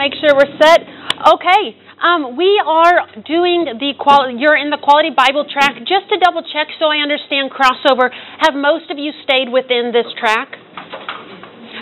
Make 0.00 0.16
sure 0.16 0.32
we're 0.32 0.56
set. 0.56 0.80
Okay. 1.28 1.76
Um, 2.00 2.32
we 2.32 2.48
are 2.64 3.04
doing 3.28 3.68
the 3.76 3.92
quality. 4.00 4.40
You're 4.40 4.56
in 4.56 4.72
the 4.72 4.80
quality 4.80 5.12
Bible 5.12 5.44
track. 5.44 5.76
Just 5.84 6.08
to 6.08 6.16
double 6.16 6.40
check, 6.40 6.72
so 6.80 6.88
I 6.88 7.04
understand 7.04 7.52
crossover. 7.52 8.08
Have 8.40 8.56
most 8.56 8.88
of 8.88 8.96
you 8.96 9.12
stayed 9.28 9.52
within 9.52 9.92
this 9.92 10.08
track? 10.16 10.56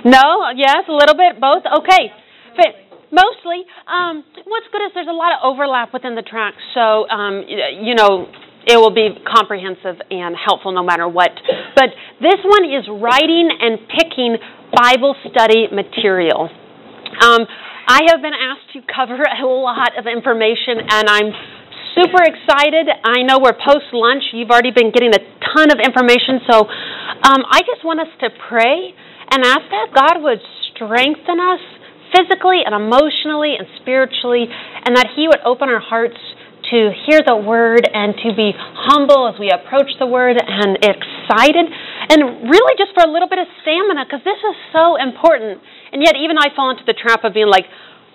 No. 0.03 0.51
Yes. 0.59 0.91
A 0.91 0.97
little 0.99 1.15
bit. 1.15 1.39
Both. 1.39 1.63
Okay. 1.63 2.11
Mostly. 3.15 3.63
Um, 3.87 4.27
what's 4.51 4.67
good 4.75 4.83
is 4.83 4.91
there's 4.99 5.07
a 5.07 5.15
lot 5.15 5.39
of 5.39 5.47
overlap 5.47 5.95
within 5.95 6.19
the 6.19 6.27
track. 6.27 6.59
So 6.75 7.07
um, 7.07 7.47
you 7.47 7.95
know 7.95 8.27
it 8.67 8.77
will 8.77 8.91
be 8.91 9.15
comprehensive 9.31 10.03
and 10.11 10.35
helpful 10.35 10.75
no 10.75 10.83
matter 10.83 11.07
what. 11.07 11.31
But 11.79 11.95
this 12.19 12.43
one 12.43 12.67
is 12.67 12.83
writing 12.91 13.47
and 13.47 13.79
picking 13.87 14.37
Bible 14.75 15.15
study 15.31 15.71
material. 15.71 16.51
Um, 17.17 17.49
I 17.89 18.13
have 18.13 18.21
been 18.21 18.37
asked 18.37 18.69
to 18.77 18.85
cover 18.85 19.17
a 19.17 19.47
lot 19.47 19.97
of 19.97 20.05
information, 20.05 20.85
and 20.85 21.09
I'm 21.09 21.33
super 21.97 22.21
excited. 22.21 22.85
I 22.85 23.25
know 23.25 23.41
we're 23.41 23.57
post 23.57 23.91
lunch. 23.93 24.29
You've 24.33 24.51
already 24.51 24.71
been 24.71 24.93
getting 24.93 25.17
a 25.17 25.23
ton 25.57 25.73
of 25.73 25.81
information, 25.81 26.45
so 26.45 26.69
um, 26.69 27.41
I 27.49 27.65
just 27.65 27.81
want 27.85 28.01
us 28.01 28.13
to 28.21 28.29
pray 28.49 28.93
and 29.33 29.41
ask 29.45 29.65
that 29.73 29.89
God 29.97 30.23
would 30.23 30.41
strengthen 30.75 31.41
us 31.41 31.65
physically 32.13 32.61
and 32.65 32.77
emotionally 32.77 33.57
and 33.57 33.67
spiritually, 33.81 34.49
and 34.49 34.97
that 34.97 35.09
He 35.17 35.29
would 35.29 35.41
open 35.45 35.69
our 35.69 35.81
hearts 35.81 36.21
to 36.71 36.93
hear 37.07 37.21
the 37.25 37.37
word 37.37 37.89
and 37.89 38.15
to 38.25 38.35
be 38.37 38.53
humble 38.57 39.29
as 39.29 39.39
we 39.41 39.51
approach 39.51 39.93
the 39.99 40.07
word 40.07 40.37
and 40.37 40.77
excited 40.83 41.67
and 42.11 42.49
really 42.49 42.75
just 42.77 42.93
for 42.93 43.05
a 43.05 43.11
little 43.11 43.29
bit 43.29 43.39
of 43.39 43.49
stamina 43.63 44.05
because 44.05 44.25
this 44.25 44.41
is 44.41 44.57
so 44.73 44.97
important 44.97 45.61
and 45.93 46.03
yet, 46.05 46.17
even 46.21 46.37
I 46.37 46.53
fall 46.55 46.71
into 46.71 46.85
the 46.85 46.93
trap 46.93 47.25
of 47.25 47.33
being 47.33 47.49
like, 47.49 47.65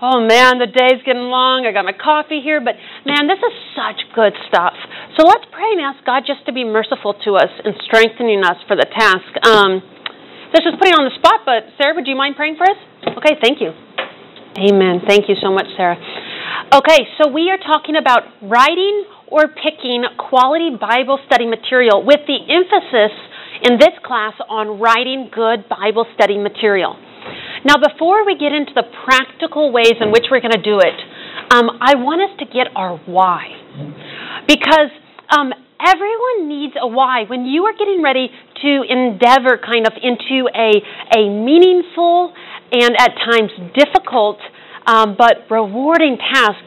oh 0.01 0.21
man, 0.21 0.59
the 0.59 0.69
day's 0.69 1.01
getting 1.05 1.31
long. 1.31 1.65
I 1.65 1.71
got 1.71 1.85
my 1.85 1.95
coffee 1.95 2.41
here, 2.41 2.61
but 2.61 2.75
man, 3.05 3.25
this 3.25 3.41
is 3.41 3.53
such 3.73 4.03
good 4.13 4.33
stuff. 4.47 4.77
So 5.17 5.25
let's 5.25 5.45
pray 5.49 5.73
and 5.73 5.81
ask 5.81 6.03
God 6.05 6.23
just 6.27 6.45
to 6.45 6.53
be 6.53 6.63
merciful 6.63 7.17
to 7.25 7.39
us 7.39 7.49
and 7.63 7.73
strengthening 7.87 8.43
us 8.43 8.59
for 8.67 8.75
the 8.75 8.85
task. 8.85 9.31
Um, 9.41 9.81
this 10.53 10.65
is 10.69 10.77
putting 10.77 10.93
on 10.93 11.09
the 11.09 11.15
spot, 11.17 11.41
but 11.49 11.65
Sarah, 11.81 11.97
would 11.97 12.05
you 12.05 12.15
mind 12.15 12.35
praying 12.37 12.61
for 12.61 12.69
us? 12.69 12.77
Okay, 13.17 13.41
thank 13.41 13.57
you. 13.57 13.73
Amen. 14.53 15.01
Thank 15.09 15.25
you 15.25 15.35
so 15.41 15.49
much, 15.49 15.65
Sarah. 15.73 15.97
Okay, 16.73 17.05
so 17.21 17.29
we 17.29 17.51
are 17.51 17.61
talking 17.61 17.93
about 17.95 18.23
writing 18.41 19.05
or 19.27 19.45
picking 19.45 20.09
quality 20.17 20.73
Bible 20.73 21.19
study 21.27 21.45
material 21.45 22.01
with 22.03 22.25
the 22.25 22.39
emphasis 22.49 23.13
in 23.61 23.77
this 23.77 23.93
class 24.03 24.33
on 24.49 24.81
writing 24.81 25.29
good 25.29 25.69
Bible 25.69 26.07
study 26.15 26.39
material. 26.39 26.97
Now, 27.63 27.77
before 27.77 28.25
we 28.25 28.33
get 28.41 28.53
into 28.53 28.73
the 28.73 28.89
practical 29.05 29.71
ways 29.71 30.01
in 30.01 30.09
which 30.09 30.25
we're 30.31 30.41
going 30.41 30.57
to 30.57 30.65
do 30.65 30.79
it, 30.81 30.97
um, 31.53 31.77
I 31.77 31.93
want 31.93 32.25
us 32.25 32.33
to 32.41 32.45
get 32.49 32.73
our 32.73 32.97
why. 33.05 33.53
Because 34.49 34.89
um, 35.29 35.53
everyone 35.77 36.49
needs 36.49 36.73
a 36.81 36.87
why. 36.87 37.29
When 37.29 37.45
you 37.45 37.69
are 37.69 37.77
getting 37.77 38.01
ready 38.01 38.33
to 38.33 38.71
endeavor 38.89 39.61
kind 39.61 39.85
of 39.85 39.93
into 40.01 40.49
a, 40.49 40.81
a 41.13 41.29
meaningful 41.29 42.33
and 42.73 42.97
at 42.97 43.13
times 43.29 43.53
difficult 43.77 44.41
um, 44.85 45.15
but 45.17 45.49
rewarding 45.49 46.17
task, 46.17 46.63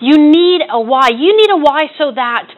you 0.00 0.16
need 0.18 0.62
a 0.68 0.80
why. 0.80 1.10
You 1.10 1.36
need 1.36 1.50
a 1.50 1.56
why 1.56 1.92
so 1.98 2.12
that 2.14 2.48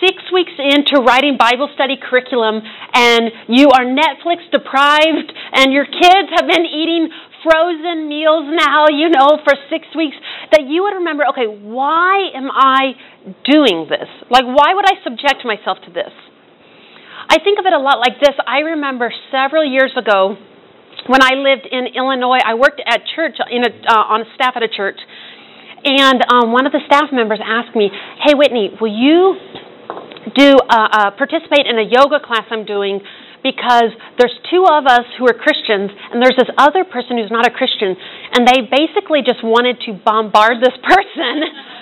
six 0.00 0.16
weeks 0.32 0.52
into 0.58 1.02
writing 1.04 1.36
Bible 1.36 1.68
study 1.74 1.96
curriculum 2.00 2.62
and 2.94 3.30
you 3.48 3.68
are 3.68 3.84
Netflix 3.84 4.48
deprived 4.50 5.32
and 5.52 5.72
your 5.72 5.84
kids 5.84 6.28
have 6.36 6.48
been 6.48 6.64
eating 6.64 7.08
frozen 7.44 8.08
meals 8.08 8.48
now, 8.52 8.88
you 8.88 9.08
know, 9.08 9.40
for 9.44 9.54
six 9.68 9.86
weeks, 9.96 10.16
that 10.52 10.68
you 10.68 10.82
would 10.82 10.94
remember, 10.94 11.24
okay, 11.32 11.46
why 11.46 12.28
am 12.34 12.50
I 12.50 12.92
doing 13.44 13.86
this? 13.88 14.08
Like, 14.30 14.44
why 14.44 14.74
would 14.74 14.84
I 14.84 15.02
subject 15.04 15.44
myself 15.44 15.78
to 15.86 15.90
this? 15.92 16.12
I 17.28 17.38
think 17.42 17.58
of 17.58 17.66
it 17.66 17.72
a 17.72 17.78
lot 17.78 17.98
like 17.98 18.20
this. 18.20 18.34
I 18.46 18.74
remember 18.74 19.12
several 19.30 19.64
years 19.64 19.92
ago 19.96 20.36
when 21.10 21.22
I 21.22 21.34
lived 21.34 21.66
in 21.66 21.90
Illinois, 21.90 22.38
I 22.38 22.54
worked 22.54 22.80
at 22.86 23.02
church 23.16 23.34
in 23.50 23.66
a, 23.66 23.70
uh, 23.82 24.14
on 24.14 24.22
staff 24.38 24.54
at 24.54 24.62
a 24.62 24.70
church, 24.70 24.98
and 25.82 26.22
um, 26.30 26.52
one 26.52 26.66
of 26.66 26.72
the 26.72 26.78
staff 26.86 27.10
members 27.10 27.40
asked 27.42 27.74
me, 27.74 27.90
"Hey, 28.22 28.38
Whitney, 28.38 28.70
will 28.80 28.94
you 28.94 29.34
do 30.38 30.54
uh, 30.54 30.70
uh, 30.70 31.10
participate 31.18 31.66
in 31.66 31.78
a 31.78 31.86
yoga 31.90 32.22
class 32.22 32.46
I'm 32.50 32.64
doing 32.64 33.00
because 33.42 33.90
there's 34.20 34.36
two 34.52 34.64
of 34.70 34.86
us 34.86 35.08
who 35.18 35.26
are 35.26 35.34
Christians, 35.34 35.90
and 36.12 36.22
there's 36.22 36.36
this 36.36 36.52
other 36.58 36.84
person 36.84 37.18
who's 37.18 37.32
not 37.32 37.48
a 37.48 37.50
Christian, 37.50 37.96
and 38.36 38.46
they 38.46 38.68
basically 38.68 39.24
just 39.24 39.42
wanted 39.42 39.80
to 39.88 39.96
bombard 39.96 40.62
this 40.62 40.76
person 40.78 41.34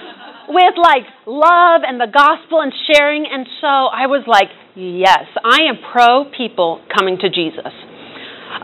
with 0.56 0.74
like 0.80 1.04
love 1.26 1.82
and 1.84 2.00
the 2.00 2.08
gospel 2.08 2.62
and 2.62 2.72
sharing. 2.86 3.26
And 3.26 3.44
so 3.60 3.66
I 3.66 4.06
was 4.06 4.24
like, 4.24 4.48
yes, 4.72 5.26
I 5.44 5.68
am 5.68 5.82
pro 5.92 6.30
people 6.30 6.80
coming 6.96 7.18
to 7.20 7.28
Jesus. 7.28 7.74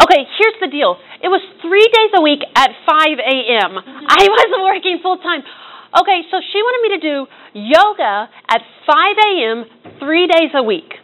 Okay, 0.02 0.26
here's 0.38 0.58
the 0.60 0.68
deal. 0.68 0.98
It 1.22 1.28
was 1.28 1.42
three 1.62 1.86
days 1.86 2.10
a 2.18 2.22
week 2.22 2.42
at 2.56 2.70
5 2.82 3.18
a.m. 3.18 3.78
I 3.78 3.82
mm-hmm. 3.82 4.32
wasn't 4.32 4.62
working 4.70 4.98
full 5.02 5.18
time. 5.18 5.42
Okay, 5.94 6.26
so 6.30 6.42
she 6.42 6.58
wanted 6.58 6.80
me 6.82 6.90
to 6.98 7.02
do 7.02 7.16
yoga 7.54 8.26
at 8.50 8.62
5 8.86 9.16
a.m. 9.30 9.58
three 10.00 10.26
days 10.26 10.50
a 10.54 10.62
week. 10.62 10.98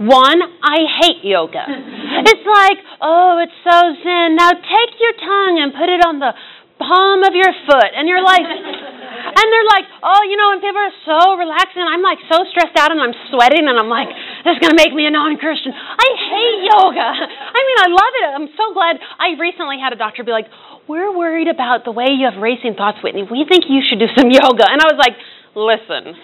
One, 0.00 0.40
I 0.64 0.88
hate 0.98 1.22
yoga. 1.22 1.62
it's 2.26 2.46
like, 2.48 2.78
oh, 3.00 3.38
it's 3.44 3.54
so 3.62 3.78
zen. 4.02 4.34
Now 4.34 4.50
take 4.50 4.92
your 4.98 5.14
tongue 5.20 5.60
and 5.62 5.70
put 5.76 5.92
it 5.92 6.02
on 6.02 6.18
the 6.18 6.32
palm 6.80 7.22
of 7.22 7.36
your 7.36 7.52
foot. 7.68 7.92
And 7.92 8.08
you're 8.08 8.24
like, 8.24 8.42
and 8.42 9.46
they're 9.52 9.70
like, 9.70 9.86
oh, 10.02 10.22
you 10.24 10.36
know, 10.40 10.56
and 10.56 10.60
people 10.64 10.80
are 10.80 10.96
so 11.04 11.36
relaxing. 11.36 11.84
And 11.84 11.90
I'm 11.92 12.02
like 12.02 12.18
so 12.26 12.42
stressed 12.48 12.74
out 12.80 12.90
and 12.90 13.00
I'm 13.00 13.14
sweating 13.28 13.68
and 13.68 13.76
I'm 13.76 13.92
like, 13.92 14.08
this 14.42 14.56
is 14.56 14.68
to 14.68 14.74
make 14.74 14.96
me 14.96 15.04
a 15.04 15.12
non 15.12 15.36
Christian. 15.36 15.72
I 15.76 16.08
hate 16.08 16.58
yoga. 16.72 17.08
I 17.56 17.60
mean, 17.60 17.78
I 17.84 17.88
love 17.92 18.14
it. 18.24 18.28
I'm 18.32 18.50
so 18.56 18.72
glad. 18.72 18.96
I 19.20 19.36
recently 19.36 19.76
had 19.76 19.92
a 19.92 19.98
doctor 20.00 20.24
be 20.24 20.32
like, 20.32 20.48
we're 20.88 21.12
worried 21.14 21.46
about 21.46 21.84
the 21.84 21.92
way 21.92 22.10
you 22.10 22.26
have 22.26 22.40
racing 22.40 22.74
thoughts, 22.74 22.98
Whitney. 23.04 23.22
We 23.22 23.46
think 23.46 23.68
you 23.68 23.84
should 23.84 24.00
do 24.00 24.10
some 24.16 24.32
yoga. 24.42 24.66
And 24.66 24.80
I 24.82 24.88
was 24.90 24.98
like, 24.98 25.14
listen, 25.54 26.16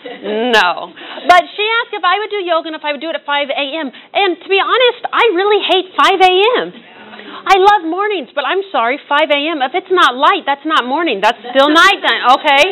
no. 0.50 0.90
But 1.28 1.42
she 1.54 1.64
asked 1.84 1.94
if 1.94 2.02
I 2.02 2.18
would 2.18 2.32
do 2.32 2.40
yoga 2.42 2.72
and 2.72 2.76
if 2.76 2.82
I 2.82 2.90
would 2.90 3.00
do 3.04 3.10
it 3.12 3.16
at 3.16 3.22
5 3.22 3.48
a.m. 3.52 3.86
And 3.92 4.30
to 4.40 4.48
be 4.48 4.58
honest, 4.58 5.00
I 5.12 5.24
really 5.38 5.62
hate 5.62 5.94
5 5.94 6.18
a.m. 6.18 6.95
I 7.06 7.56
love 7.62 7.86
mornings, 7.86 8.28
but 8.34 8.44
I'm 8.44 8.62
sorry, 8.72 8.98
5 8.98 9.30
a.m. 9.30 9.62
If 9.62 9.72
it's 9.74 9.90
not 9.90 10.18
light, 10.18 10.42
that's 10.44 10.66
not 10.66 10.84
morning. 10.84 11.20
That's 11.22 11.38
still 11.38 11.70
night. 11.70 12.02
nighttime. 12.02 12.22
Okay? 12.38 12.64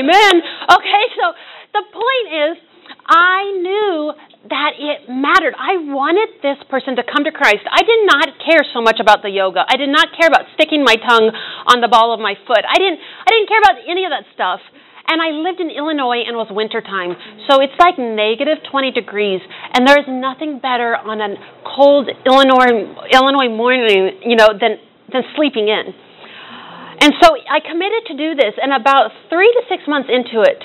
Amen. 0.00 0.34
Okay, 0.72 1.04
so 1.20 1.24
the 1.76 1.84
point 1.92 2.26
is, 2.32 2.54
I 3.06 3.38
knew 3.60 4.12
that 4.50 4.72
it 4.78 5.10
mattered. 5.10 5.54
I 5.58 5.78
wanted 5.90 6.38
this 6.42 6.58
person 6.70 6.96
to 6.96 7.04
come 7.06 7.26
to 7.26 7.34
Christ. 7.34 7.66
I 7.66 7.82
did 7.82 8.02
not 8.06 8.38
care 8.42 8.62
so 8.74 8.80
much 8.80 8.98
about 9.02 9.22
the 9.22 9.30
yoga. 9.30 9.66
I 9.66 9.76
did 9.76 9.90
not 9.90 10.14
care 10.14 10.30
about 10.30 10.46
sticking 10.54 10.82
my 10.82 10.94
tongue 10.96 11.34
on 11.66 11.82
the 11.82 11.90
ball 11.90 12.14
of 12.14 12.22
my 12.22 12.34
foot. 12.46 12.62
I 12.62 12.78
didn't 12.78 12.98
I 12.98 13.28
didn't 13.30 13.48
care 13.50 13.62
about 13.62 13.82
any 13.86 14.06
of 14.06 14.14
that 14.14 14.26
stuff. 14.34 14.62
And 15.06 15.22
I 15.22 15.30
lived 15.30 15.60
in 15.60 15.70
Illinois 15.70 16.26
and 16.26 16.34
it 16.34 16.40
was 16.40 16.50
wintertime. 16.50 17.14
So 17.46 17.62
it's 17.62 17.78
like 17.78 17.94
negative 17.94 18.58
20 18.66 18.90
degrees. 18.90 19.40
And 19.72 19.86
there's 19.86 20.06
nothing 20.10 20.58
better 20.58 20.98
on 20.98 21.22
a 21.22 21.38
cold 21.62 22.10
Illinois, 22.26 22.90
Illinois 23.14 23.50
morning, 23.54 24.18
you 24.26 24.34
know, 24.34 24.50
than, 24.50 24.82
than 25.12 25.22
sleeping 25.38 25.70
in. 25.70 25.94
And 26.98 27.14
so 27.22 27.38
I 27.38 27.62
committed 27.62 28.10
to 28.10 28.14
do 28.18 28.34
this. 28.34 28.58
And 28.58 28.74
about 28.74 29.14
three 29.30 29.46
to 29.46 29.62
six 29.70 29.86
months 29.86 30.10
into 30.10 30.42
it, 30.42 30.64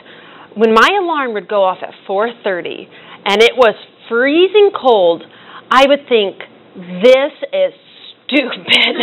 when 0.58 0.74
my 0.74 0.90
alarm 1.00 1.34
would 1.38 1.48
go 1.48 1.64
off 1.64 1.80
at 1.86 1.94
4.30 2.10 2.90
and 3.26 3.42
it 3.44 3.54
was 3.56 3.76
freezing 4.10 4.72
cold, 4.74 5.24
I 5.70 5.86
would 5.86 6.10
think, 6.10 6.42
this 6.74 7.34
is 7.54 7.74
stupid. 8.26 8.66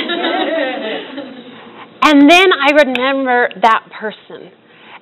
and 2.02 2.28
then 2.28 2.48
I 2.50 2.72
remember 2.74 3.48
that 3.62 3.86
person 3.94 4.50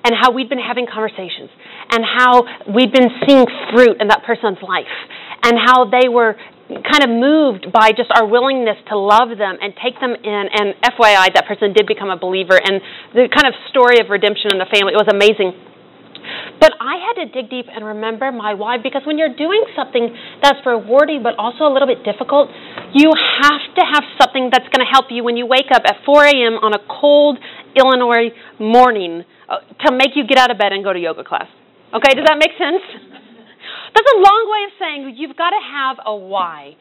and 0.03 0.13
how 0.15 0.31
we'd 0.31 0.49
been 0.49 0.61
having 0.61 0.87
conversations 0.87 1.49
and 1.91 2.03
how 2.03 2.43
we'd 2.73 2.91
been 2.91 3.09
seeing 3.25 3.45
fruit 3.73 3.97
in 3.99 4.07
that 4.07 4.23
person's 4.25 4.59
life 4.61 4.91
and 5.43 5.57
how 5.57 5.89
they 5.89 6.09
were 6.09 6.35
kind 6.67 7.03
of 7.03 7.09
moved 7.09 7.71
by 7.71 7.95
just 7.95 8.11
our 8.11 8.27
willingness 8.27 8.75
to 8.91 8.95
love 8.97 9.31
them 9.39 9.55
and 9.61 9.71
take 9.79 9.95
them 10.03 10.11
in. 10.11 10.43
And 10.51 10.75
FYI, 10.83 11.31
that 11.33 11.47
person 11.47 11.71
did 11.71 11.87
become 11.87 12.09
a 12.09 12.19
believer, 12.19 12.59
and 12.59 12.81
the 13.15 13.31
kind 13.31 13.47
of 13.47 13.55
story 13.71 13.99
of 14.03 14.11
redemption 14.11 14.51
in 14.51 14.59
the 14.59 14.67
family 14.67 14.91
it 14.91 14.99
was 14.99 15.07
amazing. 15.07 15.55
But 16.59 16.75
I 16.81 16.99
had 16.99 17.23
to 17.23 17.25
dig 17.31 17.49
deep 17.49 17.67
and 17.71 17.85
remember 17.85 18.31
my 18.31 18.53
why 18.53 18.77
because 18.83 19.03
when 19.07 19.17
you're 19.17 19.31
doing 19.31 19.63
something 19.79 20.11
that's 20.43 20.59
rewarding 20.65 21.23
but 21.23 21.39
also 21.39 21.63
a 21.63 21.71
little 21.71 21.87
bit 21.87 22.03
difficult, 22.03 22.51
you 22.91 23.07
have 23.15 23.63
to 23.79 23.83
have 23.87 24.03
something 24.19 24.49
that's 24.51 24.67
going 24.67 24.83
to 24.83 24.91
help 24.91 25.07
you 25.07 25.23
when 25.23 25.37
you 25.37 25.45
wake 25.45 25.71
up 25.71 25.83
at 25.87 26.03
4 26.03 26.25
a.m. 26.25 26.59
on 26.59 26.73
a 26.75 26.83
cold 26.89 27.39
Illinois 27.77 28.33
morning 28.59 29.23
uh, 29.49 29.59
to 29.85 29.95
make 29.95 30.15
you 30.15 30.25
get 30.27 30.37
out 30.37 30.51
of 30.51 30.57
bed 30.57 30.73
and 30.73 30.83
go 30.83 30.93
to 30.93 30.99
yoga 30.99 31.23
class. 31.23 31.47
Okay, 31.93 32.13
does 32.13 32.25
that 32.25 32.37
make 32.37 32.51
sense? 32.57 32.83
That's 33.93 34.09
a 34.13 34.19
long 34.19 34.43
way 34.51 34.61
of 34.65 34.73
saying 34.79 35.15
you've 35.17 35.37
got 35.37 35.51
to 35.51 35.61
have 35.61 35.97
a 36.05 36.15
why. 36.15 36.75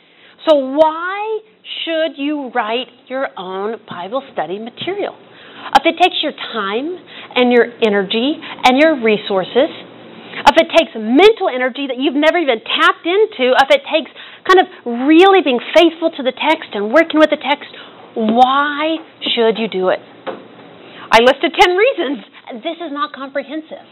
So, 0.49 0.57
why 0.57 1.41
should 1.85 2.19
you 2.19 2.51
write 2.55 2.87
your 3.09 3.29
own 3.37 3.81
Bible 3.89 4.23
study 4.33 4.59
material? 4.59 5.17
if 5.75 5.83
it 5.85 5.97
takes 5.99 6.23
your 6.23 6.33
time 6.33 6.95
and 7.35 7.51
your 7.51 7.67
energy 7.83 8.39
and 8.39 8.79
your 8.79 9.03
resources, 9.03 9.71
if 10.37 10.57
it 10.61 10.69
takes 10.77 10.93
mental 10.95 11.49
energy 11.49 11.89
that 11.89 11.97
you've 11.99 12.15
never 12.15 12.39
even 12.39 12.61
tapped 12.61 13.07
into, 13.07 13.57
if 13.57 13.69
it 13.73 13.83
takes 13.89 14.11
kind 14.45 14.61
of 14.63 14.67
really 15.09 15.43
being 15.43 15.61
faithful 15.75 16.13
to 16.13 16.23
the 16.23 16.33
text 16.33 16.71
and 16.77 16.93
working 16.93 17.19
with 17.19 17.31
the 17.31 17.41
text, 17.41 17.73
why 18.15 18.97
should 19.35 19.59
you 19.59 19.67
do 19.67 19.89
it? 19.89 20.01
I 21.11 21.23
listed 21.23 21.55
10 21.55 21.77
reasons. 21.77 22.19
This 22.63 22.79
is 22.83 22.91
not 22.91 23.13
comprehensive. 23.13 23.85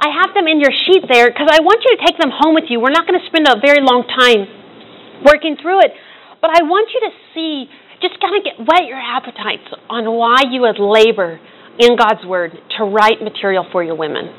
I 0.00 0.08
have 0.08 0.32
them 0.32 0.48
in 0.48 0.60
your 0.60 0.72
sheet 0.72 1.04
there 1.10 1.28
because 1.28 1.52
I 1.52 1.60
want 1.60 1.84
you 1.84 1.92
to 1.96 2.00
take 2.00 2.16
them 2.16 2.32
home 2.32 2.56
with 2.56 2.72
you. 2.72 2.80
We're 2.80 2.94
not 2.94 3.04
going 3.04 3.20
to 3.20 3.26
spend 3.28 3.44
a 3.44 3.60
very 3.60 3.84
long 3.84 4.08
time 4.08 4.48
working 5.26 5.60
through 5.60 5.84
it, 5.84 5.92
but 6.40 6.48
I 6.56 6.64
want 6.64 6.88
you 6.96 7.00
to 7.04 7.12
see, 7.36 7.68
just 8.00 8.16
kind 8.16 8.32
of 8.32 8.40
get 8.40 8.56
whet 8.64 8.88
your 8.88 8.96
appetites 8.96 9.68
on 9.92 10.08
why 10.08 10.48
you 10.48 10.64
would 10.64 10.80
labor 10.80 11.36
in 11.76 12.00
God's 12.00 12.24
Word 12.24 12.56
to 12.78 12.84
write 12.88 13.20
material 13.20 13.68
for 13.68 13.84
your 13.84 13.96
women. 13.96 14.32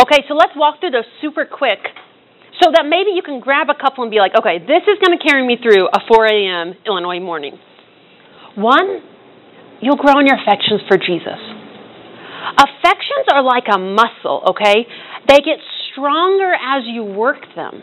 Okay, 0.00 0.24
so 0.28 0.34
let's 0.34 0.56
walk 0.56 0.80
through 0.80 0.96
those 0.96 1.08
super 1.20 1.44
quick 1.44 1.84
so 2.62 2.72
that 2.72 2.84
maybe 2.88 3.12
you 3.12 3.22
can 3.22 3.40
grab 3.40 3.68
a 3.68 3.76
couple 3.76 4.04
and 4.04 4.10
be 4.10 4.18
like, 4.18 4.32
okay, 4.38 4.58
this 4.58 4.84
is 4.88 4.96
going 5.04 5.16
to 5.16 5.20
carry 5.20 5.44
me 5.44 5.56
through 5.60 5.88
a 5.88 6.00
4 6.08 6.26
a.m. 6.26 6.74
Illinois 6.86 7.20
morning. 7.20 7.58
One, 8.56 9.02
you'll 9.80 10.00
grow 10.00 10.18
in 10.20 10.26
your 10.26 10.36
affections 10.36 10.80
for 10.88 10.96
Jesus. 10.96 11.40
Affections 12.56 13.26
are 13.32 13.42
like 13.42 13.64
a 13.72 13.78
muscle, 13.78 14.54
okay? 14.56 14.86
They 15.28 15.40
get 15.40 15.58
stronger 15.92 16.52
as 16.52 16.84
you 16.86 17.04
work 17.04 17.40
them. 17.54 17.82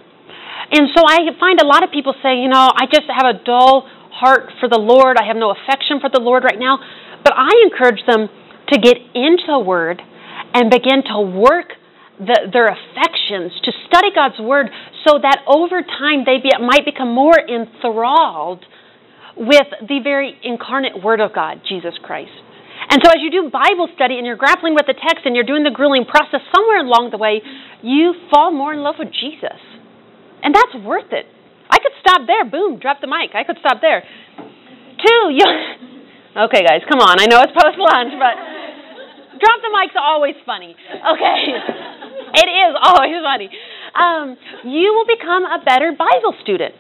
And 0.71 0.89
so 0.95 1.03
I 1.05 1.17
find 1.39 1.61
a 1.61 1.65
lot 1.65 1.83
of 1.83 1.91
people 1.91 2.13
say, 2.23 2.38
you 2.41 2.49
know, 2.49 2.71
I 2.73 2.85
just 2.91 3.07
have 3.07 3.25
a 3.25 3.44
dull 3.44 3.88
heart 4.11 4.49
for 4.59 4.67
the 4.67 4.79
Lord. 4.79 5.17
I 5.17 5.25
have 5.27 5.38
no 5.38 5.53
affection 5.53 5.99
for 6.01 6.09
the 6.09 6.19
Lord 6.19 6.44
right 6.44 6.59
now. 6.59 6.79
But 7.23 7.33
I 7.35 7.51
encourage 7.63 8.01
them 8.07 8.27
to 8.69 8.79
get 8.79 8.97
into 9.13 9.47
the 9.47 9.59
Word 9.59 10.01
and 10.53 10.69
begin 10.69 11.03
to 11.13 11.21
work 11.21 11.77
the, 12.19 12.49
their 12.51 12.67
affections, 12.67 13.53
to 13.63 13.71
study 13.88 14.09
God's 14.13 14.39
Word, 14.39 14.67
so 15.05 15.19
that 15.21 15.45
over 15.47 15.81
time 15.81 16.25
they 16.25 16.41
be, 16.41 16.49
might 16.59 16.83
become 16.83 17.13
more 17.13 17.38
enthralled 17.38 18.65
with 19.38 19.69
the 19.81 20.00
very 20.04 20.36
incarnate 20.44 21.01
Word 21.01 21.22
of 21.22 21.34
God, 21.34 21.62
Jesus 21.68 21.94
Christ. 22.01 22.34
And 22.89 23.01
so 23.04 23.10
as 23.10 23.19
you 23.19 23.30
do 23.30 23.50
Bible 23.50 23.89
study 23.95 24.18
and 24.18 24.25
you're 24.25 24.39
grappling 24.39 24.74
with 24.74 24.86
the 24.86 24.95
text 24.95 25.25
and 25.25 25.36
you're 25.36 25.48
doing 25.48 25.63
the 25.63 25.74
grueling 25.74 26.06
process, 26.06 26.39
somewhere 26.56 26.86
along 26.86 27.10
the 27.12 27.18
way, 27.18 27.42
you 27.81 28.13
fall 28.31 28.51
more 28.51 28.72
in 28.72 28.80
love 28.80 28.95
with 28.98 29.10
Jesus. 29.12 29.60
And 30.42 30.54
that's 30.54 30.74
worth 30.86 31.12
it. 31.12 31.25
I 31.69 31.78
could 31.84 31.92
stop 32.00 32.24
there. 32.25 32.45
Boom, 32.48 32.80
drop 32.80 33.01
the 33.01 33.12
mic. 33.12 33.36
I 33.36 33.44
could 33.44 33.57
stop 33.60 33.81
there. 33.81 34.04
Two, 35.04 35.22
you. 35.38 35.48
Okay, 36.38 36.62
guys, 36.63 36.86
come 36.88 37.01
on. 37.01 37.19
I 37.19 37.25
know 37.25 37.42
it's 37.42 37.51
post 37.51 37.75
lunch, 37.81 38.13
but 38.16 38.36
drop 39.42 39.60
the 39.62 39.74
mic's 39.74 39.98
always 39.98 40.36
funny. 40.45 40.74
Okay. 40.74 41.42
It 42.28 42.44
is 42.44 42.75
always 42.83 43.16
funny. 43.24 43.50
Um, 43.95 44.36
you 44.68 44.94
will 44.94 45.07
become 45.07 45.45
a 45.45 45.63
better 45.63 45.95
Bible 45.95 46.36
student 46.44 46.75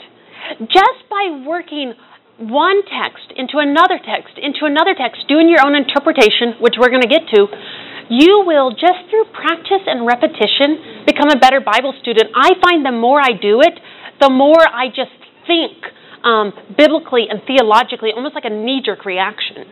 just 0.59 1.07
by 1.09 1.43
working 1.47 1.93
one 2.37 2.85
text 2.85 3.33
into 3.35 3.57
another 3.57 3.97
text 3.97 4.37
into 4.37 4.69
another 4.69 4.93
text, 4.93 5.25
doing 5.27 5.49
your 5.49 5.65
own 5.65 5.73
interpretation, 5.73 6.61
which 6.61 6.77
we're 6.77 6.93
going 6.93 7.01
to 7.01 7.09
get 7.09 7.25
to, 7.33 7.49
you 8.09 8.43
will 8.45 8.71
just 8.71 9.09
through 9.09 9.25
practice 9.33 9.83
and 9.85 10.05
repetition 10.05 11.03
become 11.05 11.29
a 11.33 11.39
better 11.39 11.59
Bible 11.59 11.93
student. 11.99 12.29
I 12.35 12.55
find 12.61 12.85
the 12.85 12.93
more 12.93 13.19
I 13.19 13.33
do 13.33 13.59
it, 13.61 13.75
the 14.21 14.29
more 14.29 14.61
I 14.61 14.87
just 14.87 15.17
think 15.45 15.75
um, 16.23 16.53
biblically 16.77 17.27
and 17.29 17.41
theologically, 17.45 18.11
almost 18.15 18.35
like 18.35 18.45
a 18.45 18.53
knee 18.53 18.81
jerk 18.85 19.05
reaction. 19.05 19.65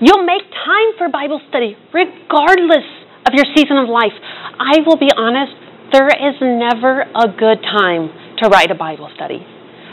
You'll 0.00 0.24
make 0.24 0.42
time 0.50 0.96
for 0.96 1.08
Bible 1.08 1.40
study 1.48 1.76
regardless 1.92 2.86
of 3.26 3.34
your 3.34 3.46
season 3.54 3.76
of 3.76 3.88
life. 3.88 4.14
I 4.58 4.80
will 4.86 4.96
be 4.96 5.10
honest, 5.14 5.52
there 5.92 6.08
is 6.08 6.36
never 6.40 7.02
a 7.02 7.28
good 7.28 7.62
time 7.62 8.10
to 8.38 8.48
write 8.48 8.70
a 8.70 8.74
Bible 8.74 9.10
study. 9.14 9.44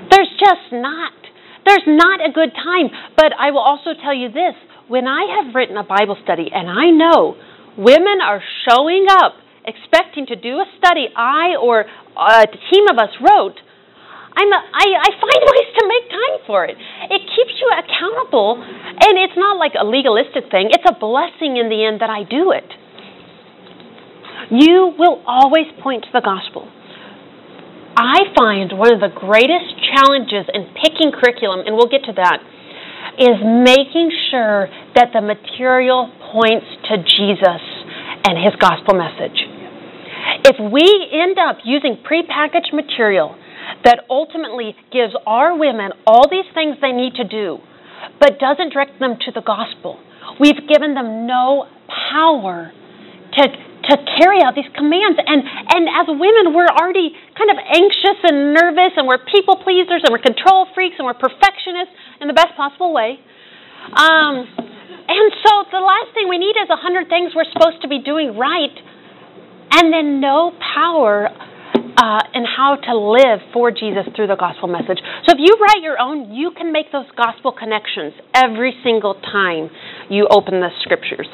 There's 0.10 0.32
just 0.40 0.72
not. 0.72 1.14
There's 1.66 1.88
not 1.88 2.22
a 2.22 2.32
good 2.32 2.54
time. 2.54 2.90
But 3.16 3.34
I 3.38 3.52
will 3.52 3.66
also 3.66 3.92
tell 3.98 4.14
you 4.14 4.30
this 4.30 4.56
when 4.88 5.08
I 5.08 5.42
have 5.42 5.56
written 5.56 5.78
a 5.78 5.84
Bible 5.84 6.18
study 6.24 6.50
and 6.54 6.70
I 6.70 6.92
know 6.92 7.36
women 7.78 8.22
are 8.22 8.42
showing 8.70 9.08
up 9.10 9.34
expecting 9.66 10.28
to 10.28 10.36
do 10.36 10.62
a 10.62 10.66
study 10.78 11.10
I 11.18 11.58
or 11.58 11.86
uh, 12.16 12.46
a 12.46 12.50
team 12.70 12.86
of 12.88 12.98
us 13.02 13.10
wrote, 13.20 13.58
I'm 14.36 14.52
a, 14.52 14.62
I, 14.62 14.86
I 14.94 15.10
find 15.18 15.42
ways 15.52 15.70
to 15.80 15.84
make 15.90 16.06
time 16.12 16.38
for 16.46 16.66
it. 16.66 16.78
It 17.10 17.22
keeps 17.34 17.56
you 17.58 17.68
accountable, 17.74 18.62
and 18.62 19.18
it's 19.18 19.38
not 19.38 19.58
like 19.58 19.74
a 19.80 19.84
legalistic 19.84 20.52
thing. 20.52 20.70
It's 20.72 20.86
a 20.88 20.94
blessing 20.94 21.58
in 21.58 21.70
the 21.70 21.84
end 21.84 22.02
that 22.02 22.10
I 22.10 22.24
do 22.24 22.52
it. 22.52 22.70
You 24.52 24.94
will 24.98 25.24
always 25.26 25.66
point 25.82 26.04
to 26.04 26.12
the 26.14 26.22
gospel. 26.22 26.70
I 27.96 28.28
find 28.36 28.76
one 28.78 28.92
of 28.92 29.00
the 29.00 29.08
greatest 29.08 29.72
challenges 29.88 30.52
in 30.52 30.68
picking 30.76 31.16
curriculum, 31.16 31.64
and 31.66 31.76
we'll 31.76 31.88
get 31.88 32.04
to 32.12 32.14
that, 32.20 32.44
is 33.16 33.40
making 33.40 34.12
sure 34.32 34.68
that 34.96 35.16
the 35.16 35.22
material 35.22 36.12
points 36.36 36.68
to 36.92 37.00
Jesus 37.00 37.64
and 38.28 38.36
his 38.36 38.52
gospel 38.60 39.00
message. 39.00 39.40
If 40.44 40.60
we 40.60 40.84
end 41.14 41.40
up 41.40 41.64
using 41.64 41.96
prepackaged 42.04 42.74
material 42.74 43.38
that 43.86 44.04
ultimately 44.10 44.76
gives 44.92 45.14
our 45.26 45.58
women 45.58 45.92
all 46.06 46.28
these 46.30 46.46
things 46.54 46.76
they 46.82 46.92
need 46.92 47.16
to 47.16 47.24
do, 47.24 47.60
but 48.20 48.40
doesn't 48.40 48.74
direct 48.74 49.00
them 49.00 49.16
to 49.24 49.32
the 49.32 49.42
gospel, 49.42 50.00
we've 50.40 50.68
given 50.68 50.96
them 50.96 51.26
no 51.26 51.68
power 52.12 52.72
to 53.34 53.44
to 53.90 53.94
carry 54.18 54.42
out 54.42 54.56
these 54.56 54.70
commands. 54.74 55.18
And, 55.22 55.46
and 55.46 55.84
as 55.90 56.08
women, 56.10 56.54
we're 56.54 56.70
already 56.70 57.14
kind 57.38 57.52
of 57.54 57.58
anxious 57.58 58.20
and 58.26 58.54
nervous, 58.54 58.98
and 58.98 59.08
we're 59.08 59.22
people 59.30 59.62
pleasers, 59.62 60.02
and 60.04 60.10
we're 60.10 60.24
control 60.24 60.68
freaks, 60.74 60.96
and 60.98 61.06
we're 61.06 61.18
perfectionists 61.18 61.94
in 62.22 62.28
the 62.28 62.38
best 62.38 62.58
possible 62.58 62.94
way. 62.94 63.20
Um, 63.94 64.50
and 65.06 65.28
so 65.46 65.52
the 65.70 65.82
last 65.82 66.14
thing 66.18 66.30
we 66.30 66.42
need 66.42 66.58
is 66.58 66.70
a 66.70 66.76
hundred 66.78 67.10
things 67.10 67.34
we're 67.36 67.50
supposed 67.54 67.82
to 67.84 67.88
be 67.88 68.02
doing 68.02 68.38
right, 68.38 68.74
and 69.72 69.94
then 69.94 70.20
no 70.20 70.52
power 70.58 71.30
uh, 71.30 72.22
in 72.34 72.44
how 72.44 72.76
to 72.76 72.98
live 72.98 73.40
for 73.54 73.72
Jesus 73.72 74.04
through 74.16 74.28
the 74.28 74.36
gospel 74.36 74.68
message. 74.68 75.00
So 75.26 75.34
if 75.34 75.40
you 75.40 75.56
write 75.62 75.84
your 75.84 76.00
own, 76.00 76.34
you 76.34 76.52
can 76.52 76.72
make 76.72 76.92
those 76.92 77.06
gospel 77.16 77.52
connections 77.52 78.14
every 78.34 78.74
single 78.84 79.14
time 79.14 79.70
you 80.10 80.28
open 80.30 80.60
the 80.60 80.70
scriptures. 80.82 81.28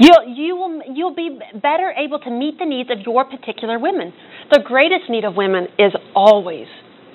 You'll, 0.00 0.24
you 0.34 0.56
will, 0.56 0.80
you'll 0.92 1.14
be 1.14 1.38
better 1.60 1.92
able 1.96 2.18
to 2.20 2.30
meet 2.30 2.58
the 2.58 2.64
needs 2.64 2.90
of 2.90 3.00
your 3.04 3.24
particular 3.24 3.78
women. 3.78 4.12
The 4.50 4.60
greatest 4.64 5.08
need 5.08 5.24
of 5.24 5.36
women 5.36 5.68
is 5.78 5.92
always 6.14 6.66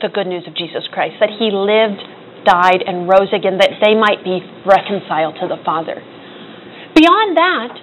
the 0.02 0.10
good 0.10 0.28
news 0.28 0.48
of 0.48 0.56
Jesus 0.56 0.88
Christ, 0.92 1.16
that 1.20 1.30
He 1.30 1.52
lived, 1.52 2.00
died, 2.46 2.82
and 2.86 3.10
rose 3.10 3.34
again, 3.36 3.60
that 3.60 3.84
they 3.84 3.96
might 3.96 4.24
be 4.24 4.40
reconciled 4.64 5.36
to 5.42 5.48
the 5.48 5.60
Father. 5.66 6.00
Beyond 6.96 7.36
that, 7.36 7.74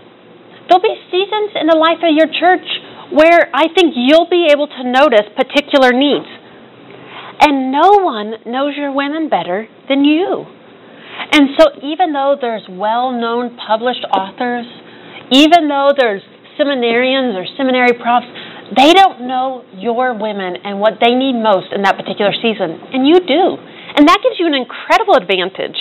there'll 0.68 0.82
be 0.82 0.96
seasons 1.12 1.52
in 1.60 1.66
the 1.68 1.76
life 1.76 2.00
of 2.00 2.12
your 2.16 2.28
church 2.32 2.64
where 3.12 3.50
I 3.54 3.68
think 3.72 3.94
you'll 3.94 4.28
be 4.28 4.48
able 4.50 4.66
to 4.66 4.82
notice 4.82 5.28
particular 5.36 5.92
needs. 5.92 6.26
And 7.38 7.70
no 7.70 8.00
one 8.00 8.40
knows 8.46 8.74
your 8.76 8.92
women 8.92 9.28
better 9.28 9.68
than 9.88 10.04
you. 10.04 10.46
And 11.36 11.52
so, 11.60 11.68
even 11.84 12.16
though 12.16 12.40
there's 12.40 12.64
well 12.64 13.12
known 13.12 13.60
published 13.60 14.08
authors, 14.08 14.64
even 15.28 15.68
though 15.68 15.92
there's 15.92 16.24
seminarians 16.56 17.36
or 17.36 17.44
seminary 17.60 17.92
profs, 17.92 18.24
they 18.72 18.96
don't 18.96 19.28
know 19.28 19.60
your 19.76 20.16
women 20.16 20.56
and 20.64 20.80
what 20.80 20.96
they 20.96 21.12
need 21.12 21.36
most 21.36 21.76
in 21.76 21.82
that 21.84 22.00
particular 22.00 22.32
season. 22.32 22.80
And 22.88 23.04
you 23.04 23.20
do. 23.20 23.60
And 24.00 24.08
that 24.08 24.18
gives 24.24 24.40
you 24.40 24.48
an 24.48 24.56
incredible 24.56 25.14
advantage. 25.14 25.76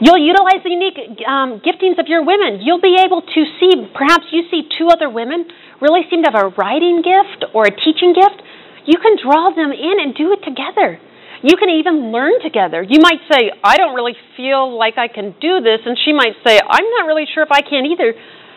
You'll 0.00 0.24
utilize 0.24 0.64
the 0.64 0.72
unique 0.72 0.96
um, 1.28 1.60
giftings 1.60 2.00
of 2.00 2.08
your 2.08 2.24
women. 2.24 2.64
You'll 2.64 2.80
be 2.80 2.96
able 2.96 3.20
to 3.20 3.40
see, 3.60 3.72
perhaps 3.92 4.24
you 4.32 4.48
see 4.50 4.64
two 4.76 4.88
other 4.88 5.08
women 5.08 5.44
really 5.80 6.08
seem 6.08 6.24
to 6.24 6.32
have 6.32 6.40
a 6.40 6.48
writing 6.56 7.04
gift 7.04 7.44
or 7.52 7.68
a 7.68 7.72
teaching 7.72 8.16
gift. 8.16 8.40
You 8.88 8.96
can 9.04 9.20
draw 9.20 9.52
them 9.52 9.72
in 9.72 9.96
and 10.00 10.16
do 10.16 10.32
it 10.32 10.40
together. 10.44 10.96
You 11.42 11.56
can 11.56 11.68
even 11.68 12.12
learn 12.12 12.40
together. 12.42 12.82
You 12.82 13.00
might 13.00 13.20
say, 13.30 13.52
I 13.62 13.76
don't 13.76 13.94
really 13.94 14.16
feel 14.36 14.76
like 14.76 14.96
I 14.96 15.08
can 15.08 15.34
do 15.40 15.60
this, 15.60 15.80
and 15.84 15.96
she 16.04 16.12
might 16.12 16.32
say, 16.46 16.60
I'm 16.60 16.88
not 16.96 17.06
really 17.06 17.26
sure 17.32 17.42
if 17.42 17.52
I 17.52 17.60
can 17.60 17.84
either. 17.84 18.14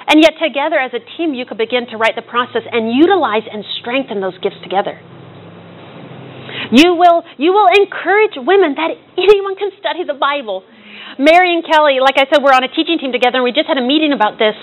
And 0.08 0.24
yet, 0.24 0.40
together 0.42 0.80
as 0.80 0.92
a 0.96 1.04
team, 1.18 1.34
you 1.34 1.46
could 1.46 1.58
begin 1.58 1.86
to 1.92 1.98
write 1.98 2.16
the 2.16 2.26
process 2.26 2.64
and 2.72 2.90
utilize 2.92 3.44
and 3.46 3.64
strengthen 3.80 4.22
those 4.22 4.38
gifts 4.40 4.58
together. 4.64 4.98
You 6.72 6.96
will, 6.96 7.22
you 7.38 7.54
will 7.54 7.70
encourage 7.70 8.34
women 8.38 8.74
that 8.74 8.90
anyone 9.18 9.56
can 9.56 9.70
study 9.80 10.04
the 10.08 10.18
Bible. 10.18 10.64
Mary 11.20 11.54
and 11.54 11.62
Kelly, 11.62 12.00
like 12.02 12.18
I 12.18 12.26
said, 12.26 12.42
we're 12.42 12.56
on 12.56 12.64
a 12.64 12.74
teaching 12.74 12.98
team 12.98 13.12
together, 13.12 13.38
and 13.38 13.46
we 13.46 13.52
just 13.52 13.68
had 13.68 13.78
a 13.78 13.86
meeting 13.86 14.14
about 14.14 14.40
this, 14.40 14.56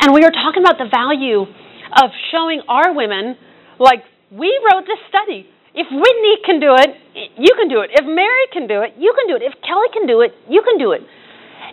and 0.00 0.12
we 0.12 0.20
were 0.20 0.32
talking 0.32 0.60
about 0.60 0.76
the 0.76 0.88
value 0.90 1.48
of 1.96 2.10
showing 2.30 2.60
our 2.68 2.92
women, 2.92 3.36
like, 3.78 4.04
we 4.30 4.52
wrote 4.68 4.84
this 4.86 5.00
study. 5.08 5.48
If 5.74 5.86
Whitney 5.86 6.36
can 6.42 6.58
do 6.58 6.74
it, 6.74 6.90
you 7.38 7.54
can 7.54 7.70
do 7.70 7.80
it. 7.80 7.94
If 7.94 8.02
Mary 8.02 8.46
can 8.52 8.66
do 8.66 8.82
it, 8.82 8.98
you 8.98 9.14
can 9.14 9.30
do 9.30 9.38
it. 9.38 9.42
If 9.46 9.54
Kelly 9.62 9.86
can 9.94 10.06
do 10.06 10.20
it, 10.20 10.34
you 10.50 10.62
can 10.66 10.78
do 10.78 10.90
it. 10.92 11.02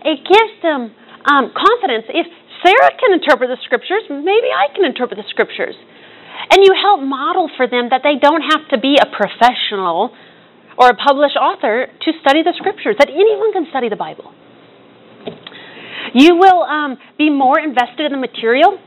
It 0.05 0.21
gives 0.21 0.53
them 0.61 0.93
um, 1.25 1.49
confidence. 1.49 2.05
If 2.13 2.29
Sarah 2.61 2.93
can 2.93 3.17
interpret 3.17 3.49
the 3.49 3.57
scriptures, 3.65 4.05
maybe 4.09 4.53
I 4.53 4.69
can 4.73 4.85
interpret 4.85 5.17
the 5.17 5.25
scriptures. 5.29 5.73
And 6.53 6.61
you 6.61 6.77
help 6.77 7.01
model 7.01 7.49
for 7.57 7.65
them 7.65 7.89
that 7.89 8.05
they 8.05 8.21
don't 8.21 8.45
have 8.45 8.69
to 8.69 8.77
be 8.77 9.01
a 9.01 9.09
professional 9.09 10.13
or 10.77 10.93
a 10.93 10.95
published 10.95 11.35
author 11.35 11.89
to 11.89 12.09
study 12.21 12.45
the 12.45 12.53
scriptures, 12.53 12.95
that 12.99 13.09
anyone 13.09 13.51
can 13.51 13.65
study 13.73 13.89
the 13.89 13.97
Bible. 13.97 14.29
You 16.13 16.37
will 16.37 16.61
um, 16.61 16.97
be 17.17 17.29
more 17.29 17.59
invested 17.59 18.05
in 18.05 18.11
the 18.11 18.21
material. 18.21 18.77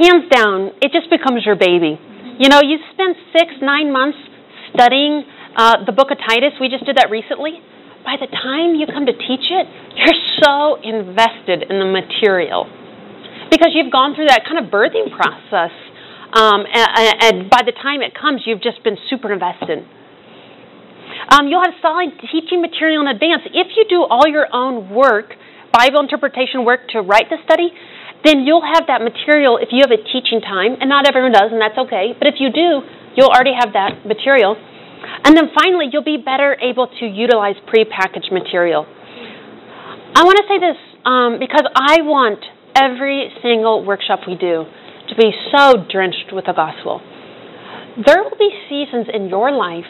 Hands 0.00 0.24
down, 0.32 0.72
it 0.80 0.90
just 0.92 1.10
becomes 1.10 1.44
your 1.44 1.56
baby. 1.56 2.00
You 2.38 2.48
know, 2.48 2.62
you 2.62 2.78
spend 2.94 3.16
six, 3.34 3.50
nine 3.60 3.92
months 3.92 4.18
studying 4.70 5.26
uh, 5.58 5.82
the 5.84 5.90
book 5.90 6.14
of 6.14 6.18
Titus. 6.22 6.54
We 6.60 6.70
just 6.70 6.86
did 6.86 6.94
that 6.96 7.10
recently. 7.10 7.58
By 8.06 8.14
the 8.14 8.30
time 8.30 8.78
you 8.78 8.86
come 8.86 9.10
to 9.10 9.12
teach 9.12 9.50
it, 9.50 9.66
you're 9.98 10.22
so 10.46 10.78
invested 10.78 11.66
in 11.66 11.82
the 11.82 11.90
material 11.90 12.70
because 13.50 13.74
you've 13.74 13.90
gone 13.90 14.14
through 14.14 14.30
that 14.30 14.46
kind 14.46 14.62
of 14.62 14.70
birthing 14.70 15.10
process. 15.10 15.74
Um, 16.30 16.62
and, 16.62 17.16
and 17.26 17.36
by 17.50 17.66
the 17.66 17.74
time 17.74 18.06
it 18.06 18.14
comes, 18.14 18.46
you've 18.46 18.62
just 18.62 18.84
been 18.86 18.96
super 19.10 19.32
invested. 19.32 19.82
Um, 21.34 21.50
you'll 21.50 21.64
have 21.64 21.74
solid 21.82 22.14
teaching 22.30 22.62
material 22.62 23.02
in 23.02 23.08
advance. 23.08 23.42
If 23.50 23.74
you 23.74 23.84
do 23.90 24.06
all 24.06 24.30
your 24.30 24.46
own 24.54 24.94
work, 24.94 25.34
Bible 25.74 26.00
interpretation 26.00 26.64
work 26.64 26.86
to 26.94 27.02
write 27.02 27.28
the 27.34 27.42
study, 27.44 27.74
then 28.24 28.42
you'll 28.42 28.64
have 28.64 28.86
that 28.88 29.00
material 29.00 29.58
if 29.58 29.70
you 29.70 29.82
have 29.86 29.94
a 29.94 30.02
teaching 30.02 30.40
time, 30.40 30.76
and 30.80 30.88
not 30.88 31.06
everyone 31.06 31.32
does, 31.32 31.50
and 31.52 31.60
that's 31.60 31.78
okay. 31.78 32.14
But 32.18 32.26
if 32.26 32.42
you 32.42 32.50
do, 32.50 32.82
you'll 33.14 33.30
already 33.30 33.54
have 33.54 33.72
that 33.74 34.06
material. 34.06 34.56
And 35.24 35.36
then 35.36 35.50
finally, 35.54 35.86
you'll 35.92 36.06
be 36.06 36.18
better 36.18 36.56
able 36.60 36.88
to 36.98 37.04
utilize 37.06 37.54
prepackaged 37.70 38.32
material. 38.32 38.86
I 40.14 40.24
want 40.26 40.38
to 40.42 40.46
say 40.50 40.58
this 40.58 40.78
um, 41.06 41.38
because 41.38 41.62
I 41.74 42.02
want 42.02 42.42
every 42.74 43.30
single 43.42 43.84
workshop 43.84 44.26
we 44.26 44.34
do 44.34 44.66
to 45.08 45.14
be 45.14 45.30
so 45.54 45.86
drenched 45.88 46.32
with 46.32 46.46
the 46.46 46.52
gospel. 46.52 47.00
There 48.04 48.22
will 48.22 48.38
be 48.38 48.50
seasons 48.68 49.06
in 49.12 49.28
your 49.28 49.50
life 49.50 49.88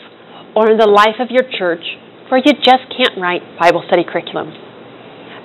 or 0.56 0.70
in 0.70 0.78
the 0.78 0.88
life 0.88 1.20
of 1.20 1.30
your 1.30 1.44
church 1.44 1.84
where 2.28 2.40
you 2.44 2.52
just 2.60 2.88
can't 2.92 3.16
write 3.20 3.40
Bible 3.58 3.82
study 3.88 4.04
curriculum. 4.04 4.52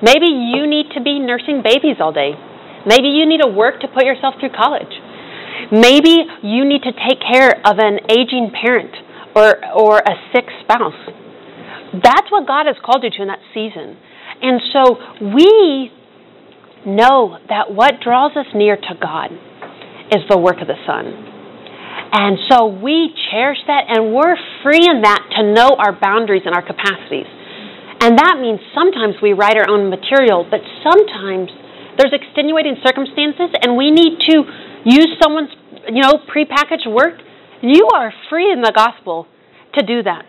Maybe 0.04 0.28
you 0.28 0.68
need 0.68 0.92
to 0.96 1.02
be 1.02 1.20
nursing 1.20 1.64
babies 1.64 1.98
all 2.00 2.12
day. 2.12 2.36
Maybe 2.86 3.10
you 3.10 3.26
need 3.26 3.42
to 3.42 3.50
work 3.50 3.82
to 3.82 3.88
put 3.88 4.06
yourself 4.06 4.36
through 4.40 4.52
college. 4.56 4.92
Maybe 5.72 6.26
you 6.44 6.66
need 6.66 6.84
to 6.84 6.92
take 6.92 7.20
care 7.22 7.52
of 7.66 7.80
an 7.80 8.00
aging 8.10 8.52
parent 8.52 8.94
or, 9.36 9.58
or 9.74 9.98
a 10.00 10.16
sick 10.34 10.46
spouse. 10.62 11.00
That's 11.94 12.30
what 12.30 12.48
God 12.48 12.66
has 12.66 12.76
called 12.84 13.04
you 13.04 13.10
to 13.10 13.22
in 13.22 13.28
that 13.28 13.44
season. 13.54 13.98
And 14.42 14.62
so 14.74 14.98
we 15.22 15.92
know 16.86 17.38
that 17.48 17.72
what 17.72 18.02
draws 18.04 18.36
us 18.36 18.48
near 18.54 18.76
to 18.76 18.94
God 19.00 19.32
is 20.12 20.22
the 20.30 20.38
work 20.38 20.60
of 20.60 20.68
the 20.68 20.78
Son. 20.86 21.34
And 22.14 22.38
so 22.50 22.68
we 22.68 23.10
cherish 23.32 23.58
that 23.66 23.90
and 23.90 24.14
we're 24.14 24.38
free 24.62 24.86
in 24.86 25.02
that 25.02 25.22
to 25.38 25.54
know 25.54 25.74
our 25.78 25.98
boundaries 25.98 26.44
and 26.46 26.54
our 26.54 26.62
capacities. 26.62 27.26
And 28.02 28.20
that 28.20 28.38
means 28.42 28.60
sometimes 28.76 29.16
we 29.22 29.34
write 29.34 29.58
our 29.58 29.70
own 29.70 29.90
material, 29.90 30.46
but 30.46 30.60
sometimes 30.84 31.50
there's 31.98 32.14
extenuating 32.14 32.78
circumstances 32.86 33.50
and 33.62 33.78
we 33.78 33.92
need 33.92 34.20
to 34.30 34.44
use 34.86 35.10
someone's, 35.22 35.50
you 35.90 36.02
know, 36.02 36.20
prepackaged 36.30 36.90
work. 36.90 37.20
You 37.62 37.88
are 37.94 38.14
free 38.30 38.52
in 38.52 38.62
the 38.62 38.72
gospel 38.74 39.28
to 39.76 39.86
do 39.86 40.04
that. 40.04 40.26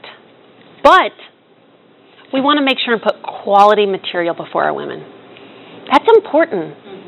But 0.82 1.16
we 2.32 2.40
want 2.40 2.58
to 2.58 2.64
make 2.64 2.78
sure 2.84 2.94
and 2.94 3.02
put 3.02 3.22
quality 3.22 3.86
material 3.86 4.34
before 4.34 4.64
our 4.64 4.74
women. 4.74 5.02
That's 5.90 6.06
important. 6.16 6.74
Mm-hmm. 6.74 7.04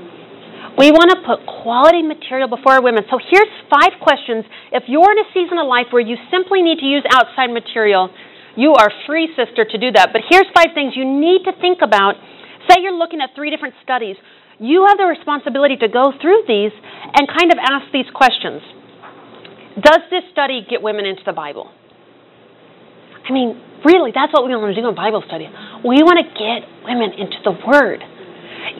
We 0.76 0.92
want 0.92 1.08
to 1.16 1.24
put 1.24 1.40
quality 1.64 2.04
material 2.04 2.52
before 2.52 2.76
our 2.76 2.84
women. 2.84 3.04
So 3.08 3.16
here's 3.16 3.48
five 3.72 3.96
questions. 4.04 4.44
If 4.72 4.84
you're 4.92 5.08
in 5.08 5.18
a 5.24 5.28
season 5.32 5.56
of 5.56 5.64
life 5.64 5.88
where 5.88 6.04
you 6.04 6.20
simply 6.28 6.60
need 6.60 6.84
to 6.84 6.88
use 6.88 7.00
outside 7.08 7.48
material, 7.48 8.12
you 8.56 8.76
are 8.76 8.92
free, 9.08 9.32
sister, 9.32 9.64
to 9.64 9.78
do 9.80 9.92
that. 9.92 10.12
But 10.12 10.22
here's 10.28 10.44
five 10.52 10.76
things 10.76 10.92
you 10.92 11.08
need 11.08 11.48
to 11.48 11.52
think 11.60 11.80
about. 11.80 12.20
Say 12.68 12.84
you're 12.84 12.96
looking 12.96 13.24
at 13.24 13.32
three 13.34 13.48
different 13.48 13.74
studies. 13.82 14.16
You 14.58 14.86
have 14.88 14.96
the 14.96 15.04
responsibility 15.04 15.76
to 15.76 15.88
go 15.88 16.12
through 16.20 16.48
these 16.48 16.72
and 17.12 17.28
kind 17.28 17.52
of 17.52 17.58
ask 17.60 17.92
these 17.92 18.08
questions. 18.14 18.62
Does 19.76 20.00
this 20.08 20.24
study 20.32 20.64
get 20.64 20.80
women 20.80 21.04
into 21.04 21.20
the 21.24 21.36
Bible? 21.36 21.68
I 23.28 23.32
mean, 23.32 23.60
really, 23.84 24.12
that's 24.14 24.32
what 24.32 24.48
we 24.48 24.54
want 24.56 24.74
to 24.74 24.80
do 24.80 24.88
in 24.88 24.94
Bible 24.94 25.22
study. 25.26 25.44
We 25.84 26.00
want 26.00 26.24
to 26.24 26.28
get 26.32 26.64
women 26.88 27.12
into 27.12 27.36
the 27.44 27.52
Word. 27.52 28.00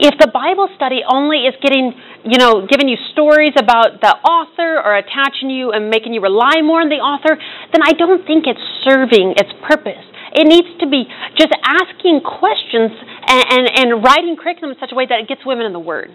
If 0.01 0.17
the 0.17 0.27
Bible 0.33 0.67
study 0.75 1.05
only 1.05 1.45
is 1.45 1.53
getting, 1.61 1.93
you 2.25 2.37
know, 2.41 2.65
giving 2.65 2.89
you 2.89 2.97
stories 3.13 3.53
about 3.53 4.01
the 4.01 4.13
author 4.25 4.81
or 4.81 4.97
attaching 4.97 5.49
you 5.49 5.71
and 5.71 5.89
making 5.89 6.13
you 6.13 6.21
rely 6.21 6.61
more 6.65 6.81
on 6.81 6.89
the 6.89 7.01
author, 7.01 7.37
then 7.37 7.81
I 7.85 7.93
don't 7.93 8.25
think 8.25 8.49
it's 8.49 8.61
serving 8.81 9.37
its 9.37 9.53
purpose. 9.61 10.01
It 10.37 10.45
needs 10.45 10.69
to 10.79 10.87
be 10.87 11.09
just 11.33 11.49
asking 11.65 12.21
questions 12.21 12.93
and, 12.93 13.43
and, 13.49 13.65
and 13.73 13.87
writing 14.05 14.37
curriculum 14.37 14.77
in 14.77 14.79
such 14.79 14.93
a 14.93 14.95
way 14.95 15.09
that 15.09 15.25
it 15.25 15.27
gets 15.27 15.41
women 15.41 15.65
in 15.65 15.73
the 15.73 15.81
Word. 15.81 16.13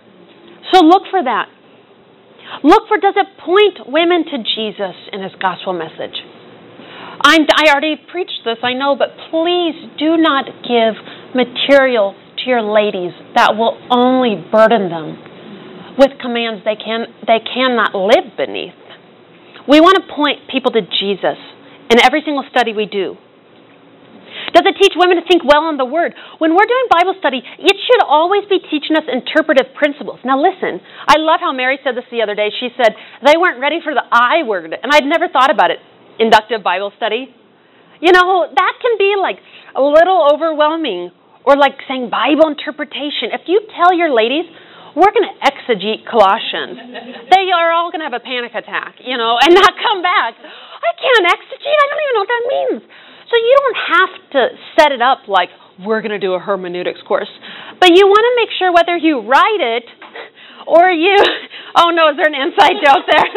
So 0.71 0.87
look 0.87 1.11
for 1.11 1.19
that. 1.19 1.51
Look 2.63 2.87
for 2.87 2.99
does 3.03 3.19
it 3.19 3.27
point 3.43 3.91
women 3.91 4.25
to 4.31 4.39
Jesus 4.39 4.95
in 5.11 5.23
his 5.23 5.33
gospel 5.41 5.73
message? 5.73 6.15
I'm, 7.25 7.47
I 7.51 7.71
already 7.71 7.97
preached 7.97 8.43
this, 8.45 8.59
I 8.63 8.75
know, 8.75 8.95
but 8.95 9.15
please 9.31 9.75
do 9.99 10.17
not 10.17 10.47
give 10.63 10.95
material 11.35 12.15
to 12.39 12.45
your 12.47 12.63
ladies 12.63 13.13
that 13.35 13.57
will 13.57 13.79
only 13.91 14.39
burden 14.39 14.91
them 14.91 15.97
with 15.99 16.19
commands 16.21 16.65
they 16.65 16.77
can 16.77 17.07
they 17.27 17.39
cannot 17.39 17.95
live 17.95 18.37
beneath. 18.37 18.79
We 19.69 19.81
want 19.81 20.03
to 20.03 20.15
point 20.15 20.51
people 20.51 20.73
to 20.73 20.83
Jesus 20.83 21.39
in 21.91 22.01
every 22.03 22.23
single 22.25 22.45
study 22.51 22.73
we 22.73 22.87
do. 22.87 23.17
Does 24.51 24.67
it 24.67 24.75
teach 24.83 24.99
women 24.99 25.23
to 25.23 25.25
think 25.25 25.47
well 25.47 25.71
on 25.71 25.79
the 25.79 25.87
Word? 25.87 26.15
When 26.43 26.53
we're 26.53 26.67
doing 26.67 26.87
Bible 26.91 27.15
study, 27.23 27.39
it 27.39 27.77
should 27.79 28.03
always 28.03 28.43
be 28.51 28.59
teaching 28.59 28.99
us 28.99 29.07
interpretive 29.07 29.71
principles. 29.79 30.19
Now, 30.27 30.43
listen, 30.43 30.83
I 31.07 31.23
love 31.23 31.39
how 31.39 31.55
Mary 31.55 31.79
said 31.87 31.95
this 31.95 32.07
the 32.11 32.23
other 32.23 32.35
day. 32.35 32.51
She 32.59 32.75
said 32.77 32.99
they 33.23 33.39
weren't 33.39 33.63
ready 33.63 33.79
for 33.79 33.95
the 33.95 34.03
I 34.03 34.43
word, 34.43 34.75
and 34.75 34.91
I'd 34.91 35.07
never 35.07 35.29
thought 35.31 35.51
about 35.51 35.71
it. 35.71 35.79
Inductive 36.19 36.63
Bible 36.63 36.93
study. 36.97 37.31
You 38.03 38.11
know, 38.11 38.51
that 38.51 38.75
can 38.83 38.99
be 38.99 39.15
like 39.15 39.39
a 39.79 39.83
little 39.83 40.27
overwhelming 40.27 41.15
or 41.45 41.57
like 41.57 41.79
saying 41.87 42.11
Bible 42.11 42.51
interpretation. 42.51 43.31
If 43.31 43.47
you 43.47 43.63
tell 43.75 43.95
your 43.95 44.11
ladies, 44.11 44.47
we're 44.95 45.15
going 45.15 45.25
to 45.25 45.37
exegete 45.41 46.05
Colossians, 46.05 46.77
they 47.33 47.49
are 47.49 47.73
all 47.73 47.89
going 47.89 48.05
to 48.05 48.09
have 48.09 48.19
a 48.19 48.21
panic 48.21 48.53
attack, 48.53 49.01
you 49.01 49.17
know, 49.17 49.41
and 49.41 49.55
not 49.55 49.73
come 49.81 50.05
back. 50.05 50.37
I 50.37 50.93
can't 51.01 51.27
exegete. 51.33 51.79
I 51.81 51.87
don't 51.89 52.03
even 52.03 52.15
know 52.15 52.25
what 52.27 52.33
that 52.33 52.47
means. 52.51 52.83
So 53.33 53.41
you 53.41 53.57
don't 53.65 53.81
have 53.97 54.13
to 54.37 54.41
set 54.77 54.93
it 54.93 55.01
up 55.01 55.25
like 55.25 55.49
we're 55.81 56.05
going 56.05 56.13
to 56.13 56.21
do 56.21 56.37
a 56.37 56.39
hermeneutics 56.39 57.01
course, 57.09 57.33
but 57.81 57.89
you 57.89 58.05
want 58.05 58.21
to 58.29 58.35
make 58.37 58.53
sure 58.61 58.69
whether 58.69 58.93
you 58.93 59.25
write 59.25 59.81
it 59.81 59.89
or 60.69 60.93
you. 60.93 61.17
Oh 61.73 61.89
no, 61.89 62.13
is 62.13 62.21
there 62.21 62.29
an 62.29 62.37
inside 62.37 62.77
joke 62.85 63.09
there? 63.09 63.25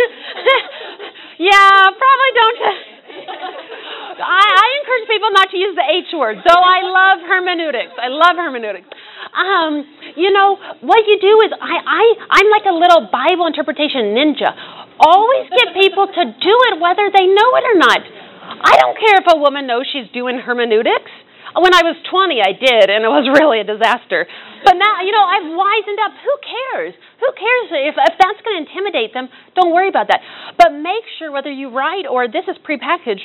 yeah, 1.39 1.87
probably 1.87 2.31
don't. 2.35 2.59
I, 4.19 4.43
I 4.43 4.67
encourage 4.83 5.07
people 5.07 5.31
not 5.31 5.47
to 5.55 5.57
use 5.57 5.71
the 5.71 5.87
H 5.87 6.11
word, 6.11 6.43
though 6.43 6.59
I 6.59 6.83
love 6.83 7.23
hermeneutics. 7.23 7.95
I 7.95 8.11
love 8.11 8.35
hermeneutics. 8.35 8.91
Um, 9.31 9.87
you 10.19 10.35
know, 10.35 10.59
what 10.83 11.07
you 11.07 11.15
do 11.23 11.47
is 11.47 11.55
I, 11.55 11.79
I, 11.79 12.03
I'm 12.27 12.51
like 12.51 12.67
a 12.67 12.75
little 12.75 13.07
Bible 13.07 13.47
interpretation 13.47 14.11
ninja. 14.11 14.51
Always 14.99 15.47
get 15.47 15.71
people 15.79 16.11
to 16.11 16.23
do 16.35 16.55
it 16.67 16.83
whether 16.83 17.07
they 17.07 17.31
know 17.31 17.49
it 17.55 17.63
or 17.71 17.79
not. 17.79 18.03
I 18.45 18.77
don't 18.77 18.97
care 18.97 19.17
if 19.21 19.27
a 19.33 19.37
woman 19.37 19.65
knows 19.65 19.89
she's 19.89 20.09
doing 20.13 20.37
hermeneutics. 20.37 21.11
When 21.55 21.71
I 21.71 21.87
was 21.87 21.95
20, 22.11 22.43
I 22.43 22.51
did, 22.51 22.91
and 22.91 23.07
it 23.07 23.11
was 23.11 23.25
really 23.39 23.63
a 23.63 23.67
disaster. 23.67 24.27
But 24.67 24.75
now, 24.75 25.01
you 25.01 25.13
know, 25.15 25.23
I've 25.23 25.49
wisened 25.49 25.99
up. 26.03 26.13
Who 26.19 26.33
cares? 26.43 26.93
Who 27.21 27.29
cares 27.33 27.67
if, 27.89 27.95
if 27.95 28.15
that's 28.19 28.41
going 28.43 28.59
to 28.59 28.61
intimidate 28.67 29.15
them? 29.15 29.31
Don't 29.55 29.71
worry 29.71 29.89
about 29.89 30.11
that. 30.11 30.19
But 30.57 30.75
make 30.75 31.05
sure 31.17 31.31
whether 31.31 31.51
you 31.51 31.71
write 31.71 32.05
or 32.05 32.27
this 32.27 32.45
is 32.45 32.57
prepackaged, 32.61 33.23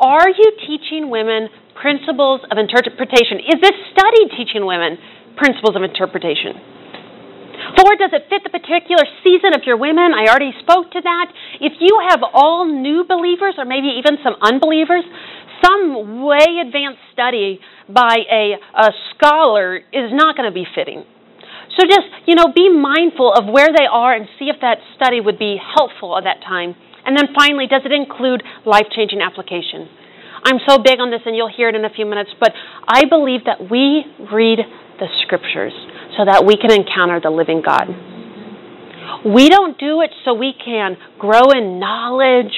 are 0.00 0.28
you 0.28 0.48
teaching 0.66 1.08
women 1.08 1.48
principles 1.78 2.42
of 2.50 2.58
interpretation? 2.58 3.40
Is 3.40 3.58
this 3.62 3.76
study 3.94 4.30
teaching 4.36 4.66
women 4.66 4.98
principles 5.38 5.74
of 5.74 5.82
interpretation? 5.82 6.58
Four, 7.78 7.96
does 7.96 8.10
it 8.12 8.26
fit 8.28 8.42
the 8.42 8.50
particular 8.50 9.04
season 9.22 9.54
of 9.54 9.62
your 9.64 9.76
women? 9.76 10.12
I 10.14 10.26
already 10.28 10.52
spoke 10.60 10.90
to 10.92 11.00
that. 11.00 11.26
If 11.60 11.78
you 11.80 11.98
have 12.10 12.20
all 12.32 12.66
new 12.66 13.04
believers 13.06 13.54
or 13.58 13.64
maybe 13.64 13.98
even 13.98 14.18
some 14.22 14.34
unbelievers, 14.42 15.04
some 15.64 16.22
way 16.26 16.60
advanced 16.60 17.00
study 17.12 17.60
by 17.88 18.18
a, 18.30 18.58
a 18.74 18.90
scholar 19.14 19.76
is 19.76 20.10
not 20.10 20.36
going 20.36 20.50
to 20.50 20.54
be 20.54 20.66
fitting. 20.74 21.04
So 21.78 21.86
just, 21.86 22.08
you 22.26 22.34
know, 22.34 22.52
be 22.54 22.68
mindful 22.68 23.32
of 23.32 23.46
where 23.46 23.68
they 23.70 23.86
are 23.90 24.12
and 24.12 24.26
see 24.38 24.46
if 24.46 24.60
that 24.60 24.78
study 24.96 25.20
would 25.20 25.38
be 25.38 25.56
helpful 25.56 26.18
at 26.18 26.24
that 26.24 26.42
time 26.44 26.74
And 27.04 27.16
then 27.16 27.28
finally, 27.34 27.66
does 27.66 27.82
it 27.84 27.92
include 27.92 28.42
life 28.64 28.86
changing 28.94 29.20
application? 29.20 29.88
I'm 30.44 30.58
so 30.66 30.78
big 30.78 30.98
on 30.98 31.10
this, 31.10 31.20
and 31.24 31.36
you'll 31.36 31.52
hear 31.52 31.68
it 31.68 31.74
in 31.74 31.84
a 31.84 31.90
few 31.90 32.06
minutes, 32.06 32.30
but 32.38 32.52
I 32.86 33.04
believe 33.08 33.44
that 33.46 33.70
we 33.70 34.04
read 34.32 34.58
the 35.02 35.10
scriptures 35.26 35.74
so 36.14 36.22
that 36.22 36.46
we 36.46 36.54
can 36.54 36.70
encounter 36.70 37.18
the 37.18 37.34
living 37.34 37.58
God. 37.58 37.90
We 39.26 39.50
don't 39.50 39.74
do 39.74 39.98
it 40.06 40.14
so 40.22 40.30
we 40.30 40.54
can 40.54 40.94
grow 41.18 41.50
in 41.50 41.82
knowledge. 41.82 42.54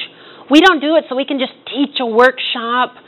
We 0.53 0.61
don't 0.61 0.77
do 0.77 0.93
it 0.93 1.09
so 1.09 1.17
we 1.17 1.25
can 1.25 1.41
just 1.41 1.57
teach 1.65 1.97
a 1.97 2.05
workshop. 2.05 3.01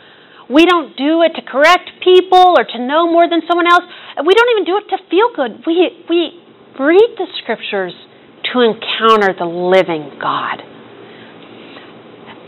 We 0.49 0.65
don't 0.65 0.97
do 0.97 1.21
it 1.21 1.37
to 1.37 1.45
correct 1.45 2.01
people 2.01 2.57
or 2.57 2.65
to 2.65 2.77
know 2.81 3.05
more 3.05 3.29
than 3.29 3.45
someone 3.45 3.69
else. 3.69 3.85
We 4.25 4.33
don't 4.33 4.49
even 4.57 4.65
do 4.65 4.81
it 4.81 4.89
to 4.89 4.97
feel 5.05 5.29
good. 5.37 5.61
We, 5.69 5.93
we 6.09 6.33
read 6.81 7.09
the 7.21 7.29
scriptures 7.43 7.93
to 8.53 8.65
encounter 8.65 9.37
the 9.37 9.45
living 9.45 10.17
God. 10.17 10.65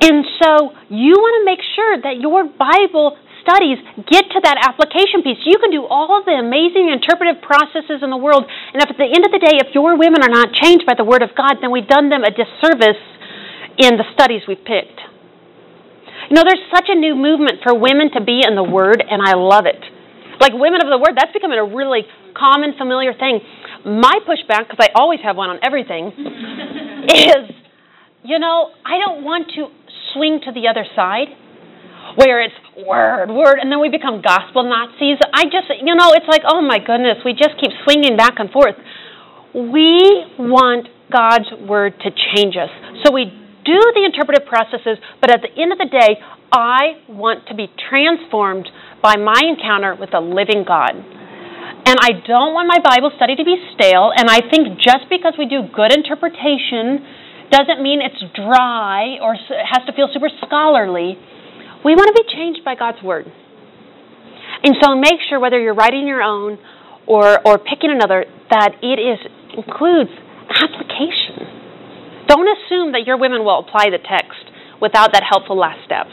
And 0.01 0.25
so 0.41 0.71
you 0.89 1.13
want 1.13 1.35
to 1.37 1.45
make 1.45 1.59
sure 1.75 2.01
that 2.01 2.17
your 2.17 2.47
Bible 2.47 3.19
studies 3.49 3.81
get 4.05 4.29
to 4.29 4.39
that 4.45 4.61
application 4.61 5.25
piece. 5.25 5.41
You 5.41 5.57
can 5.57 5.73
do 5.73 5.89
all 5.89 6.21
the 6.21 6.37
amazing 6.37 6.93
interpretive 6.93 7.41
processes 7.41 8.05
in 8.05 8.13
the 8.13 8.21
world, 8.21 8.45
and 8.45 8.77
if 8.77 8.93
at 8.93 8.97
the 9.01 9.09
end 9.09 9.25
of 9.25 9.33
the 9.33 9.41
day, 9.41 9.57
if 9.57 9.73
your 9.73 9.97
women 9.97 10.21
are 10.21 10.29
not 10.29 10.53
changed 10.53 10.85
by 10.85 10.93
the 10.93 11.03
Word 11.03 11.25
of 11.25 11.33
God, 11.33 11.57
then 11.65 11.73
we've 11.73 11.89
done 11.89 12.13
them 12.13 12.21
a 12.21 12.29
disservice 12.29 13.01
in 13.81 13.97
the 13.97 14.05
studies 14.13 14.45
we've 14.45 14.61
picked. 14.61 15.01
You 16.29 16.37
know, 16.37 16.45
there's 16.45 16.61
such 16.69 16.85
a 16.93 16.95
new 16.95 17.17
movement 17.17 17.65
for 17.65 17.73
women 17.73 18.13
to 18.13 18.21
be 18.21 18.45
in 18.45 18.53
the 18.53 18.63
Word, 18.63 19.01
and 19.01 19.17
I 19.17 19.33
love 19.33 19.65
it. 19.65 19.81
Like 20.37 20.53
women 20.53 20.85
of 20.85 20.93
the 20.93 21.01
Word, 21.01 21.17
that's 21.17 21.33
becoming 21.33 21.57
a 21.57 21.65
really 21.65 22.05
common, 22.37 22.77
familiar 22.77 23.17
thing. 23.17 23.41
My 23.83 24.21
pushback, 24.29 24.69
because 24.69 24.79
I 24.79 24.93
always 24.93 25.19
have 25.25 25.35
one 25.35 25.49
on 25.49 25.59
everything, 25.65 26.13
is, 27.09 27.49
you 28.21 28.37
know, 28.37 28.69
I 28.85 29.01
don't 29.01 29.23
want 29.25 29.49
to 29.55 29.73
swing 30.13 30.39
to 30.45 30.51
the 30.51 30.67
other 30.69 30.85
side 30.95 31.33
where 32.15 32.41
it's 32.41 32.55
word, 32.85 33.29
word, 33.29 33.59
and 33.59 33.71
then 33.71 33.79
we 33.79 33.89
become 33.89 34.21
gospel 34.21 34.63
Nazis. 34.63 35.17
I 35.33 35.45
just, 35.45 35.67
you 35.81 35.95
know, 35.95 36.11
it's 36.13 36.27
like, 36.27 36.41
oh 36.47 36.61
my 36.61 36.79
goodness, 36.79 37.17
we 37.25 37.33
just 37.33 37.59
keep 37.59 37.71
swinging 37.83 38.17
back 38.17 38.37
and 38.37 38.49
forth. 38.51 38.75
We 39.53 40.25
want 40.37 40.87
God's 41.11 41.49
word 41.67 41.93
to 42.05 42.09
change 42.11 42.55
us. 42.55 42.69
So 43.03 43.11
we 43.11 43.25
do 43.65 43.79
the 43.93 44.03
interpretive 44.05 44.47
processes, 44.47 44.97
but 45.21 45.31
at 45.31 45.41
the 45.41 45.51
end 45.61 45.71
of 45.73 45.79
the 45.79 45.89
day, 45.89 46.21
I 46.51 47.01
want 47.07 47.47
to 47.47 47.55
be 47.55 47.69
transformed 47.89 48.69
by 49.01 49.15
my 49.17 49.41
encounter 49.45 49.95
with 49.95 50.11
the 50.11 50.21
living 50.21 50.65
God. 50.65 50.93
And 50.95 51.97
I 52.01 52.11
don't 52.25 52.53
want 52.53 52.67
my 52.67 52.81
Bible 52.81 53.11
study 53.15 53.35
to 53.35 53.45
be 53.45 53.55
stale, 53.73 54.11
and 54.13 54.29
I 54.29 54.41
think 54.41 54.77
just 54.77 55.09
because 55.09 55.33
we 55.37 55.45
do 55.45 55.65
good 55.73 55.93
interpretation 55.93 57.01
doesn't 57.49 57.81
mean 57.81 58.01
it's 58.01 58.21
dry 58.37 59.17
or 59.21 59.33
has 59.33 59.81
to 59.85 59.93
feel 59.93 60.09
super 60.13 60.29
scholarly. 60.45 61.17
We 61.85 61.95
want 61.95 62.15
to 62.15 62.23
be 62.23 62.29
changed 62.35 62.63
by 62.65 62.75
God's 62.75 63.01
Word. 63.03 63.25
And 64.63 64.75
so 64.81 64.95
make 64.95 65.19
sure 65.29 65.39
whether 65.39 65.59
you're 65.59 65.73
writing 65.73 66.07
your 66.07 66.21
own 66.21 66.57
or, 67.07 67.39
or 67.47 67.57
picking 67.57 67.91
another, 67.91 68.25
that 68.49 68.75
it 68.83 68.99
is 68.99 69.19
includes 69.57 70.11
application. 70.49 72.27
Don't 72.27 72.47
assume 72.47 72.91
that 72.91 73.03
your 73.05 73.17
women 73.17 73.43
will 73.43 73.59
apply 73.59 73.89
the 73.89 73.97
text 73.97 74.45
without 74.81 75.13
that 75.13 75.23
helpful 75.23 75.57
last 75.57 75.83
step. 75.85 76.07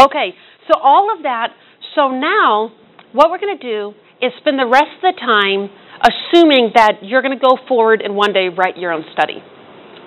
Okay, 0.00 0.34
so 0.66 0.78
all 0.80 1.14
of 1.14 1.22
that. 1.22 1.52
So 1.94 2.08
now, 2.08 2.72
what 3.12 3.30
we're 3.30 3.38
going 3.38 3.58
to 3.58 3.62
do 3.62 3.94
is 4.20 4.32
spend 4.38 4.58
the 4.58 4.66
rest 4.66 4.90
of 5.02 5.14
the 5.14 5.20
time 5.20 5.70
assuming 6.02 6.72
that 6.74 7.02
you're 7.02 7.22
going 7.22 7.36
to 7.38 7.42
go 7.42 7.58
forward 7.66 8.02
and 8.02 8.14
one 8.14 8.32
day 8.32 8.48
write 8.48 8.76
your 8.76 8.92
own 8.92 9.04
study. 9.12 9.42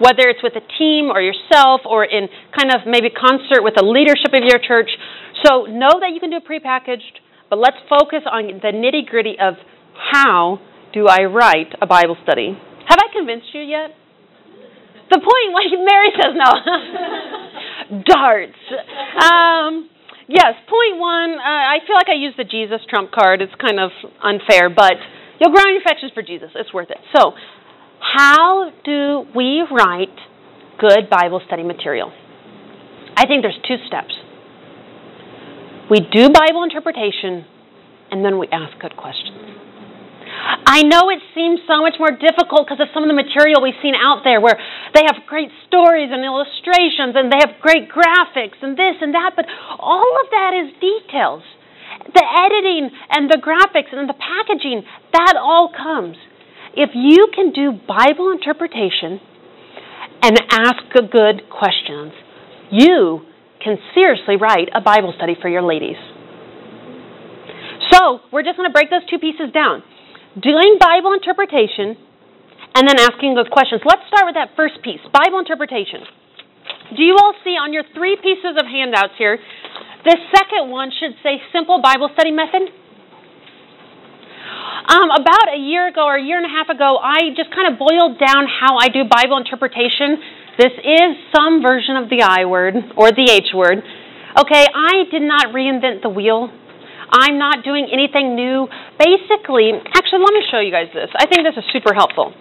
Whether 0.02 0.34
it's 0.34 0.42
with 0.42 0.58
a 0.58 0.66
team 0.82 1.14
or 1.14 1.22
yourself 1.22 1.86
or 1.86 2.04
in 2.04 2.26
kind 2.58 2.74
of 2.74 2.90
maybe 2.90 3.14
concert 3.14 3.62
with 3.62 3.78
the 3.78 3.86
leadership 3.86 4.34
of 4.34 4.42
your 4.42 4.58
church. 4.58 4.90
So 5.46 5.70
know 5.70 6.02
that 6.02 6.10
you 6.12 6.20
can 6.20 6.34
do 6.34 6.42
prepackaged, 6.42 7.22
but 7.50 7.62
let's 7.62 7.78
focus 7.88 8.26
on 8.26 8.50
the 8.66 8.74
nitty 8.74 9.06
gritty 9.06 9.38
of 9.40 9.62
how 9.94 10.60
do 10.94 11.08
I 11.08 11.30
write 11.30 11.78
a 11.82 11.86
Bible 11.86 12.18
study. 12.24 12.58
Have 12.90 13.00
I 13.00 13.14
convinced 13.14 13.54
you 13.54 13.62
yet? 13.62 13.94
The 15.12 15.20
point, 15.20 15.50
like 15.52 15.72
Mary 15.76 16.12
says, 16.16 16.34
no. 16.34 16.52
Darts. 18.08 18.64
Um, 19.20 19.90
yes, 20.28 20.56
point 20.72 20.96
one, 21.00 21.36
uh, 21.36 21.44
I 21.44 21.84
feel 21.86 21.96
like 21.96 22.08
I 22.08 22.16
use 22.16 22.34
the 22.38 22.48
Jesus 22.48 22.80
trump 22.90 23.12
card. 23.12 23.42
It's 23.42 23.54
kind 23.60 23.80
of 23.80 23.92
unfair, 24.24 24.70
but 24.70 24.96
you'll 25.40 25.52
grow 25.52 25.68
in 25.68 25.76
your 25.76 25.84
affections 25.84 26.12
for 26.16 26.24
Jesus. 26.24 26.50
It's 26.56 26.74
worth 26.74 26.90
it. 26.92 27.00
So, 27.16 27.34
how 28.02 28.72
do 28.84 29.26
we 29.36 29.64
write 29.72 30.18
good 30.80 31.10
Bible 31.10 31.42
study 31.46 31.64
material? 31.64 32.12
I 33.16 33.28
think 33.28 33.44
there's 33.44 33.60
two 33.68 33.78
steps. 33.88 34.14
We 35.90 36.00
do 36.00 36.30
Bible 36.30 36.64
interpretation, 36.64 37.46
and 38.10 38.26
then 38.26 38.40
we 38.40 38.48
ask 38.52 38.80
good 38.80 38.98
questions. 38.98 39.38
I 40.66 40.82
know 40.84 41.12
it 41.12 41.20
seems 41.36 41.60
so 41.68 41.82
much 41.82 42.00
more 42.00 42.16
difficult 42.16 42.66
because 42.66 42.80
of 42.82 42.90
some 42.96 43.04
of 43.04 43.10
the 43.12 43.18
material 43.18 43.62
we've 43.62 43.78
seen 43.84 43.94
out 43.94 44.24
there 44.24 44.42
where 44.42 44.58
they 44.96 45.04
have 45.06 45.28
great 45.28 45.52
stories 45.68 46.10
and 46.10 46.24
illustrations 46.24 47.14
and 47.14 47.30
they 47.30 47.38
have 47.44 47.62
great 47.62 47.92
graphics 47.92 48.58
and 48.64 48.74
this 48.74 48.98
and 49.02 49.14
that, 49.14 49.36
but 49.36 49.46
all 49.78 50.10
of 50.24 50.28
that 50.32 50.52
is 50.56 50.74
details. 50.80 51.44
The 52.16 52.24
editing 52.24 52.90
and 53.12 53.30
the 53.30 53.38
graphics 53.38 53.94
and 53.94 54.10
the 54.10 54.18
packaging, 54.18 54.82
that 55.14 55.36
all 55.38 55.70
comes. 55.70 56.18
If 56.76 56.92
you 56.94 57.28
can 57.34 57.52
do 57.52 57.72
Bible 57.88 58.32
interpretation 58.32 59.20
and 60.22 60.40
ask 60.52 60.78
good 60.94 61.50
questions, 61.50 62.14
you 62.72 63.22
can 63.64 63.78
seriously 63.94 64.36
write 64.38 64.70
a 64.74 64.82
Bible 64.82 65.14
study 65.16 65.36
for 65.40 65.50
your 65.50 65.62
ladies. 65.62 65.98
So, 67.92 68.20
we're 68.32 68.44
just 68.44 68.58
going 68.58 68.70
to 68.70 68.74
break 68.74 68.90
those 68.90 69.06
two 69.10 69.20
pieces 69.20 69.52
down 69.54 69.84
doing 70.40 70.80
Bible 70.80 71.12
interpretation, 71.12 72.00
and 72.72 72.88
then 72.88 72.96
asking 73.00 73.36
those 73.36 73.52
questions. 73.52 73.84
Let's 73.84 74.08
start 74.08 74.32
with 74.32 74.36
that 74.40 74.56
first 74.56 74.80
piece 74.80 75.04
Bible 75.12 75.40
interpretation. 75.40 76.08
Do 76.96 77.04
you 77.04 77.16
all 77.20 77.36
see 77.44 77.60
on 77.60 77.76
your 77.76 77.84
three 77.96 78.16
pieces 78.16 78.56
of 78.56 78.64
handouts 78.68 79.16
here? 79.18 79.40
The 80.08 80.16
second 80.32 80.72
one 80.72 80.92
should 80.92 81.20
say 81.24 81.44
simple 81.52 81.82
Bible 81.84 82.10
study 82.16 82.32
method. 82.32 82.72
Um, 84.82 85.08
about 85.14 85.54
a 85.54 85.60
year 85.60 85.88
ago 85.88 86.04
or 86.04 86.16
a 86.16 86.24
year 86.24 86.38
and 86.38 86.46
a 86.46 86.52
half 86.52 86.68
ago, 86.68 86.98
I 86.98 87.32
just 87.36 87.54
kind 87.56 87.72
of 87.72 87.80
boiled 87.80 88.20
down 88.20 88.50
how 88.50 88.76
I 88.76 88.90
do 88.90 89.08
Bible 89.08 89.38
interpretation. 89.38 90.20
This 90.58 90.74
is 90.84 91.16
some 91.32 91.62
version 91.62 91.96
of 91.96 92.10
the 92.10 92.24
I 92.28 92.46
word 92.46 92.76
or 92.98 93.12
the 93.12 93.30
H 93.32 93.56
word. 93.56 93.80
Okay, 94.36 94.66
I 94.68 95.08
did 95.12 95.22
not 95.22 95.56
reinvent 95.56 96.02
the 96.04 96.10
wheel. 96.10 96.52
I'm 97.12 97.38
not 97.38 97.64
doing 97.64 97.88
anything 97.92 98.36
new. 98.36 98.68
Basically, 99.00 99.76
actually, 99.76 100.24
let 100.24 100.34
me 100.34 100.44
show 100.50 100.60
you 100.60 100.72
guys 100.72 100.88
this. 100.94 101.12
I 101.16 101.28
think 101.28 101.44
this 101.44 101.56
is 101.56 101.68
super 101.72 101.94
helpful. 101.94 102.34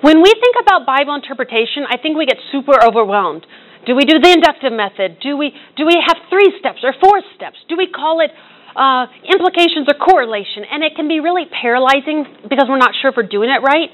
When 0.00 0.22
we 0.22 0.30
think 0.30 0.56
about 0.60 0.86
Bible 0.86 1.14
interpretation, 1.14 1.84
I 1.88 1.98
think 1.98 2.16
we 2.16 2.24
get 2.24 2.38
super 2.52 2.76
overwhelmed. 2.80 3.44
Do 3.84 3.96
we 3.96 4.04
do 4.04 4.20
the 4.20 4.30
inductive 4.30 4.72
method? 4.72 5.18
Do 5.20 5.36
we, 5.36 5.52
do 5.76 5.84
we 5.86 5.96
have 5.96 6.16
three 6.30 6.52
steps 6.60 6.80
or 6.84 6.94
four 7.00 7.20
steps? 7.36 7.56
Do 7.68 7.76
we 7.76 7.88
call 7.88 8.20
it 8.20 8.30
uh, 8.78 9.10
implications 9.26 9.90
or 9.90 9.98
correlation? 9.98 10.62
And 10.70 10.86
it 10.86 10.94
can 10.94 11.10
be 11.10 11.18
really 11.18 11.50
paralyzing 11.50 12.46
because 12.46 12.70
we're 12.70 12.78
not 12.78 12.94
sure 12.94 13.10
if 13.10 13.16
we're 13.18 13.26
doing 13.26 13.50
it 13.50 13.58
right. 13.66 13.90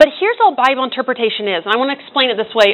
But 0.00 0.08
here's 0.16 0.40
all 0.40 0.56
Bible 0.56 0.88
interpretation 0.88 1.44
is, 1.44 1.68
and 1.68 1.70
I 1.70 1.76
want 1.76 1.92
to 1.92 1.96
explain 2.00 2.32
it 2.32 2.40
this 2.40 2.48
way. 2.56 2.72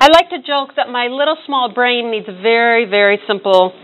I 0.00 0.08
like 0.08 0.32
to 0.32 0.40
joke 0.40 0.76
that 0.80 0.88
my 0.88 1.12
little 1.12 1.36
small 1.44 1.68
brain 1.68 2.10
needs 2.10 2.24
very, 2.24 2.88
very 2.88 3.20
simple 3.28 3.76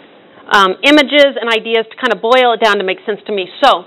um, 0.48 0.81
images 0.85 1.37
and 1.37 1.52
ideas 1.52 1.85
to 1.88 1.96
kind 2.00 2.12
of 2.12 2.20
boil 2.20 2.57
it 2.57 2.61
down 2.64 2.81
to 2.81 2.85
make 2.85 3.05
sense 3.05 3.20
to 3.28 3.33
me. 3.33 3.48
So, 3.62 3.85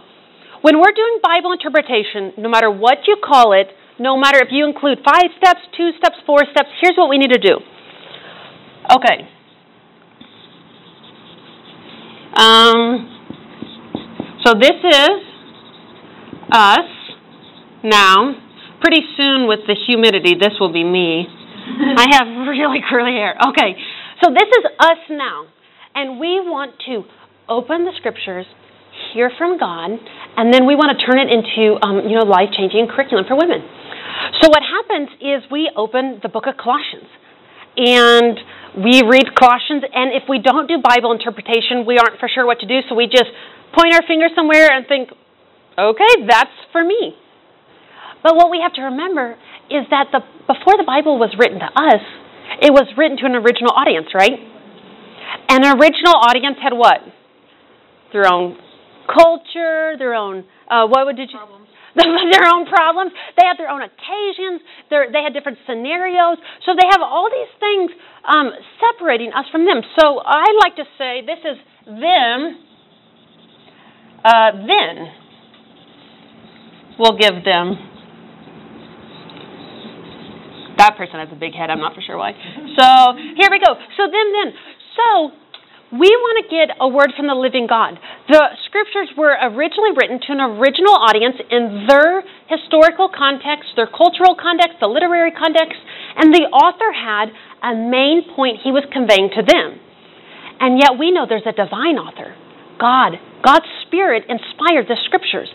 when 0.61 0.81
we're 0.81 0.93
doing 0.93 1.21
Bible 1.21 1.53
interpretation, 1.53 2.33
no 2.37 2.49
matter 2.49 2.69
what 2.69 3.05
you 3.05 3.17
call 3.21 3.53
it, 3.53 3.69
no 3.99 4.17
matter 4.17 4.39
if 4.41 4.49
you 4.49 4.65
include 4.65 4.99
five 5.05 5.29
steps, 5.37 5.61
two 5.77 5.91
steps, 5.97 6.17
four 6.25 6.41
steps, 6.49 6.69
here's 6.81 6.97
what 6.97 7.09
we 7.09 7.17
need 7.17 7.31
to 7.31 7.41
do. 7.41 7.61
Okay. 8.89 9.29
Um, 12.35 13.07
so 14.43 14.53
this 14.59 14.75
is 14.83 15.19
us 16.51 16.89
now. 17.83 18.35
Pretty 18.81 19.01
soon 19.17 19.47
with 19.47 19.61
the 19.67 19.75
humidity, 19.87 20.35
this 20.39 20.59
will 20.59 20.71
be 20.71 20.83
me. 20.83 21.27
I 21.97 22.05
have 22.11 22.27
really 22.47 22.79
curly 22.87 23.13
hair. 23.13 23.35
Okay, 23.49 23.75
so 24.21 24.29
this 24.29 24.49
is 24.59 24.65
us 24.79 25.01
now. 25.09 25.47
And 25.95 26.19
we 26.19 26.41
want 26.43 26.75
to 26.87 27.03
open 27.47 27.85
the 27.85 27.91
scriptures, 27.97 28.45
hear 29.13 29.31
from 29.37 29.57
God, 29.57 29.91
and 30.37 30.53
then 30.53 30.67
we 30.67 30.75
want 30.75 30.91
to 30.91 31.05
turn 31.05 31.17
it 31.19 31.31
into, 31.31 31.79
um, 31.81 32.03
you 32.09 32.19
know, 32.19 32.25
life-changing 32.25 32.87
curriculum 32.93 33.23
for 33.27 33.37
women. 33.37 33.63
So 34.41 34.49
what 34.49 34.61
happens 34.61 35.09
is 35.21 35.49
we 35.49 35.71
open 35.75 36.19
the 36.21 36.29
book 36.29 36.47
of 36.47 36.57
Colossians. 36.57 37.07
And 37.77 38.39
we 38.83 39.03
read 39.03 39.35
Colossians, 39.35 39.83
and 39.93 40.11
if 40.11 40.27
we 40.27 40.39
don't 40.39 40.67
do 40.67 40.79
Bible 40.83 41.11
interpretation, 41.11 41.85
we 41.85 41.97
aren't 41.97 42.19
for 42.19 42.27
sure 42.27 42.45
what 42.45 42.59
to 42.59 42.67
do, 42.67 42.79
so 42.87 42.95
we 42.95 43.07
just 43.07 43.31
point 43.75 43.93
our 43.93 44.03
finger 44.07 44.27
somewhere 44.35 44.71
and 44.71 44.87
think, 44.87 45.09
okay, 45.77 46.13
that's 46.27 46.55
for 46.71 46.83
me. 46.83 47.15
But 48.23 48.35
what 48.35 48.49
we 48.49 48.59
have 48.63 48.73
to 48.73 48.81
remember 48.89 49.35
is 49.69 49.85
that 49.91 50.07
the, 50.11 50.21
before 50.47 50.75
the 50.77 50.87
Bible 50.87 51.19
was 51.19 51.35
written 51.37 51.59
to 51.59 51.65
us, 51.65 52.03
it 52.61 52.71
was 52.71 52.87
written 52.97 53.17
to 53.17 53.25
an 53.25 53.35
original 53.35 53.71
audience, 53.71 54.07
right? 54.13 54.39
An 55.49 55.63
original 55.65 56.15
audience 56.15 56.57
had 56.61 56.73
what? 56.73 56.99
Their 58.13 58.31
own 58.31 58.57
culture, 59.07 59.95
their 59.97 60.15
own, 60.15 60.43
uh, 60.69 60.87
what 60.87 61.05
would, 61.05 61.17
did 61.17 61.29
you? 61.31 61.39
their 62.31 62.47
own 62.51 62.67
problems. 62.67 63.11
They 63.39 63.47
had 63.47 63.57
their 63.57 63.69
own 63.69 63.81
occasions. 63.81 64.61
They're, 64.89 65.11
they 65.11 65.23
had 65.23 65.33
different 65.33 65.57
scenarios. 65.65 66.37
So 66.65 66.75
they 66.75 66.87
have 66.91 67.01
all 67.01 67.29
these 67.31 67.53
things 67.59 67.91
um, 68.27 68.51
separating 68.83 69.31
us 69.31 69.45
from 69.51 69.65
them. 69.65 69.81
So 69.99 70.19
I 70.19 70.43
like 70.59 70.75
to 70.75 70.85
say 70.97 71.23
this 71.23 71.39
is 71.39 71.57
them, 71.85 72.59
uh, 74.23 74.51
then. 74.67 74.93
We'll 76.99 77.17
give 77.17 77.43
them. 77.43 77.75
That 80.77 80.95
person 80.97 81.19
has 81.19 81.29
a 81.31 81.39
big 81.39 81.53
head. 81.53 81.69
I'm 81.69 81.79
not 81.79 81.95
for 81.95 82.01
sure 82.01 82.17
why. 82.17 82.31
So 82.31 82.87
here 83.39 83.47
we 83.51 83.59
go. 83.59 83.75
So 83.95 84.03
them, 84.11 84.27
then. 84.35 84.53
So 84.95 85.31
we 85.99 86.09
want 86.09 86.35
to 86.43 86.45
get 86.51 86.75
a 86.79 86.87
word 86.87 87.13
from 87.15 87.27
the 87.27 87.37
living 87.37 87.67
God. 87.67 87.99
The 88.27 88.43
scriptures 88.67 89.09
were 89.15 89.31
originally 89.31 89.95
written 89.95 90.19
to 90.27 90.29
an 90.33 90.41
original 90.59 90.95
audience 90.95 91.39
in 91.51 91.87
their 91.87 92.23
historical 92.47 93.07
context, 93.07 93.75
their 93.75 93.87
cultural 93.87 94.35
context, 94.35 94.81
the 94.81 94.91
literary 94.91 95.31
context, 95.31 95.77
and 96.17 96.33
the 96.33 96.47
author 96.51 96.91
had 96.91 97.31
a 97.63 97.75
main 97.75 98.27
point 98.35 98.59
he 98.63 98.71
was 98.71 98.83
conveying 98.91 99.31
to 99.35 99.43
them. 99.43 99.79
And 100.59 100.79
yet 100.79 100.99
we 100.99 101.11
know 101.11 101.27
there's 101.27 101.47
a 101.47 101.55
divine 101.55 101.99
author. 101.99 102.35
God, 102.79 103.19
God's 103.43 103.69
Spirit 103.87 104.27
inspired 104.27 104.87
the 104.87 104.99
scriptures. 105.07 105.47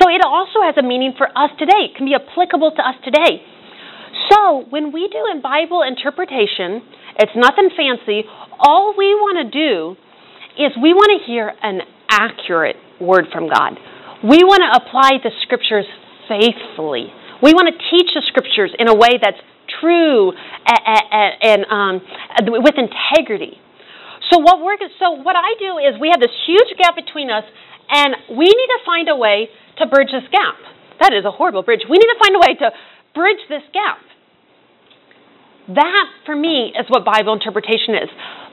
So 0.00 0.08
it 0.12 0.20
also 0.24 0.60
has 0.60 0.76
a 0.76 0.84
meaning 0.84 1.14
for 1.16 1.28
us 1.32 1.50
today. 1.56 1.88
It 1.88 1.96
can 1.96 2.04
be 2.04 2.16
applicable 2.16 2.72
to 2.76 2.82
us 2.84 2.96
today. 3.04 3.40
So 4.32 4.64
when 4.68 4.92
we 4.92 5.08
do 5.08 5.24
in 5.32 5.40
Bible 5.40 5.82
interpretation, 5.82 6.84
it's 7.16 7.32
nothing 7.36 7.68
fancy. 7.72 8.24
All 8.58 8.94
we 8.96 9.14
want 9.14 9.38
to 9.44 9.48
do 9.50 9.96
is 10.56 10.72
we 10.80 10.94
want 10.94 11.20
to 11.20 11.26
hear 11.26 11.52
an 11.62 11.80
accurate 12.08 12.76
word 13.00 13.26
from 13.32 13.48
God. 13.48 13.76
We 14.24 14.40
want 14.44 14.64
to 14.64 14.70
apply 14.80 15.20
the 15.22 15.30
scriptures 15.42 15.84
faithfully. 16.28 17.12
We 17.42 17.52
want 17.52 17.68
to 17.68 17.76
teach 17.92 18.16
the 18.16 18.24
scriptures 18.28 18.72
in 18.78 18.88
a 18.88 18.94
way 18.96 19.20
that's 19.20 19.38
true 19.80 20.32
and, 20.32 21.32
and 21.42 21.60
um, 21.68 22.00
with 22.64 22.74
integrity. 22.80 23.60
So 24.32 24.40
what 24.40 24.64
we're 24.64 24.80
so 24.98 25.22
what 25.22 25.36
I 25.36 25.54
do 25.60 25.78
is 25.78 26.00
we 26.00 26.08
have 26.10 26.20
this 26.20 26.34
huge 26.46 26.72
gap 26.78 26.96
between 26.96 27.30
us, 27.30 27.44
and 27.90 28.16
we 28.30 28.46
need 28.48 28.70
to 28.74 28.80
find 28.84 29.08
a 29.08 29.14
way 29.14 29.48
to 29.78 29.86
bridge 29.86 30.10
this 30.10 30.26
gap. 30.32 30.56
That 30.98 31.12
is 31.12 31.24
a 31.24 31.30
horrible 31.30 31.62
bridge. 31.62 31.84
We 31.88 31.98
need 31.98 32.10
to 32.10 32.18
find 32.18 32.34
a 32.34 32.40
way 32.40 32.52
to 32.58 32.72
bridge 33.14 33.44
this 33.48 33.62
gap. 33.72 34.00
That, 35.76 36.06
for 36.24 36.34
me, 36.34 36.72
is 36.78 36.86
what 36.88 37.04
Bible 37.04 37.34
interpretation 37.34 37.94
is. 37.94 38.10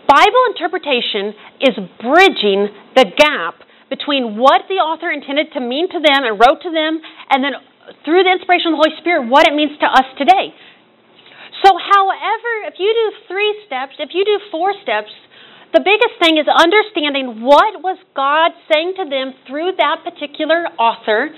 Bible 0.08 0.44
interpretation 0.52 1.34
is 1.62 1.76
bridging 2.00 2.70
the 2.96 3.08
gap 3.16 3.64
between 3.90 4.38
what 4.38 4.66
the 4.68 4.82
author 4.82 5.12
intended 5.12 5.54
to 5.54 5.62
mean 5.62 5.88
to 5.90 6.00
them 6.00 6.26
and 6.26 6.40
wrote 6.40 6.62
to 6.66 6.72
them, 6.72 7.00
and 7.30 7.44
then 7.44 7.54
through 8.04 8.24
the 8.24 8.32
inspiration 8.32 8.74
of 8.74 8.80
the 8.80 8.82
Holy 8.84 8.96
Spirit, 9.00 9.30
what 9.30 9.46
it 9.46 9.54
means 9.54 9.78
to 9.80 9.88
us 9.88 10.08
today. 10.18 10.56
So, 11.62 11.78
however, 11.78 12.52
if 12.68 12.76
you 12.82 12.90
do 12.90 13.08
three 13.30 13.54
steps, 13.68 13.96
if 14.00 14.12
you 14.12 14.26
do 14.26 14.40
four 14.50 14.74
steps, 14.82 15.14
the 15.72 15.80
biggest 15.80 16.18
thing 16.20 16.38
is 16.38 16.46
understanding 16.50 17.42
what 17.46 17.82
was 17.82 17.98
God 18.16 18.52
saying 18.72 18.98
to 18.98 19.06
them 19.10 19.34
through 19.48 19.78
that 19.78 20.04
particular 20.04 20.68
author 20.78 21.32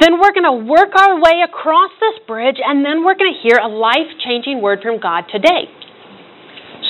then 0.00 0.18
we're 0.18 0.32
going 0.32 0.48
to 0.48 0.64
work 0.64 0.96
our 0.96 1.20
way 1.20 1.44
across 1.44 1.92
this 2.00 2.24
bridge, 2.26 2.56
and 2.64 2.84
then 2.84 3.04
we're 3.04 3.14
going 3.14 3.32
to 3.32 3.40
hear 3.44 3.60
a 3.60 3.68
life 3.68 4.08
changing 4.24 4.62
word 4.62 4.80
from 4.82 4.98
God 4.98 5.24
today. 5.30 5.68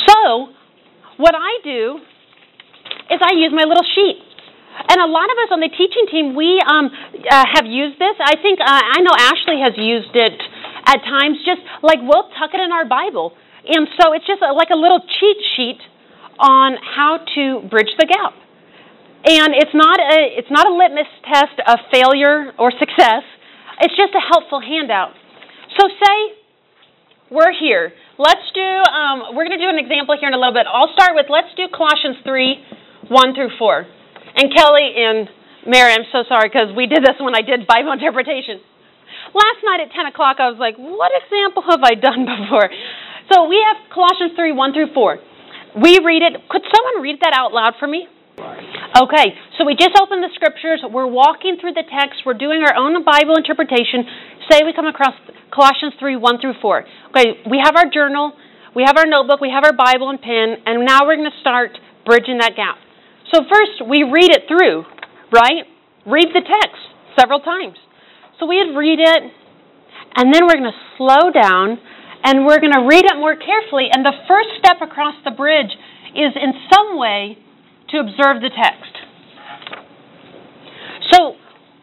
So, 0.07 0.55
what 1.21 1.37
I 1.37 1.61
do 1.63 2.01
is 3.13 3.21
I 3.21 3.37
use 3.37 3.53
my 3.53 3.69
little 3.69 3.85
sheet. 3.85 4.25
And 4.81 4.97
a 4.97 5.11
lot 5.13 5.29
of 5.29 5.37
us 5.45 5.51
on 5.53 5.61
the 5.61 5.69
teaching 5.69 6.09
team, 6.09 6.33
we 6.33 6.57
um, 6.65 6.89
uh, 6.89 7.45
have 7.53 7.69
used 7.69 8.01
this. 8.01 8.17
I 8.17 8.41
think, 8.41 8.59
uh, 8.65 8.65
I 8.65 9.05
know 9.05 9.13
Ashley 9.13 9.61
has 9.61 9.77
used 9.77 10.17
it 10.17 10.41
at 10.89 11.05
times, 11.05 11.37
just 11.45 11.61
like 11.85 12.01
we'll 12.01 12.33
tuck 12.41 12.57
it 12.57 12.61
in 12.65 12.73
our 12.73 12.89
Bible. 12.89 13.37
And 13.69 13.87
so 14.01 14.17
it's 14.17 14.25
just 14.25 14.41
a, 14.41 14.57
like 14.57 14.73
a 14.73 14.81
little 14.81 15.05
cheat 15.21 15.37
sheet 15.55 15.81
on 16.41 16.81
how 16.81 17.21
to 17.37 17.61
bridge 17.69 17.93
the 18.01 18.09
gap. 18.09 18.33
And 19.21 19.53
it's 19.53 19.77
not 19.77 20.01
a 20.01 20.33
it's 20.33 20.49
not 20.49 20.65
a 20.65 20.73
litmus 20.73 21.13
test 21.29 21.61
of 21.69 21.77
failure 21.93 22.57
or 22.57 22.73
success. 22.73 23.21
It's 23.85 23.93
just 23.93 24.17
a 24.17 24.25
helpful 24.33 24.65
handout. 24.65 25.13
So 25.77 25.89
say 25.93 26.41
we're 27.31 27.53
here. 27.53 27.93
Let's 28.21 28.45
do 28.53 28.61
um, 28.61 29.33
we're 29.33 29.49
going 29.49 29.57
to 29.57 29.65
do 29.65 29.73
an 29.73 29.81
example 29.81 30.13
here 30.13 30.29
in 30.29 30.37
a 30.37 30.41
little 30.41 30.53
bit. 30.53 30.69
I'll 30.69 30.93
start 30.93 31.17
with 31.17 31.33
let's 31.33 31.49
do 31.57 31.73
Colossians 31.73 32.21
three 32.21 32.61
one 33.09 33.33
through 33.33 33.49
four. 33.57 33.89
And 34.37 34.53
Kelly 34.53 34.93
and 34.93 35.25
Mary, 35.65 35.97
I'm 35.97 36.05
so 36.13 36.29
sorry 36.29 36.53
because 36.53 36.69
we 36.77 36.85
did 36.85 37.01
this 37.01 37.17
when 37.17 37.33
I 37.33 37.41
did 37.41 37.65
Bible 37.65 37.93
interpretation. 37.97 38.61
Last 39.33 39.65
night 39.65 39.81
at 39.81 39.97
10 39.97 40.13
o'clock, 40.13 40.37
I 40.37 40.53
was 40.53 40.61
like, 40.61 40.77
what 40.77 41.11
example 41.17 41.65
have 41.65 41.81
I 41.81 41.97
done 41.97 42.29
before? 42.45 42.69
So 43.33 43.49
we 43.49 43.57
have 43.57 43.89
Colossians 43.89 44.37
3 44.37 44.53
1 44.53 44.77
through 44.77 44.93
4. 44.93 45.81
We 45.81 45.97
read 46.05 46.21
it. 46.21 46.45
Could 46.53 46.69
someone 46.69 47.01
read 47.01 47.25
that 47.25 47.33
out 47.33 47.57
loud 47.57 47.81
for 47.81 47.89
me? 47.89 48.05
Okay, 49.01 49.33
so 49.57 49.65
we 49.65 49.73
just 49.81 49.97
opened 49.97 50.21
the 50.21 50.33
scriptures. 50.37 50.85
We're 50.85 51.09
walking 51.09 51.57
through 51.57 51.73
the 51.73 51.89
text. 51.89 52.29
We're 52.29 52.37
doing 52.37 52.61
our 52.69 52.77
own 52.77 53.01
Bible 53.01 53.41
interpretation. 53.41 54.05
Say 54.53 54.61
we 54.69 54.77
come 54.77 54.89
across 54.89 55.17
Colossians 55.53 55.95
3 55.99 56.17
1 56.17 56.41
through 56.41 56.55
4. 56.61 56.85
Okay, 57.11 57.43
we 57.51 57.61
have 57.63 57.77
our 57.77 57.91
journal, 57.91 58.33
we 58.75 58.85
have 58.87 58.97
our 58.97 59.07
notebook, 59.07 59.41
we 59.41 59.51
have 59.51 59.65
our 59.65 59.75
Bible 59.75 60.11
and 60.11 60.21
pen, 60.21 60.57
and 60.67 60.87
now 60.87 61.07
we're 61.07 61.17
going 61.17 61.31
to 61.31 61.41
start 61.41 61.77
bridging 62.07 62.39
that 62.39 62.57
gap. 62.57 62.77
So, 63.33 63.43
first, 63.47 63.87
we 63.89 64.03
read 64.03 64.31
it 64.31 64.49
through, 64.49 64.85
right? 65.33 65.67
Read 66.07 66.29
the 66.35 66.43
text 66.43 66.83
several 67.19 67.41
times. 67.41 67.77
So, 68.39 68.47
we'd 68.47 68.75
read 68.75 68.99
it, 68.99 69.23
and 70.17 70.35
then 70.35 70.47
we're 70.47 70.59
going 70.59 70.73
to 70.73 70.81
slow 70.97 71.31
down 71.31 71.79
and 72.23 72.45
we're 72.45 72.61
going 72.61 72.73
to 72.73 72.85
read 72.85 73.05
it 73.05 73.17
more 73.17 73.37
carefully. 73.37 73.89
And 73.91 74.05
the 74.05 74.13
first 74.29 74.49
step 74.59 74.83
across 74.83 75.15
the 75.25 75.31
bridge 75.31 75.73
is 76.15 76.33
in 76.37 76.53
some 76.73 76.99
way 76.99 77.39
to 77.91 78.01
observe 78.01 78.43
the 78.43 78.51
text. 78.51 78.95
So, 81.13 81.35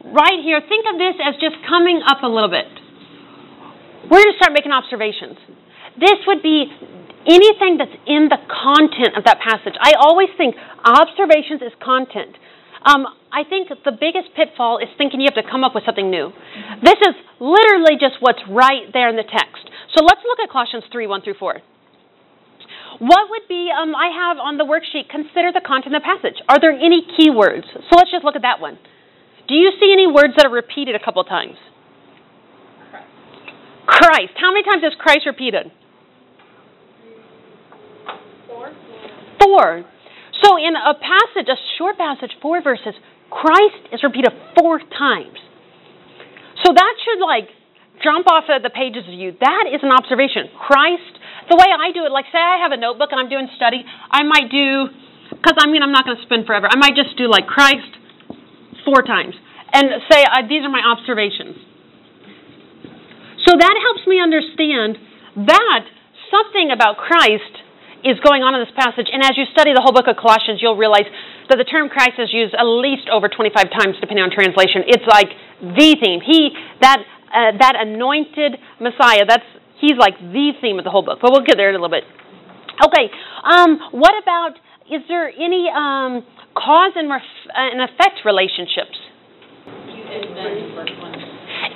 right 0.06 0.39
here, 0.43 0.62
think 0.62 0.86
of 0.86 0.99
this 0.99 1.15
as 1.23 1.36
just 1.41 1.56
coming 1.67 2.01
up 2.06 2.23
a 2.23 2.27
little 2.27 2.49
bit. 2.49 2.69
We're 4.08 4.24
going 4.24 4.34
to 4.34 4.39
start 4.39 4.56
making 4.56 4.72
observations. 4.72 5.36
This 6.00 6.15
would 6.28 6.39
be 6.39 6.72
anything 7.28 7.76
that's 7.76 7.96
in 8.08 8.32
the 8.32 8.39
content 8.48 9.20
of 9.20 9.28
that 9.28 9.43
passage. 9.43 9.76
I 9.76 10.00
always 10.00 10.32
think 10.39 10.56
observations 10.80 11.60
is 11.60 11.76
content. 11.84 12.39
Um, 12.88 13.04
I 13.36 13.43
think 13.43 13.67
the 13.67 13.91
biggest 13.91 14.32
pitfall 14.32 14.80
is 14.80 14.88
thinking 14.96 15.20
you 15.20 15.28
have 15.28 15.36
to 15.36 15.43
come 15.43 15.67
up 15.67 15.76
with 15.76 15.84
something 15.84 16.08
new. 16.08 16.32
This 16.80 16.96
is 17.04 17.15
literally 17.43 18.00
just 18.00 18.24
what's 18.24 18.39
right 18.48 18.88
there 18.96 19.12
in 19.12 19.20
the 19.20 19.28
text. 19.28 19.67
So 19.91 20.08
let's 20.08 20.24
look 20.24 20.39
at 20.39 20.48
Colossians 20.48 20.88
3 20.88 21.04
1 21.08 21.28
through 21.28 21.36
4. 21.36 21.60
What 23.04 23.30
would 23.30 23.46
be, 23.52 23.70
um, 23.70 23.91
I 23.93 24.10
have 24.10 24.39
on 24.39 24.58
the 24.58 24.63
worksheet, 24.63 25.12
consider 25.12 25.52
the 25.52 25.62
content 25.62 25.93
of 25.93 26.02
the 26.02 26.08
passage. 26.08 26.39
Are 26.48 26.58
there 26.63 26.72
any 26.72 27.04
keywords? 27.04 27.67
So 27.76 27.93
let's 28.00 28.10
just 28.10 28.24
look 28.24 28.39
at 28.39 28.41
that 28.41 28.63
one. 28.63 28.80
Do 29.48 29.54
you 29.54 29.76
see 29.80 29.91
any 29.91 30.08
words 30.08 30.34
that 30.38 30.46
are 30.48 30.54
repeated 30.54 30.96
a 30.96 31.04
couple 31.04 31.24
times? 31.26 31.60
Christ. 33.97 34.33
How 34.38 34.53
many 34.53 34.63
times 34.63 34.83
is 34.86 34.93
Christ 34.99 35.25
repeated? 35.25 35.71
Four. 38.45 38.71
Four. 39.41 39.86
So 40.43 40.57
in 40.57 40.77
a 40.77 40.93
passage, 40.93 41.49
a 41.49 41.57
short 41.77 41.97
passage, 41.97 42.31
four 42.41 42.62
verses, 42.62 42.93
Christ 43.29 43.89
is 43.91 44.03
repeated 44.03 44.31
four 44.57 44.79
times. 44.79 45.41
So 46.63 46.73
that 46.73 46.93
should 47.01 47.21
like 47.25 47.49
jump 48.03 48.29
off 48.29 48.45
of 48.49 48.62
the 48.62 48.69
pages 48.69 49.10
of 49.10 49.13
you. 49.13 49.33
That 49.41 49.65
is 49.73 49.81
an 49.81 49.89
observation. 49.89 50.53
Christ 50.53 51.17
the 51.49 51.55
way 51.55 51.71
I 51.71 51.95
do 51.95 52.03
it, 52.03 52.12
like 52.12 52.27
say 52.31 52.39
I 52.39 52.60
have 52.60 52.75
a 52.75 52.79
notebook 52.79 53.10
and 53.12 53.19
I'm 53.19 53.31
doing 53.31 53.47
study, 53.55 53.83
I 53.88 54.23
might 54.27 54.51
do, 54.51 54.91
because 55.31 55.55
I 55.55 55.67
mean 55.71 55.81
I'm 55.81 55.95
not 55.95 56.03
going 56.03 56.19
to 56.19 56.23
spend 56.27 56.45
forever. 56.45 56.67
I 56.67 56.75
might 56.75 56.95
just 56.95 57.15
do 57.15 57.31
like 57.31 57.47
Christ 57.47 57.88
four 58.83 59.01
times 59.03 59.36
and 59.71 60.03
say 60.12 60.23
uh, 60.27 60.43
these 60.47 60.63
are 60.63 60.71
my 60.71 60.83
observations. 60.83 61.55
So 63.47 63.55
that 63.55 63.75
helps 63.79 64.03
me 64.03 64.19
understand 64.19 64.99
that 65.47 65.88
something 66.27 66.67
about 66.75 66.99
Christ 66.99 67.63
is 68.03 68.19
going 68.19 68.43
on 68.43 68.53
in 68.53 68.62
this 68.62 68.75
passage. 68.75 69.07
And 69.07 69.23
as 69.23 69.39
you 69.39 69.47
study 69.55 69.71
the 69.71 69.79
whole 69.79 69.95
book 69.95 70.12
of 70.12 70.19
Colossians, 70.19 70.60
you'll 70.60 70.77
realize 70.77 71.07
that 71.47 71.55
the 71.55 71.63
term 71.63 71.88
Christ 71.88 72.19
is 72.19 72.29
used 72.36 72.53
at 72.53 72.67
least 72.67 73.07
over 73.07 73.31
25 73.31 73.55
times, 73.71 73.95
depending 74.03 74.27
on 74.27 74.36
translation. 74.36 74.83
It's 74.86 75.07
like 75.07 75.31
the 75.63 75.89
theme. 75.95 76.19
He 76.19 76.51
that 76.83 76.99
uh, 77.31 77.55
that 77.57 77.75
anointed 77.79 78.60
Messiah. 78.83 79.23
That's 79.23 79.47
he's 79.79 79.95
like 79.95 80.19
the 80.19 80.51
theme 80.60 80.77
of 80.77 80.83
the 80.83 80.91
whole 80.91 81.03
book. 81.03 81.19
But 81.23 81.31
we'll 81.31 81.47
get 81.47 81.55
there 81.55 81.71
in 81.71 81.75
a 81.75 81.81
little 81.81 81.93
bit. 81.93 82.03
Okay, 82.77 83.10
um, 83.43 83.79
what 83.91 84.13
about, 84.21 84.53
is 84.86 85.01
there 85.07 85.29
any 85.29 85.65
um, 85.73 86.21
cause 86.53 86.93
and, 86.95 87.10
ref- 87.10 87.49
and 87.55 87.81
effect 87.81 88.21
relationships? 88.23 88.93
If 89.65 90.29
then. 90.36 90.77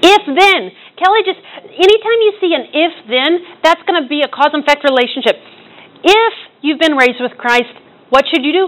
If 0.01 0.21
then, 0.25 0.71
Kelly 1.01 1.25
just, 1.25 1.41
anytime 1.65 2.19
you 2.21 2.33
see 2.37 2.53
an 2.53 2.65
if 2.69 2.93
then, 3.09 3.31
that's 3.65 3.81
going 3.89 3.97
to 3.97 4.07
be 4.07 4.21
a 4.21 4.29
cause 4.29 4.53
and 4.53 4.61
effect 4.61 4.85
relationship. 4.85 5.41
If 6.05 6.33
you've 6.61 6.79
been 6.79 6.93
raised 6.93 7.17
with 7.17 7.33
Christ, 7.41 7.73
what 8.13 8.25
should 8.29 8.45
you 8.45 8.53
do? 8.53 8.65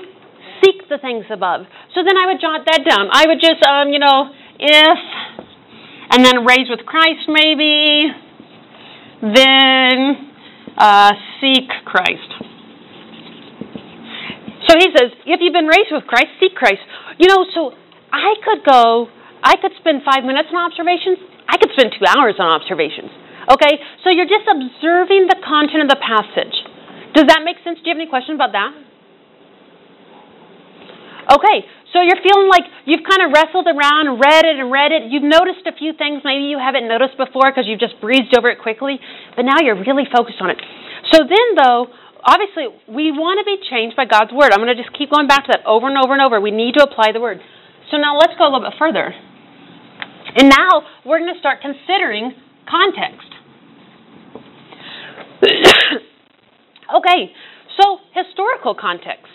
Seek 0.65 0.89
the 0.89 0.97
things 0.97 1.29
above. 1.29 1.69
So 1.93 2.01
then 2.01 2.17
I 2.17 2.25
would 2.33 2.41
jot 2.41 2.65
that 2.65 2.81
down. 2.81 3.13
I 3.13 3.29
would 3.29 3.37
just, 3.37 3.61
um, 3.61 3.93
you 3.93 3.99
know, 3.99 4.33
if, 4.57 4.99
and 6.09 6.25
then 6.25 6.45
raised 6.45 6.73
with 6.73 6.85
Christ 6.89 7.29
maybe, 7.29 8.09
then 9.21 10.33
uh, 10.77 11.11
seek 11.41 11.69
Christ. 11.85 12.29
So 14.67 14.79
he 14.79 14.87
says, 14.95 15.11
if 15.27 15.39
you've 15.41 15.53
been 15.53 15.67
raised 15.67 15.91
with 15.91 16.07
Christ, 16.07 16.33
seek 16.39 16.55
Christ. 16.55 16.81
You 17.19 17.27
know, 17.27 17.45
so 17.53 17.73
I 18.11 18.33
could 18.43 18.63
go, 18.65 19.07
I 19.43 19.57
could 19.57 19.71
spend 19.79 20.01
five 20.07 20.23
minutes 20.23 20.49
on 20.53 20.71
observations. 20.71 21.19
I 21.53 21.61
could 21.61 21.69
spend 21.77 21.93
two 21.93 22.09
hours 22.09 22.41
on 22.41 22.49
observations. 22.49 23.13
Okay? 23.45 23.77
So 24.01 24.09
you're 24.09 24.29
just 24.29 24.49
observing 24.49 25.29
the 25.29 25.37
content 25.45 25.85
of 25.85 25.89
the 25.93 26.01
passage. 26.01 26.57
Does 27.13 27.29
that 27.29 27.45
make 27.45 27.61
sense? 27.61 27.77
Do 27.77 27.85
you 27.85 27.93
have 27.93 28.01
any 28.01 28.09
questions 28.09 28.41
about 28.41 28.57
that? 28.57 28.73
Okay, 31.23 31.63
so 31.95 32.03
you're 32.03 32.19
feeling 32.19 32.51
like 32.51 32.67
you've 32.83 33.05
kind 33.07 33.23
of 33.23 33.31
wrestled 33.31 33.63
around, 33.63 34.19
read 34.19 34.43
it 34.43 34.59
and 34.59 34.67
read 34.67 34.91
it. 34.91 35.07
You've 35.07 35.23
noticed 35.23 35.63
a 35.63 35.71
few 35.71 35.95
things 35.95 36.19
maybe 36.25 36.51
you 36.51 36.59
haven't 36.59 36.83
noticed 36.83 37.15
before 37.15 37.47
because 37.47 37.63
you've 37.63 37.79
just 37.79 37.95
breezed 38.03 38.35
over 38.35 38.51
it 38.51 38.59
quickly, 38.59 38.99
but 39.37 39.47
now 39.47 39.63
you're 39.63 39.79
really 39.79 40.03
focused 40.11 40.43
on 40.43 40.51
it. 40.51 40.59
So 41.15 41.23
then, 41.23 41.47
though, 41.55 41.87
obviously, 42.27 42.75
we 42.91 43.15
want 43.15 43.39
to 43.39 43.45
be 43.47 43.55
changed 43.71 43.95
by 43.95 44.03
God's 44.03 44.35
Word. 44.35 44.51
I'm 44.51 44.59
going 44.59 44.75
to 44.75 44.79
just 44.79 44.91
keep 44.91 45.15
going 45.15 45.31
back 45.31 45.47
to 45.47 45.55
that 45.55 45.63
over 45.63 45.87
and 45.87 45.95
over 45.95 46.11
and 46.11 46.19
over. 46.19 46.43
We 46.43 46.51
need 46.51 46.75
to 46.75 46.83
apply 46.83 47.15
the 47.15 47.23
Word. 47.23 47.39
So 47.87 47.95
now 47.95 48.19
let's 48.19 48.35
go 48.35 48.43
a 48.43 48.51
little 48.51 48.67
bit 48.67 48.75
further. 48.75 49.15
And 50.35 50.49
now 50.49 50.81
we're 51.05 51.19
going 51.19 51.33
to 51.33 51.39
start 51.39 51.61
considering 51.61 52.33
context. 52.69 53.29
okay, 56.97 57.31
so 57.81 57.97
historical 58.13 58.75
context. 58.75 59.33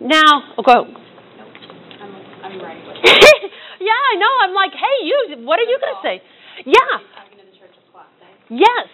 Now, 0.00 0.54
oh, 0.58 0.62
go. 0.64 0.84
I'm, 0.84 2.52
yeah, 3.80 4.00
I 4.10 4.16
know. 4.18 4.32
I'm 4.42 4.54
like, 4.54 4.72
hey, 4.72 5.06
you. 5.06 5.46
What 5.46 5.60
are 5.60 5.64
you 5.64 5.78
going 5.80 5.94
to 5.94 6.02
say? 6.02 6.22
Yeah. 6.66 6.98
Yes. 8.50 8.88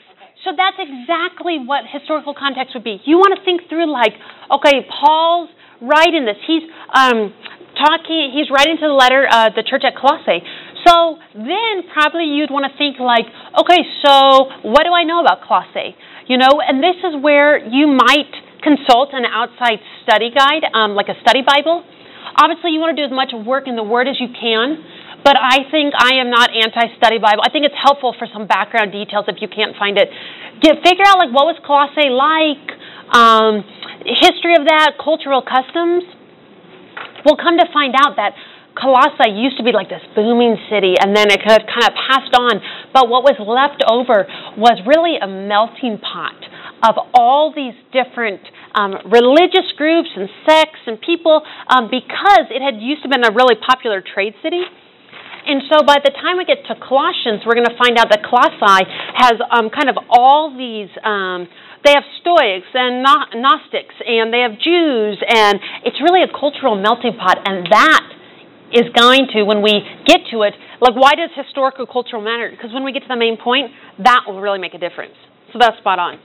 So 0.45 0.53
that's 0.57 0.77
exactly 0.79 1.59
what 1.65 1.85
historical 1.91 2.35
context 2.35 2.75
would 2.75 2.85
be. 2.85 3.01
You 3.05 3.19
want 3.19 3.39
to 3.39 3.45
think 3.45 3.69
through, 3.69 3.91
like, 3.91 4.13
okay, 4.53 4.87
Paul's 4.89 5.51
writing 5.81 6.25
this. 6.25 6.37
He's 6.47 6.63
um, 6.93 7.35
talking. 7.79 8.35
He's 8.35 8.51
writing 8.51 8.77
to 8.79 8.87
the 8.87 8.99
letter, 8.99 9.27
uh, 9.29 9.51
the 9.55 9.63
church 9.63 9.83
at 9.87 9.95
Colossae. 9.95 10.43
So 10.87 11.19
then 11.35 11.87
probably 11.93 12.27
you'd 12.31 12.51
want 12.51 12.71
to 12.71 12.75
think 12.79 12.99
like, 12.99 13.27
okay, 13.59 13.83
so 14.05 14.51
what 14.63 14.85
do 14.85 14.93
I 14.95 15.05
know 15.05 15.21
about 15.21 15.43
Colossae? 15.47 15.95
You 16.27 16.39
know, 16.39 16.61
and 16.63 16.83
this 16.83 16.97
is 17.03 17.19
where 17.21 17.59
you 17.59 17.87
might 17.89 18.31
consult 18.63 19.11
an 19.13 19.25
outside 19.25 19.79
study 20.03 20.31
guide, 20.31 20.67
um, 20.75 20.95
like 20.95 21.09
a 21.09 21.19
study 21.23 21.43
Bible. 21.43 21.85
Obviously, 22.37 22.71
you 22.71 22.81
want 22.81 22.97
to 22.97 23.03
do 23.03 23.07
as 23.07 23.15
much 23.15 23.33
work 23.35 23.67
in 23.67 23.75
the 23.75 23.83
Word 23.83 24.07
as 24.07 24.21
you 24.21 24.29
can, 24.29 24.79
but 25.25 25.37
I 25.37 25.69
think 25.71 25.95
I 25.99 26.21
am 26.23 26.31
not 26.31 26.51
anti-study 26.55 27.19
Bible. 27.19 27.43
I 27.45 27.51
think 27.51 27.67
it's 27.67 27.79
helpful 27.79 28.15
for 28.19 28.27
some 28.33 28.47
background 28.47 28.93
details 28.93 29.27
if 29.29 29.41
you 29.41 29.49
can't 29.49 29.77
find 29.77 29.99
it. 29.99 30.09
Get 30.63 30.83
figure 30.83 31.05
out 31.07 31.19
like 31.19 31.31
what 31.31 31.47
was 31.47 31.59
Colossae 31.63 32.11
like, 32.11 32.67
um, 33.15 33.65
history 34.05 34.55
of 34.55 34.65
that, 34.67 34.97
cultural 35.03 35.43
customs. 35.43 36.05
We'll 37.25 37.39
come 37.39 37.59
to 37.59 37.67
find 37.73 37.95
out 37.99 38.17
that 38.17 38.35
Colossae 38.79 39.35
used 39.35 39.59
to 39.59 39.65
be 39.67 39.73
like 39.75 39.91
this 39.91 40.03
booming 40.15 40.55
city, 40.71 40.95
and 40.95 41.15
then 41.15 41.27
it 41.35 41.43
kind 41.43 41.83
of 41.83 41.95
passed 41.99 42.35
on. 42.39 42.63
But 42.95 43.11
what 43.11 43.27
was 43.27 43.35
left 43.43 43.83
over 43.91 44.27
was 44.55 44.79
really 44.87 45.19
a 45.19 45.27
melting 45.27 45.99
pot 45.99 46.39
of 46.87 46.95
all 47.13 47.51
these 47.51 47.75
different 47.91 48.41
um, 48.79 48.95
religious 49.11 49.67
groups 49.77 50.09
and 50.15 50.31
sects 50.47 50.79
and 50.87 51.01
people 51.03 51.43
um, 51.67 51.91
because 51.91 52.47
it 52.55 52.63
had 52.63 52.79
used 52.79 53.03
to 53.03 53.09
been 53.11 53.27
a 53.27 53.35
really 53.35 53.59
popular 53.59 53.99
trade 53.99 54.35
city. 54.43 54.63
And 55.49 55.65
so 55.73 55.81
by 55.83 55.97
the 56.05 56.13
time 56.13 56.37
we 56.37 56.45
get 56.45 56.61
to 56.69 56.77
Colossians, 56.77 57.41
we're 57.49 57.57
going 57.57 57.73
to 57.73 57.79
find 57.81 57.97
out 57.97 58.13
that 58.13 58.21
Colossae 58.21 58.85
has 59.17 59.41
um, 59.49 59.73
kind 59.73 59.89
of 59.89 59.97
all 60.13 60.53
these. 60.53 60.93
Um, 61.01 61.49
they 61.85 61.97
have 61.97 62.05
Stoics 62.21 62.69
and 62.75 63.01
Gnostics, 63.03 63.97
and 64.05 64.29
they 64.29 64.45
have 64.45 64.61
Jews, 64.61 65.17
and 65.25 65.57
it's 65.89 65.97
really 66.05 66.21
a 66.21 66.29
cultural 66.29 66.77
melting 66.77 67.17
pot. 67.17 67.39
And 67.49 67.65
that 67.71 68.05
is 68.77 68.93
going 68.93 69.33
to, 69.33 69.45
when 69.49 69.63
we 69.63 69.81
get 70.05 70.29
to 70.31 70.43
it, 70.45 70.53
like 70.85 70.95
why 70.95 71.15
does 71.17 71.31
historical 71.33 71.87
cultural 71.87 72.21
matter? 72.21 72.51
Because 72.51 72.75
when 72.75 72.85
we 72.85 72.93
get 72.93 73.09
to 73.09 73.09
the 73.09 73.17
main 73.17 73.39
point, 73.41 73.73
that 74.05 74.29
will 74.29 74.41
really 74.41 74.59
make 74.59 74.75
a 74.75 74.79
difference. 74.79 75.17
So 75.53 75.59
that's 75.59 75.79
spot 75.79 75.99
on. 75.99 76.21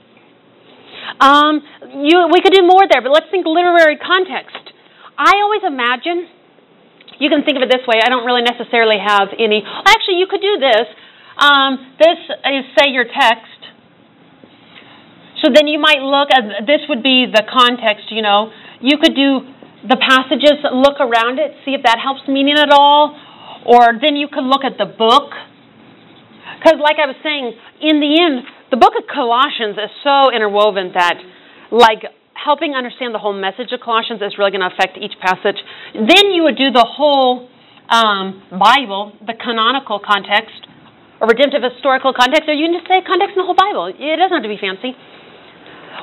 Um, 1.20 1.62
you, 2.04 2.28
we 2.28 2.40
could 2.42 2.52
do 2.52 2.62
more 2.66 2.84
there, 2.90 3.00
but 3.00 3.12
let's 3.12 3.26
think 3.30 3.46
literary 3.46 3.96
context. 3.96 4.72
I 5.16 5.40
always 5.40 5.62
imagine, 5.64 6.28
you 7.18 7.30
can 7.30 7.44
think 7.44 7.56
of 7.56 7.62
it 7.62 7.70
this 7.70 7.86
way, 7.86 8.00
I 8.02 8.08
don't 8.08 8.24
really 8.24 8.42
necessarily 8.42 8.98
have 8.98 9.28
any. 9.38 9.62
Actually, 9.64 10.18
you 10.18 10.26
could 10.26 10.42
do 10.42 10.58
this. 10.58 10.86
Um, 11.38 11.94
this 11.98 12.18
is, 12.18 12.64
say, 12.78 12.90
your 12.90 13.04
text. 13.04 13.60
So 15.42 15.50
then 15.52 15.66
you 15.68 15.78
might 15.78 16.00
look 16.00 16.30
at 16.32 16.66
this 16.66 16.80
would 16.88 17.02
be 17.02 17.26
the 17.26 17.42
context, 17.44 18.10
you 18.10 18.22
know. 18.22 18.50
You 18.80 18.96
could 18.98 19.14
do 19.14 19.44
the 19.86 19.98
passages, 20.00 20.62
look 20.72 21.00
around 21.00 21.38
it, 21.38 21.52
see 21.64 21.74
if 21.74 21.82
that 21.84 21.98
helps 22.00 22.22
meaning 22.28 22.56
at 22.56 22.70
all. 22.70 23.18
Or 23.66 23.92
then 24.00 24.16
you 24.16 24.28
could 24.28 24.44
look 24.44 24.64
at 24.64 24.78
the 24.78 24.86
book. 24.86 25.32
Because, 26.58 26.80
like 26.80 26.96
I 26.96 27.06
was 27.06 27.16
saying, 27.22 27.52
in 27.82 28.00
the 28.00 28.12
end, 28.20 28.46
the 28.70 28.76
book 28.76 28.94
of 28.96 29.04
Colossians 29.06 29.76
is 29.76 29.90
so 30.02 30.32
interwoven 30.32 30.92
that, 30.94 31.20
like, 31.70 32.04
helping 32.44 32.76
understand 32.76 33.16
the 33.16 33.18
whole 33.18 33.32
message 33.32 33.72
of 33.72 33.80
Colossians 33.80 34.20
is 34.20 34.36
really 34.36 34.52
going 34.52 34.60
to 34.60 34.68
affect 34.68 35.00
each 35.00 35.16
passage. 35.24 35.56
Then 35.96 36.30
you 36.36 36.44
would 36.44 36.60
do 36.60 36.68
the 36.70 36.84
whole 36.84 37.48
um, 37.88 38.44
Bible, 38.52 39.16
the 39.24 39.32
canonical 39.32 39.96
context, 39.96 40.68
or 41.20 41.28
redemptive 41.32 41.64
historical 41.64 42.12
context, 42.12 42.44
or 42.44 42.52
you 42.52 42.68
can 42.68 42.76
just 42.76 42.84
say 42.84 43.00
context 43.00 43.32
in 43.32 43.40
the 43.40 43.48
whole 43.48 43.56
Bible. 43.56 43.88
It 43.88 44.20
doesn't 44.20 44.36
have 44.36 44.44
to 44.44 44.52
be 44.52 44.60
fancy. 44.60 44.92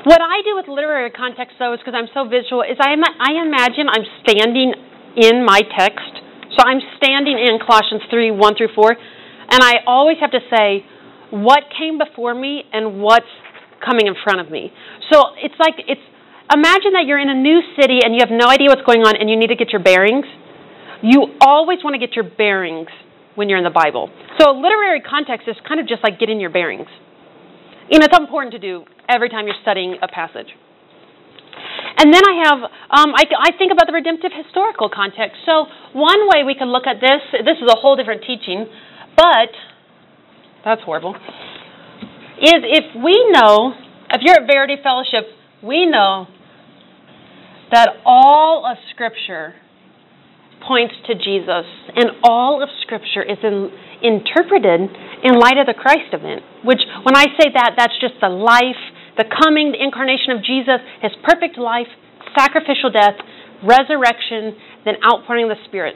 What 0.02 0.18
I 0.18 0.42
do 0.42 0.58
with 0.58 0.66
literary 0.66 1.14
context, 1.14 1.62
though, 1.62 1.74
is 1.74 1.78
because 1.78 1.94
I'm 1.94 2.10
so 2.10 2.26
visual, 2.26 2.66
is 2.66 2.74
I, 2.82 2.98
I 2.98 3.38
imagine 3.38 3.86
I'm 3.86 4.06
standing 4.26 4.74
in 5.14 5.46
my 5.46 5.62
text. 5.62 6.10
So 6.58 6.66
I'm 6.66 6.82
standing 6.98 7.38
in 7.38 7.62
Colossians 7.62 8.02
3 8.10 8.34
1 8.34 8.56
through 8.58 8.74
4, 8.74 8.90
and 8.90 9.60
I 9.62 9.86
always 9.86 10.18
have 10.18 10.32
to 10.32 10.42
say, 10.50 10.84
what 11.30 11.64
came 11.78 11.96
before 11.96 12.34
me 12.34 12.64
and 12.72 13.00
what's 13.00 13.30
coming 13.84 14.06
in 14.06 14.14
front 14.22 14.40
of 14.40 14.50
me. 14.50 14.70
So 15.10 15.32
it's 15.42 15.54
like 15.58 15.74
it's 15.88 16.02
imagine 16.50 16.96
that 16.96 17.04
you're 17.06 17.20
in 17.20 17.28
a 17.28 17.38
new 17.38 17.60
city 17.78 18.00
and 18.02 18.14
you 18.14 18.20
have 18.24 18.32
no 18.32 18.48
idea 18.48 18.68
what's 18.68 18.86
going 18.86 19.02
on 19.02 19.16
and 19.16 19.28
you 19.28 19.36
need 19.36 19.48
to 19.48 19.56
get 19.56 19.70
your 19.70 19.82
bearings. 19.82 20.26
You 21.02 21.34
always 21.40 21.82
want 21.82 21.94
to 21.94 22.00
get 22.00 22.14
your 22.14 22.24
bearings 22.24 22.88
when 23.34 23.48
you're 23.48 23.58
in 23.58 23.64
the 23.64 23.74
Bible. 23.74 24.10
So 24.38 24.52
literary 24.52 25.00
context 25.00 25.48
is 25.48 25.56
kind 25.66 25.80
of 25.80 25.86
just 25.86 26.02
like 26.02 26.18
getting 26.18 26.40
your 26.40 26.50
bearings. 26.50 26.88
And 27.90 28.02
it's 28.02 28.16
important 28.16 28.52
to 28.52 28.58
do 28.58 28.84
every 29.08 29.28
time 29.28 29.46
you're 29.46 29.60
studying 29.62 29.96
a 30.00 30.08
passage. 30.08 30.48
And 31.98 32.12
then 32.12 32.22
I 32.24 32.34
have, 32.48 32.60
um, 32.62 33.10
I, 33.14 33.24
I, 33.28 33.50
think 33.58 33.70
about 33.70 33.86
the 33.86 33.92
redemptive 33.92 34.32
historical 34.32 34.88
context. 34.88 35.36
So, 35.44 35.66
one 35.92 36.26
way 36.26 36.42
we 36.42 36.54
can 36.54 36.72
look 36.72 36.86
at 36.86 37.00
this, 37.00 37.20
this 37.44 37.58
is 37.60 37.68
a 37.68 37.76
whole 37.76 37.94
different 37.94 38.22
teaching, 38.26 38.66
but 39.14 39.52
that's 40.64 40.80
horrible. 40.82 41.14
Is 42.40 42.60
if 42.64 42.96
we 42.96 43.14
know, 43.30 43.74
if 44.10 44.22
you're 44.22 44.40
at 44.40 44.46
Verity 44.50 44.76
Fellowship, 44.82 45.28
we 45.62 45.86
know 45.86 46.26
that 47.70 47.88
all 48.04 48.66
of 48.66 48.76
Scripture 48.90 49.54
points 50.66 50.94
to 51.06 51.14
Jesus, 51.14 51.66
and 51.96 52.22
all 52.22 52.62
of 52.62 52.68
Scripture 52.82 53.22
is 53.22 53.38
in, 53.42 53.70
interpreted 54.02 54.90
in 55.24 55.32
light 55.38 55.58
of 55.58 55.66
the 55.66 55.74
Christ 55.74 56.12
event. 56.12 56.42
Which, 56.64 56.80
when 57.02 57.16
I 57.16 57.26
say 57.38 57.50
that, 57.54 57.74
that's 57.76 57.98
just 58.00 58.14
the 58.20 58.28
life, 58.28 58.78
the 59.16 59.24
coming, 59.24 59.72
the 59.72 59.82
incarnation 59.82 60.36
of 60.36 60.44
Jesus, 60.44 60.78
his 61.00 61.12
perfect 61.24 61.58
life, 61.58 61.90
sacrificial 62.38 62.90
death, 62.90 63.18
resurrection, 63.62 64.54
then 64.84 64.94
outpouring 65.02 65.50
of 65.50 65.56
the 65.56 65.62
Spirit. 65.66 65.94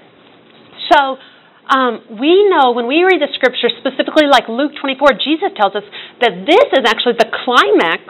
So, 0.90 1.18
um, 1.66 2.18
we 2.22 2.46
know 2.46 2.70
when 2.70 2.86
we 2.86 3.02
read 3.02 3.18
the 3.18 3.26
scripture, 3.34 3.66
specifically 3.82 4.30
like 4.30 4.46
Luke 4.46 4.70
24, 4.78 5.18
Jesus 5.18 5.50
tells 5.58 5.74
us 5.74 5.82
that 6.22 6.46
this 6.46 6.68
is 6.78 6.86
actually 6.86 7.18
the 7.18 7.26
climax 7.26 8.06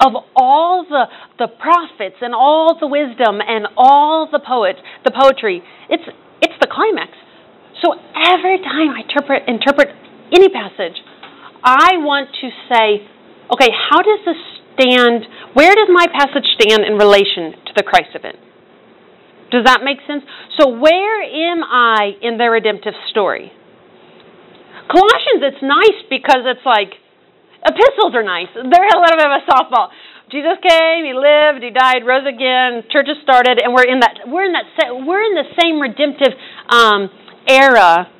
of 0.00 0.12
all 0.34 0.84
the, 0.88 1.04
the 1.38 1.48
prophets 1.48 2.16
and 2.20 2.34
all 2.34 2.76
the 2.78 2.86
wisdom 2.86 3.40
and 3.40 3.66
all 3.76 4.28
the 4.30 4.40
poets, 4.40 4.78
the 5.04 5.10
poetry. 5.10 5.62
It's, 5.88 6.04
it's 6.42 6.54
the 6.60 6.68
climax. 6.68 7.12
So 7.84 7.92
every 8.14 8.58
time 8.58 8.92
I 8.92 9.04
interpret, 9.04 9.48
interpret 9.48 9.88
any 10.32 10.48
passage, 10.48 10.96
I 11.62 11.98
want 12.00 12.30
to 12.40 12.48
say, 12.70 13.04
okay, 13.52 13.70
how 13.72 14.00
does 14.02 14.20
this 14.24 14.40
stand? 14.74 15.26
Where 15.54 15.74
does 15.74 15.88
my 15.92 16.06
passage 16.08 16.46
stand 16.60 16.84
in 16.84 16.94
relation 16.96 17.52
to 17.66 17.72
the 17.76 17.82
Christ 17.82 18.14
event? 18.14 18.36
Does 19.50 19.64
that 19.64 19.80
make 19.84 19.98
sense? 20.06 20.24
So, 20.58 20.68
where 20.68 21.22
am 21.22 21.62
I 21.62 22.18
in 22.20 22.36
the 22.36 22.50
redemptive 22.50 22.94
story? 23.10 23.52
Colossians, 24.90 25.42
it's 25.42 25.62
nice 25.62 25.98
because 26.10 26.42
it's 26.46 26.66
like 26.66 26.94
epistles 27.64 28.12
are 28.12 28.26
nice. 28.26 28.50
They're 28.52 28.90
a 28.90 29.00
little 29.00 29.18
bit 29.18 29.28
of 29.30 29.36
a 29.40 29.44
softball. 29.48 29.88
Jesus 30.30 30.58
came, 30.58 31.06
he 31.06 31.14
lived, 31.14 31.62
he 31.62 31.70
died, 31.70 32.02
rose 32.02 32.26
again, 32.26 32.82
churches 32.90 33.14
started, 33.22 33.62
and 33.62 33.72
we're 33.72 33.86
in 33.86 34.00
that 34.00 34.26
we're 34.26 34.44
in 34.44 34.52
that 34.52 34.66
we're 34.90 35.22
in 35.22 35.34
the 35.38 35.46
same 35.54 35.78
redemptive 35.78 36.34
um, 36.68 37.08
era 37.46 38.10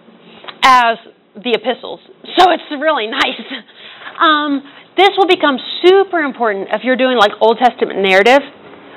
as 0.62 0.98
the 1.34 1.58
epistles. 1.58 2.00
So 2.38 2.50
it's 2.50 2.64
really 2.70 3.06
nice. 3.06 3.42
Um, 4.16 4.64
this 4.96 5.10
will 5.18 5.28
become 5.28 5.60
super 5.84 6.20
important 6.24 6.68
if 6.72 6.80
you're 6.84 6.96
doing 6.96 7.18
like 7.18 7.32
Old 7.40 7.58
Testament 7.60 8.00
narrative, 8.00 8.40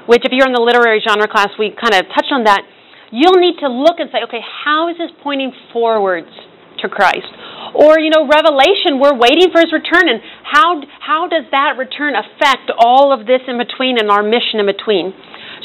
which 0.07 0.23
if 0.23 0.31
you're 0.31 0.47
in 0.47 0.55
the 0.55 0.63
literary 0.63 1.03
genre 1.03 1.27
class, 1.27 1.49
we 1.59 1.75
kind 1.75 1.91
of 1.91 2.07
touched 2.15 2.31
on 2.31 2.45
that. 2.45 2.63
You'll 3.11 3.35
need 3.35 3.59
to 3.59 3.67
look 3.67 3.99
and 3.99 4.07
say, 4.15 4.23
okay, 4.23 4.39
how 4.39 4.87
is 4.87 4.97
this 4.97 5.11
pointing 5.21 5.51
forwards 5.73 6.31
to 6.79 6.87
Christ? 6.87 7.27
Or, 7.75 7.99
you 7.99 8.09
know, 8.09 8.25
Revelation, 8.25 8.97
we're 8.97 9.15
waiting 9.17 9.53
for 9.53 9.61
his 9.61 9.71
return, 9.71 10.09
and 10.09 10.21
how, 10.43 10.81
how 10.99 11.21
does 11.27 11.45
that 11.51 11.77
return 11.77 12.13
affect 12.17 12.71
all 12.77 13.13
of 13.13 13.27
this 13.27 13.41
in 13.47 13.57
between 13.57 13.97
and 13.99 14.09
our 14.09 14.23
mission 14.23 14.57
in 14.57 14.65
between? 14.65 15.13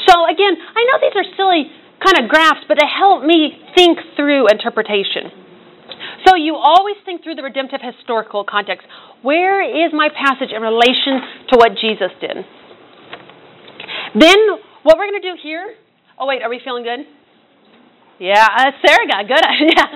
So, 0.05 0.25
again, 0.29 0.53
I 0.53 0.81
know 0.85 0.97
these 1.01 1.17
are 1.17 1.27
silly 1.35 1.71
kind 2.03 2.21
of 2.21 2.29
graphs, 2.29 2.67
but 2.67 2.77
they 2.77 2.87
help 2.87 3.23
me 3.23 3.57
think 3.73 3.97
through 4.15 4.47
interpretation. 4.47 5.33
So, 6.27 6.35
you 6.35 6.55
always 6.55 6.95
think 7.05 7.23
through 7.23 7.35
the 7.35 7.43
redemptive 7.43 7.81
historical 7.81 8.43
context. 8.43 8.85
Where 9.21 9.63
is 9.63 9.93
my 9.93 10.09
passage 10.09 10.53
in 10.53 10.61
relation 10.61 11.21
to 11.49 11.57
what 11.57 11.73
Jesus 11.79 12.13
did? 12.21 12.45
Then, 14.13 14.39
what 14.83 14.97
we're 14.97 15.09
going 15.09 15.21
to 15.21 15.27
do 15.33 15.37
here. 15.41 15.73
Oh, 16.19 16.27
wait, 16.27 16.41
are 16.41 16.49
we 16.49 16.61
feeling 16.63 16.83
good? 16.83 17.05
Yeah, 18.19 18.47
uh, 18.47 18.71
Sarah 18.85 19.07
got 19.07 19.27
good. 19.27 19.43
yeah, 19.75 19.91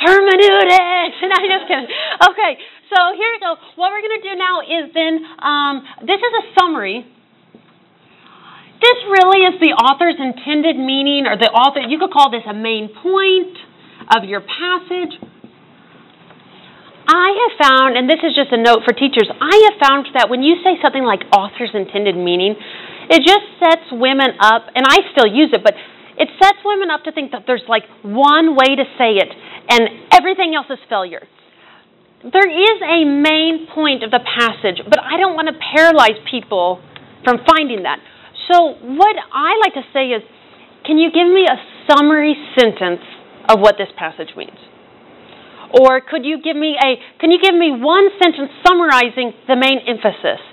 hermeneutics. 0.00 1.20
No, 1.30 1.36
I'm 1.36 1.46
just 1.46 1.66
kidding. 1.68 1.86
Okay, 1.86 2.52
so 2.90 2.98
here 3.14 3.30
we 3.30 3.38
go. 3.38 3.54
What 3.76 3.92
we're 3.92 4.02
going 4.02 4.18
to 4.18 4.26
do 4.26 4.34
now 4.34 4.64
is 4.64 4.90
then 4.96 5.14
um, 5.38 5.74
this 6.02 6.18
is 6.18 6.32
a 6.32 6.44
summary. 6.58 7.06
This 8.80 8.98
really 9.12 9.44
is 9.44 9.60
the 9.60 9.76
author's 9.76 10.16
intended 10.16 10.80
meaning, 10.80 11.28
or 11.28 11.36
the 11.36 11.52
author. 11.52 11.84
You 11.84 12.00
could 12.00 12.10
call 12.10 12.32
this 12.32 12.42
a 12.48 12.56
main 12.56 12.88
point 12.88 13.54
of 14.16 14.24
your 14.24 14.40
passage. 14.40 15.20
I 17.10 17.28
have 17.42 17.54
found, 17.58 17.98
and 17.98 18.08
this 18.08 18.22
is 18.22 18.32
just 18.38 18.54
a 18.54 18.60
note 18.60 18.86
for 18.86 18.94
teachers, 18.94 19.26
I 19.28 19.56
have 19.68 19.76
found 19.82 20.06
that 20.14 20.30
when 20.30 20.42
you 20.42 20.62
say 20.62 20.78
something 20.80 21.02
like 21.02 21.26
author's 21.34 21.74
intended 21.74 22.16
meaning, 22.16 22.54
it 23.10 23.20
just 23.26 23.44
sets 23.58 23.90
women 23.90 24.38
up, 24.38 24.70
and 24.74 24.86
I 24.86 25.02
still 25.10 25.26
use 25.26 25.50
it, 25.52 25.60
but 25.66 25.74
it 26.20 26.28
sets 26.36 26.60
women 26.64 26.92
up 26.92 27.04
to 27.04 27.12
think 27.12 27.32
that 27.32 27.48
there's 27.48 27.64
like 27.66 27.88
one 28.04 28.52
way 28.52 28.76
to 28.76 28.84
say 29.00 29.16
it 29.16 29.32
and 29.72 29.88
everything 30.12 30.52
else 30.54 30.68
is 30.68 30.78
failure. 30.88 31.24
There 32.20 32.44
is 32.44 32.76
a 32.84 33.08
main 33.08 33.64
point 33.72 34.04
of 34.04 34.12
the 34.12 34.20
passage, 34.20 34.84
but 34.84 35.00
I 35.00 35.16
don't 35.16 35.32
want 35.32 35.48
to 35.48 35.56
paralyze 35.56 36.20
people 36.28 36.84
from 37.24 37.40
finding 37.48 37.88
that. 37.88 37.96
So, 38.52 38.76
what 38.76 39.16
I 39.32 39.56
like 39.64 39.72
to 39.80 39.86
say 39.96 40.12
is 40.12 40.20
can 40.84 40.98
you 40.98 41.08
give 41.08 41.28
me 41.28 41.48
a 41.48 41.56
summary 41.88 42.36
sentence 42.58 43.00
of 43.48 43.60
what 43.60 43.80
this 43.80 43.88
passage 43.96 44.36
means? 44.36 44.60
Or 45.72 46.00
could 46.04 46.28
you 46.28 46.42
give 46.42 46.56
me 46.56 46.76
a 46.76 47.00
can 47.16 47.32
you 47.32 47.40
give 47.40 47.54
me 47.54 47.72
one 47.72 48.12
sentence 48.20 48.52
summarizing 48.66 49.32
the 49.48 49.56
main 49.56 49.80
emphasis? 49.88 50.44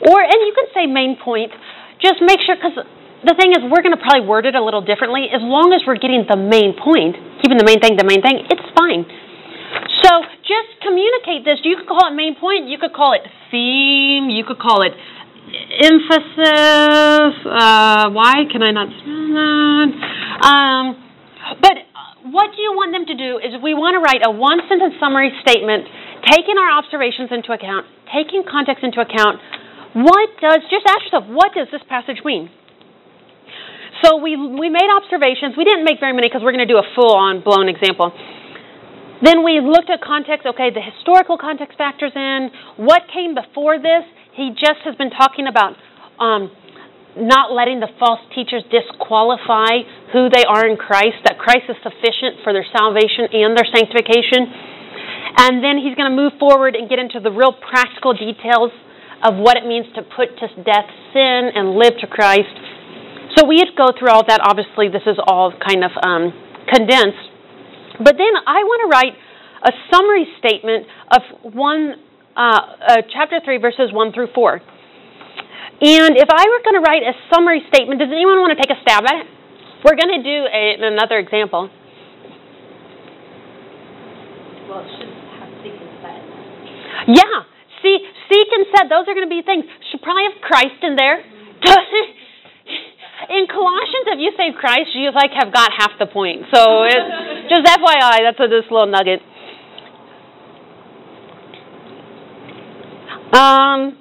Or 0.00 0.16
and 0.24 0.40
you 0.48 0.54
can 0.56 0.72
say 0.72 0.86
main 0.86 1.20
point. 1.20 1.52
Just 2.00 2.24
make 2.24 2.40
sure 2.40 2.56
because 2.56 2.80
the 3.24 3.34
thing 3.34 3.52
is, 3.56 3.64
we're 3.64 3.82
going 3.82 3.96
to 3.96 4.00
probably 4.00 4.28
word 4.28 4.44
it 4.46 4.54
a 4.54 4.62
little 4.62 4.84
differently. 4.84 5.32
As 5.32 5.40
long 5.40 5.72
as 5.72 5.82
we're 5.88 6.00
getting 6.00 6.28
the 6.28 6.36
main 6.36 6.76
point, 6.76 7.16
keeping 7.40 7.56
the 7.56 7.64
main 7.64 7.80
thing 7.80 7.96
the 7.96 8.04
main 8.04 8.20
thing, 8.20 8.44
it's 8.48 8.68
fine. 8.76 9.08
So 10.04 10.10
just 10.44 10.70
communicate 10.84 11.42
this. 11.44 11.58
You 11.64 11.80
could 11.80 11.88
call 11.88 12.12
it 12.12 12.14
main 12.14 12.36
point. 12.36 12.68
You 12.68 12.78
could 12.78 12.92
call 12.92 13.16
it 13.16 13.24
theme. 13.50 14.28
You 14.28 14.44
could 14.44 14.60
call 14.60 14.84
it 14.84 14.92
emphasis. 15.80 17.34
Uh, 17.48 18.12
why 18.12 18.44
can 18.50 18.62
I 18.62 18.70
not 18.70 18.88
spell 18.92 19.26
that? 19.34 19.88
Um, 20.44 20.84
but 21.60 21.76
what 22.30 22.52
do 22.56 22.60
you 22.62 22.72
want 22.72 22.92
them 22.92 23.04
to 23.08 23.16
do 23.16 23.38
is 23.38 23.56
we 23.62 23.74
want 23.74 23.94
to 23.96 24.00
write 24.00 24.24
a 24.24 24.32
one 24.32 24.60
sentence 24.68 24.94
summary 25.00 25.32
statement, 25.40 25.84
taking 26.28 26.56
our 26.56 26.78
observations 26.78 27.28
into 27.32 27.52
account, 27.52 27.86
taking 28.12 28.44
context 28.44 28.84
into 28.84 29.00
account. 29.00 29.40
What 29.94 30.28
does, 30.40 30.60
just 30.68 30.84
ask 30.88 31.06
yourself, 31.06 31.24
what 31.28 31.54
does 31.54 31.68
this 31.70 31.82
passage 31.88 32.24
mean? 32.24 32.50
So 34.04 34.20
we, 34.20 34.36
we 34.36 34.68
made 34.68 34.90
observations. 34.92 35.56
We 35.56 35.64
didn't 35.64 35.88
make 35.88 35.96
very 35.96 36.12
many 36.12 36.28
because 36.28 36.44
we're 36.44 36.52
going 36.52 36.68
to 36.68 36.68
do 36.68 36.76
a 36.76 36.84
full 36.92 37.16
on 37.16 37.40
blown 37.40 37.72
example. 37.72 38.12
Then 39.24 39.40
we 39.40 39.64
looked 39.64 39.88
at 39.88 40.04
context. 40.04 40.44
Okay, 40.44 40.68
the 40.68 40.84
historical 40.84 41.40
context 41.40 41.80
factors 41.80 42.12
in. 42.12 42.52
What 42.76 43.08
came 43.08 43.32
before 43.32 43.80
this? 43.80 44.04
He 44.36 44.52
just 44.52 44.84
has 44.84 44.92
been 45.00 45.08
talking 45.08 45.48
about 45.48 45.80
um, 46.20 46.52
not 47.16 47.56
letting 47.56 47.80
the 47.80 47.88
false 47.96 48.20
teachers 48.36 48.60
disqualify 48.68 49.88
who 50.12 50.28
they 50.28 50.44
are 50.44 50.68
in 50.68 50.76
Christ, 50.76 51.24
that 51.24 51.40
Christ 51.40 51.72
is 51.72 51.78
sufficient 51.80 52.44
for 52.44 52.52
their 52.52 52.66
salvation 52.76 53.32
and 53.32 53.56
their 53.56 53.68
sanctification. 53.72 54.52
And 55.40 55.64
then 55.64 55.80
he's 55.80 55.96
going 55.96 56.12
to 56.12 56.16
move 56.16 56.36
forward 56.36 56.76
and 56.76 56.92
get 56.92 57.00
into 57.00 57.24
the 57.24 57.32
real 57.32 57.56
practical 57.56 58.12
details 58.12 58.68
of 59.24 59.40
what 59.40 59.56
it 59.56 59.64
means 59.64 59.88
to 59.96 60.04
put 60.04 60.36
to 60.44 60.46
death 60.60 60.90
sin 61.16 61.56
and 61.56 61.80
live 61.80 61.96
to 62.04 62.06
Christ. 62.06 62.52
So 63.36 63.46
we'd 63.46 63.74
go 63.76 63.90
through 63.98 64.10
all 64.10 64.22
that. 64.26 64.40
Obviously, 64.42 64.88
this 64.88 65.02
is 65.06 65.18
all 65.26 65.52
kind 65.52 65.82
of 65.82 65.90
um, 66.02 66.32
condensed. 66.70 67.34
But 67.98 68.14
then 68.18 68.34
I 68.46 68.62
want 68.62 68.80
to 68.86 68.88
write 68.90 69.14
a 69.64 69.72
summary 69.90 70.26
statement 70.38 70.86
of 71.10 71.54
one, 71.54 71.94
uh, 72.36 72.40
uh, 72.40 72.96
chapter 73.10 73.40
3, 73.42 73.58
verses 73.58 73.90
1 73.92 74.12
through 74.12 74.28
4. 74.34 74.60
And 75.82 76.16
if 76.16 76.28
I 76.30 76.44
were 76.46 76.62
going 76.62 76.78
to 76.78 76.84
write 76.86 77.02
a 77.02 77.14
summary 77.32 77.62
statement, 77.72 77.98
does 77.98 78.10
anyone 78.12 78.38
want 78.38 78.54
to 78.54 78.60
take 78.60 78.70
a 78.70 78.80
stab 78.82 79.02
at 79.02 79.26
it? 79.26 79.26
We're 79.82 79.98
going 79.98 80.14
to 80.16 80.22
do 80.22 80.38
a, 80.46 80.80
another 80.94 81.18
example. 81.18 81.68
Well, 84.70 84.80
it 84.80 84.90
should 84.96 85.10
have 85.10 85.50
seek 85.60 85.76
and 85.76 85.92
said. 86.00 86.22
Yeah. 87.18 87.36
See, 87.82 87.98
seek 88.30 88.48
and 88.48 88.64
said, 88.72 88.88
those 88.88 89.04
are 89.10 89.14
going 89.14 89.28
to 89.28 89.34
be 89.34 89.42
things. 89.42 89.64
Should 89.90 90.00
probably 90.00 90.24
have 90.30 90.40
Christ 90.40 90.80
in 90.82 90.96
there. 90.96 91.20
in 93.28 93.46
Colossians, 93.46 94.06
if 94.12 94.18
you 94.20 94.32
say 94.36 94.52
Christ, 94.52 94.94
you 94.94 95.10
like 95.12 95.30
have 95.32 95.52
got 95.52 95.70
half 95.72 95.92
the 95.98 96.06
point. 96.06 96.46
So 96.52 96.84
it's 96.84 97.48
just 97.52 97.62
FYI, 97.64 98.26
that's 98.26 98.40
a 98.40 98.48
this 98.48 98.66
little 98.70 98.86
nugget. 98.86 99.20
Um, 103.34 103.98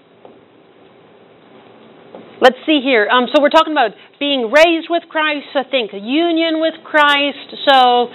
let's 2.42 2.58
see 2.66 2.82
here. 2.84 3.08
Um, 3.10 3.26
so 3.34 3.42
we're 3.42 3.50
talking 3.50 3.74
about 3.74 3.92
being 4.20 4.52
raised 4.52 4.88
with 4.90 5.04
Christ. 5.10 5.48
I 5.56 5.64
think 5.64 5.92
union 5.94 6.62
with 6.62 6.76
Christ. 6.84 7.56
So 7.68 8.10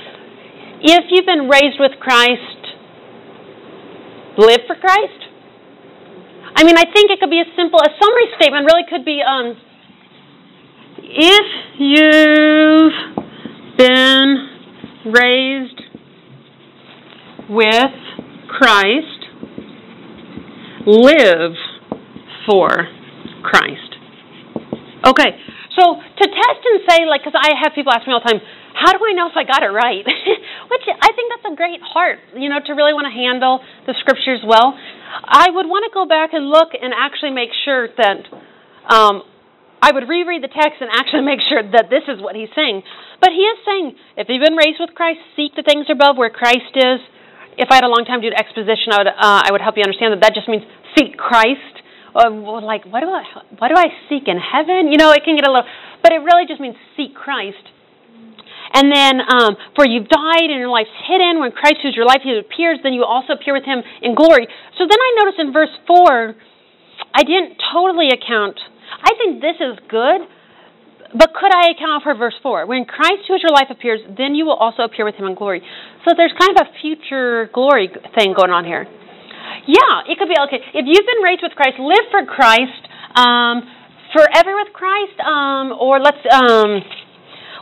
if 0.80 1.04
you've 1.10 1.26
been 1.26 1.48
raised 1.48 1.80
with 1.80 1.98
Christ, 1.98 2.78
live 4.38 4.62
for 4.66 4.76
Christ. 4.76 5.26
I 6.54 6.64
mean, 6.64 6.78
I 6.78 6.86
think 6.90 7.10
it 7.10 7.18
could 7.20 7.30
be 7.30 7.40
a 7.40 7.50
simple, 7.54 7.78
a 7.78 7.90
summary 7.98 8.28
statement 8.38 8.66
really 8.66 8.86
could 8.88 9.04
be 9.04 9.22
um, 9.22 9.58
if 11.02 11.46
you've 11.78 12.92
been 13.76 14.48
raised 15.06 15.80
with 17.48 17.94
Christ, 18.48 19.24
live 20.86 21.52
for 22.46 22.68
Christ. 23.42 23.94
Okay, 25.06 25.30
so 25.78 25.94
to 25.94 26.24
test 26.26 26.62
and 26.64 26.80
say, 26.88 27.06
like, 27.06 27.22
because 27.22 27.38
I 27.38 27.54
have 27.62 27.72
people 27.74 27.92
ask 27.92 28.06
me 28.06 28.12
all 28.12 28.20
the 28.20 28.28
time, 28.28 28.40
how 28.74 28.92
do 28.92 28.98
I 29.02 29.12
know 29.12 29.26
if 29.26 29.36
I 29.36 29.44
got 29.44 29.62
it 29.62 29.70
right? 29.70 30.04
Which 30.70 30.84
I 30.86 31.08
think 31.14 31.32
that's 31.34 31.52
a 31.52 31.56
great 31.56 31.80
heart, 31.82 32.18
you 32.36 32.48
know, 32.48 32.58
to 32.64 32.72
really 32.74 32.92
want 32.92 33.06
to 33.06 33.14
handle 33.14 33.60
the 33.86 33.94
scriptures 34.00 34.40
well. 34.46 34.74
I 34.74 35.50
would 35.50 35.66
want 35.66 35.86
to 35.86 35.92
go 35.94 36.06
back 36.06 36.30
and 36.32 36.50
look 36.50 36.74
and 36.74 36.92
actually 36.94 37.30
make 37.30 37.50
sure 37.64 37.88
that 37.88 38.18
um, 38.92 39.22
I 39.80 39.92
would 39.92 40.08
reread 40.08 40.42
the 40.42 40.50
text 40.50 40.82
and 40.82 40.90
actually 40.90 41.22
make 41.22 41.38
sure 41.46 41.62
that 41.62 41.86
this 41.90 42.02
is 42.10 42.18
what 42.20 42.34
he's 42.34 42.50
saying. 42.54 42.82
But 43.20 43.30
he 43.30 43.42
is 43.46 43.58
saying, 43.62 43.94
if 44.18 44.26
you've 44.28 44.42
been 44.42 44.58
raised 44.58 44.82
with 44.82 44.94
Christ, 44.94 45.22
seek 45.36 45.54
the 45.54 45.62
things 45.62 45.86
above 45.86 46.18
where 46.18 46.30
Christ 46.30 46.74
is. 46.74 46.98
If 47.58 47.70
I 47.70 47.82
had 47.82 47.86
a 47.86 47.90
long 47.90 48.06
time 48.06 48.22
to 48.22 48.30
do 48.30 48.34
exposition, 48.34 48.94
I 48.94 48.98
would, 48.98 49.10
uh, 49.10 49.42
I 49.46 49.48
would 49.50 49.62
help 49.62 49.74
you 49.78 49.82
understand 49.82 50.14
that 50.14 50.22
that 50.22 50.34
just 50.34 50.46
means 50.46 50.62
seek 50.94 51.18
Christ. 51.18 51.82
Uh, 52.14 52.30
like, 52.62 52.86
what 52.86 53.02
do 53.02 53.10
I, 53.10 53.22
what 53.58 53.68
do 53.70 53.76
I 53.78 53.90
seek 54.10 54.26
in 54.26 54.38
heaven? 54.38 54.90
You 54.90 54.98
know, 54.98 55.10
it 55.14 55.22
can 55.22 55.34
get 55.34 55.46
a 55.46 55.50
little, 55.50 55.66
but 56.02 56.10
it 56.10 56.22
really 56.22 56.46
just 56.46 56.60
means 56.60 56.74
seek 56.96 57.14
Christ. 57.14 57.62
And 58.74 58.92
then, 58.92 59.22
um, 59.22 59.56
for 59.74 59.86
you've 59.86 60.08
died 60.08 60.50
and 60.50 60.58
your 60.58 60.68
life's 60.68 60.92
hidden. 61.06 61.40
When 61.40 61.52
Christ, 61.52 61.80
who's 61.82 61.96
your 61.96 62.04
life, 62.04 62.20
he 62.22 62.36
appears, 62.36 62.78
then 62.82 62.92
you 62.92 63.04
also 63.04 63.32
appear 63.32 63.54
with 63.54 63.64
him 63.64 63.80
in 64.02 64.14
glory. 64.14 64.46
So 64.76 64.84
then 64.84 64.98
I 64.98 65.10
notice 65.24 65.38
in 65.38 65.52
verse 65.52 65.72
4, 65.86 66.34
I 67.14 67.22
didn't 67.22 67.62
totally 67.72 68.10
account 68.10 68.60
I 68.90 69.12
think 69.18 69.40
this 69.40 69.56
is 69.60 69.78
good. 69.88 70.20
but 71.14 71.32
could 71.32 71.52
I 71.54 71.72
account 71.72 72.02
for 72.04 72.14
verse 72.14 72.36
4? 72.42 72.66
When 72.66 72.84
Christ, 72.84 73.24
who 73.28 73.34
is 73.34 73.42
your 73.42 73.52
life, 73.52 73.68
appears, 73.70 74.00
then 74.16 74.34
you 74.34 74.44
will 74.44 74.56
also 74.56 74.82
appear 74.82 75.04
with 75.04 75.14
him 75.14 75.26
in 75.26 75.34
glory. 75.34 75.62
So 76.04 76.12
there's 76.16 76.32
kind 76.38 76.52
of 76.52 76.66
a 76.66 76.68
future 76.80 77.48
glory 77.52 77.88
thing 78.16 78.34
going 78.36 78.52
on 78.52 78.64
here. 78.64 78.84
Yeah, 79.66 80.04
it 80.08 80.18
could 80.18 80.28
be 80.28 80.36
okay. 80.48 80.60
If 80.74 80.84
you've 80.84 81.08
been 81.08 81.22
raised 81.24 81.40
with 81.42 81.52
Christ, 81.52 81.80
live 81.80 82.06
for 82.12 82.24
Christ, 82.28 82.82
um, 83.16 83.64
forever 84.12 84.52
with 84.56 84.72
Christ, 84.72 85.16
um, 85.20 85.72
or 85.76 86.00
let's, 86.00 86.20
um, 86.32 86.80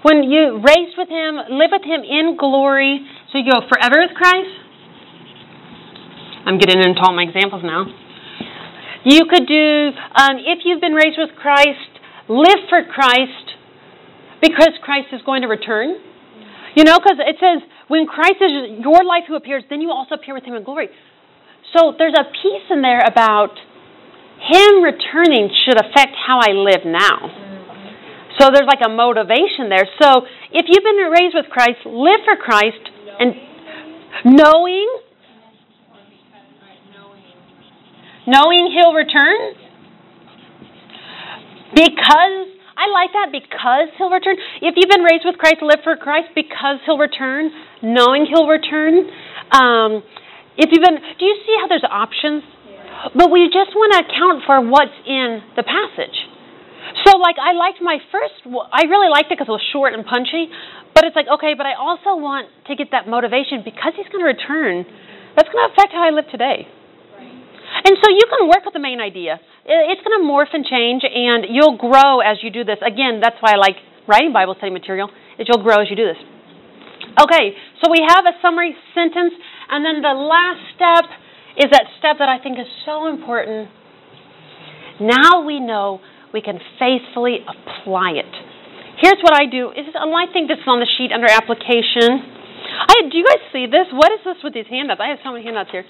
when 0.03 0.22
you 0.27 0.62
raised 0.62 0.99
with 0.99 1.09
him, 1.09 1.39
live 1.51 1.70
with 1.70 1.83
him 1.83 2.03
in 2.03 2.37
glory. 2.39 3.03
So 3.31 3.39
you 3.39 3.51
go 3.51 3.62
forever 3.66 4.03
with 4.03 4.14
Christ. 4.14 4.51
I'm 6.47 6.59
getting 6.59 6.79
into 6.79 7.01
all 7.03 7.14
my 7.14 7.22
examples 7.27 7.62
now. 7.64 7.87
You 9.07 9.22
could 9.30 9.46
do, 9.46 9.94
um, 10.18 10.42
if 10.42 10.66
you've 10.66 10.82
been 10.82 10.98
raised 10.98 11.14
with 11.14 11.30
Christ, 11.38 11.94
live 12.26 12.66
for 12.68 12.82
Christ 12.82 13.54
because 14.42 14.74
Christ 14.82 15.14
is 15.14 15.22
going 15.22 15.42
to 15.42 15.48
return. 15.48 15.94
You 16.74 16.82
know, 16.82 16.98
because 16.98 17.22
it 17.22 17.38
says, 17.38 17.62
when 17.86 18.11
Christ 18.11 18.42
is 18.42 18.82
your 18.82 19.07
life 19.07 19.30
who 19.30 19.36
appears, 19.36 19.62
then 19.70 19.80
you 19.80 19.94
also 19.94 20.16
appear 20.16 20.34
with 20.34 20.42
him 20.42 20.54
in 20.59 20.64
glory. 20.64 20.90
So 21.70 21.94
there's 21.96 22.18
a 22.18 22.26
piece 22.42 22.66
in 22.68 22.82
there 22.82 22.98
about 23.07 23.54
him 24.42 24.82
returning 24.82 25.54
should 25.64 25.78
affect 25.78 26.18
how 26.18 26.42
I 26.42 26.50
live 26.50 26.82
now. 26.84 27.30
So 28.42 28.50
there's 28.52 28.66
like 28.66 28.82
a 28.84 28.90
motivation 28.90 29.70
there. 29.70 29.86
So 30.02 30.26
if 30.50 30.66
you've 30.66 30.82
been 30.82 30.98
raised 31.14 31.38
with 31.38 31.46
Christ, 31.46 31.86
live 31.86 32.26
for 32.26 32.36
Christ 32.36 32.82
and 33.22 33.38
knowing 34.24 35.05
knowing 38.27 38.74
he'll 38.74 38.95
return 38.95 39.55
because 41.74 42.57
I 42.77 42.93
like 42.93 43.11
that 43.16 43.33
because 43.33 43.89
he'll 43.97 44.12
return. 44.12 44.37
If 44.61 44.77
you've 44.77 44.91
been 44.91 45.03
raised 45.03 45.24
with 45.24 45.41
Christ, 45.41 45.64
live 45.64 45.81
for 45.83 45.97
Christ 45.97 46.37
because 46.37 46.77
he'll 46.85 47.01
return, 47.01 47.51
knowing 47.83 48.29
he'll 48.29 48.47
return. 48.47 49.09
Um, 49.51 50.05
if 50.57 50.68
you've 50.72 50.85
been, 50.85 51.01
do 51.18 51.24
you 51.24 51.37
see 51.45 51.57
how 51.61 51.68
there's 51.68 51.85
options? 51.89 52.45
But 53.16 53.33
we 53.33 53.49
just 53.49 53.77
want 53.77 53.93
to 53.97 53.99
account 54.05 54.45
for 54.45 54.61
what's 54.61 54.97
in 55.05 55.41
the 55.57 55.64
passage. 55.64 56.16
So, 57.05 57.18
like, 57.18 57.37
I 57.37 57.53
liked 57.53 57.83
my 57.83 57.99
first, 58.12 58.41
I 58.47 58.89
really 58.89 59.11
liked 59.11 59.33
it 59.33 59.37
because 59.37 59.49
it 59.49 59.57
was 59.57 59.64
short 59.72 59.93
and 59.93 60.05
punchy. 60.05 60.49
But 60.95 61.05
it's 61.05 61.16
like, 61.16 61.29
okay, 61.29 61.53
but 61.53 61.66
I 61.66 61.77
also 61.77 62.16
want 62.16 62.49
to 62.68 62.77
get 62.77 62.93
that 62.93 63.09
motivation 63.09 63.61
because 63.64 63.93
he's 63.97 64.09
going 64.09 64.24
to 64.24 64.31
return. 64.33 64.85
That's 65.37 65.49
going 65.53 65.68
to 65.68 65.72
affect 65.72 65.93
how 65.93 66.09
I 66.09 66.11
live 66.11 66.24
today. 66.33 66.68
And 67.87 67.95
so 68.03 68.11
you 68.11 68.26
can 68.26 68.51
work 68.51 68.66
with 68.66 68.74
the 68.74 68.82
main 68.82 68.99
idea. 68.99 69.39
It's 69.62 70.03
going 70.03 70.18
to 70.18 70.26
morph 70.26 70.51
and 70.51 70.66
change, 70.66 71.07
and 71.07 71.47
you'll 71.47 71.78
grow 71.78 72.18
as 72.18 72.43
you 72.43 72.51
do 72.51 72.66
this. 72.66 72.82
Again, 72.82 73.22
that's 73.22 73.39
why 73.39 73.55
I 73.55 73.59
like 73.62 73.78
writing 74.11 74.34
Bible 74.34 74.59
study 74.59 74.74
material, 74.74 75.07
is 75.39 75.47
you'll 75.47 75.62
grow 75.62 75.78
as 75.78 75.87
you 75.87 75.95
do 75.95 76.03
this. 76.03 76.18
Okay, 77.22 77.55
so 77.78 77.87
we 77.87 78.03
have 78.03 78.26
a 78.26 78.34
summary 78.43 78.74
sentence, 78.91 79.39
and 79.70 79.87
then 79.87 80.03
the 80.03 80.18
last 80.18 80.66
step 80.74 81.07
is 81.57 81.70
that 81.70 81.87
step 82.03 82.18
that 82.18 82.28
I 82.28 82.43
think 82.43 82.59
is 82.59 82.66
so 82.82 83.07
important. 83.07 83.70
Now 84.99 85.47
we 85.47 85.61
know 85.61 86.01
we 86.34 86.43
can 86.43 86.59
faithfully 86.82 87.47
apply 87.47 88.18
it. 88.18 88.32
Here's 88.99 89.22
what 89.22 89.32
I 89.32 89.47
do. 89.47 89.70
Is 89.70 89.87
I 89.95 90.26
think 90.32 90.49
this 90.49 90.59
is 90.59 90.66
on 90.66 90.80
the 90.80 90.91
sheet 90.99 91.14
under 91.14 91.30
application. 91.30 92.18
I, 92.66 93.07
do 93.07 93.14
you 93.14 93.24
guys 93.24 93.47
see 93.55 93.70
this? 93.70 93.87
What 93.95 94.11
is 94.11 94.26
this 94.26 94.43
with 94.43 94.55
these 94.55 94.66
handouts? 94.66 94.99
I 94.99 95.14
have 95.14 95.22
so 95.22 95.30
many 95.30 95.45
handouts 95.45 95.70
here. 95.70 95.87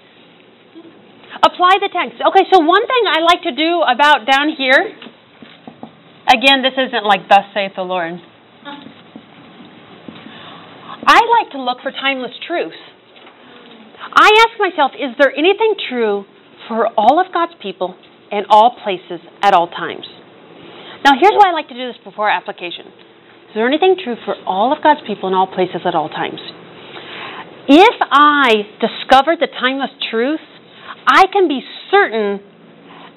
Apply 1.42 1.78
the 1.80 1.88
text. 1.92 2.22
Okay, 2.22 2.44
so 2.52 2.60
one 2.60 2.86
thing 2.86 3.04
I 3.08 3.20
like 3.20 3.42
to 3.42 3.52
do 3.52 3.82
about 3.82 4.26
down 4.26 4.48
here, 4.56 4.92
again, 6.28 6.62
this 6.62 6.74
isn't 6.76 7.04
like 7.04 7.28
thus 7.28 7.44
saith 7.52 7.72
the 7.76 7.82
Lord. 7.82 8.20
I 11.06 11.20
like 11.38 11.52
to 11.52 11.62
look 11.62 11.78
for 11.82 11.92
timeless 11.92 12.32
truth. 12.46 12.74
I 14.12 14.30
ask 14.48 14.58
myself, 14.58 14.92
is 14.98 15.14
there 15.18 15.30
anything 15.30 15.74
true 15.88 16.24
for 16.68 16.88
all 16.96 17.20
of 17.20 17.32
God's 17.32 17.54
people 17.62 17.94
in 18.32 18.44
all 18.50 18.76
places 18.82 19.20
at 19.42 19.54
all 19.54 19.68
times? 19.68 20.06
Now, 21.04 21.12
here's 21.20 21.34
why 21.38 21.50
I 21.50 21.52
like 21.52 21.68
to 21.68 21.74
do 21.74 21.86
this 21.86 22.00
before 22.02 22.28
application. 22.28 22.86
Is 22.86 23.54
there 23.54 23.68
anything 23.68 23.96
true 24.02 24.16
for 24.24 24.34
all 24.46 24.72
of 24.72 24.82
God's 24.82 25.00
people 25.06 25.28
in 25.28 25.34
all 25.34 25.46
places 25.46 25.82
at 25.86 25.94
all 25.94 26.08
times? 26.08 26.40
If 27.68 27.96
I 28.10 28.66
discover 28.80 29.36
the 29.38 29.46
timeless 29.46 29.90
truth, 30.10 30.40
I 31.06 31.24
can 31.32 31.48
be 31.48 31.62
certain 31.90 32.40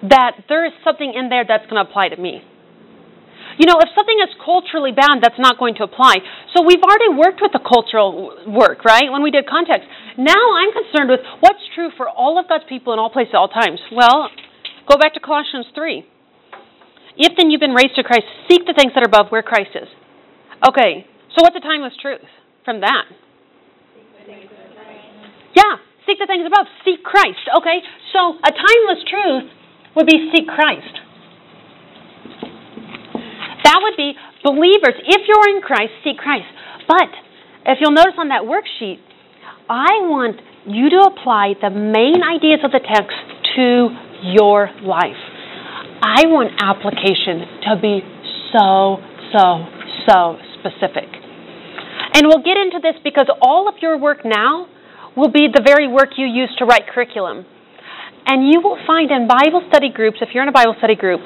that 0.07 0.45
there 0.47 0.65
is 0.65 0.71
something 0.83 1.11
in 1.13 1.29
there 1.29 1.43
that's 1.47 1.65
going 1.67 1.83
to 1.83 1.89
apply 1.89 2.09
to 2.09 2.17
me. 2.17 2.41
You 3.59 3.67
know, 3.67 3.75
if 3.83 3.91
something 3.91 4.15
is 4.23 4.31
culturally 4.39 4.95
bound, 4.95 5.19
that's 5.19 5.39
not 5.39 5.59
going 5.59 5.75
to 5.75 5.83
apply. 5.83 6.23
So 6.55 6.63
we've 6.63 6.79
already 6.79 7.11
worked 7.11 7.43
with 7.43 7.51
the 7.51 7.59
cultural 7.59 8.31
work, 8.47 8.85
right? 8.85 9.11
When 9.11 9.21
we 9.21 9.31
did 9.31 9.49
context. 9.49 9.83
Now 10.15 10.39
I'm 10.55 10.71
concerned 10.71 11.11
with 11.11 11.19
what's 11.41 11.59
true 11.75 11.89
for 11.97 12.07
all 12.07 12.39
of 12.39 12.47
God's 12.47 12.63
people 12.69 12.93
in 12.93 12.99
all 12.99 13.09
places, 13.09 13.35
all 13.35 13.49
times. 13.49 13.81
Well, 13.91 14.31
go 14.87 14.95
back 14.95 15.13
to 15.15 15.19
Colossians 15.19 15.67
3. 15.75 16.07
If 17.17 17.35
then 17.35 17.51
you've 17.51 17.59
been 17.59 17.75
raised 17.75 17.95
to 17.95 18.03
Christ, 18.03 18.23
seek 18.47 18.63
the 18.63 18.71
things 18.71 18.93
that 18.95 19.03
are 19.03 19.11
above 19.11 19.27
where 19.27 19.43
Christ 19.43 19.75
is. 19.75 19.89
Okay, 20.63 21.03
so 21.35 21.43
what's 21.43 21.55
the 21.55 21.59
timeless 21.59 21.93
truth 22.01 22.23
from 22.63 22.79
that? 22.79 23.03
Yeah, 25.55 25.83
Seek 26.10 26.18
the 26.18 26.26
things 26.26 26.41
above. 26.41 26.66
Seek 26.82 27.05
Christ. 27.05 27.45
Okay? 27.62 27.86
So 28.18 28.34
a 28.41 28.49
timeless 28.49 29.05
truth 29.05 29.45
would 29.93 30.07
be 30.10 30.34
seek 30.34 30.49
Christ. 30.49 30.95
That 33.62 33.78
would 33.86 33.93
be 33.95 34.18
believers. 34.43 34.97
If 35.05 35.30
you're 35.30 35.55
in 35.55 35.62
Christ, 35.62 35.93
seek 36.03 36.18
Christ. 36.18 36.49
But 36.88 37.14
if 37.68 37.78
you'll 37.80 37.93
notice 37.93 38.18
on 38.18 38.30
that 38.30 38.49
worksheet, 38.49 38.97
I 39.70 40.01
want 40.10 40.41
you 40.66 40.89
to 40.89 41.14
apply 41.14 41.53
the 41.62 41.70
main 41.70 42.26
ideas 42.26 42.66
of 42.66 42.72
the 42.72 42.82
text 42.82 43.14
to 43.55 43.89
your 44.34 44.74
life. 44.82 45.22
I 46.01 46.26
want 46.26 46.57
application 46.57 47.45
to 47.70 47.78
be 47.78 48.01
so, 48.49 48.97
so, 49.30 49.70
so 50.10 50.41
specific. 50.57 51.05
And 52.18 52.26
we'll 52.26 52.41
get 52.41 52.57
into 52.57 52.80
this 52.82 52.97
because 53.03 53.30
all 53.41 53.70
of 53.70 53.76
your 53.82 53.99
work 53.99 54.26
now 54.26 54.66
will 55.20 55.32
be 55.32 55.47
the 55.51 55.61
very 55.61 55.88
work 55.88 56.17
you 56.17 56.26
use 56.26 56.49
to 56.57 56.65
write 56.65 56.88
curriculum. 56.88 57.45
And 58.26 58.47
you 58.47 58.61
will 58.61 58.78
find 58.88 59.11
in 59.11 59.28
Bible 59.28 59.61
study 59.70 59.89
groups, 59.91 60.17
if 60.22 60.30
you're 60.34 60.43
in 60.43 60.49
a 60.49 60.55
Bible 60.55 60.76
study 60.80 60.95
group, 60.95 61.22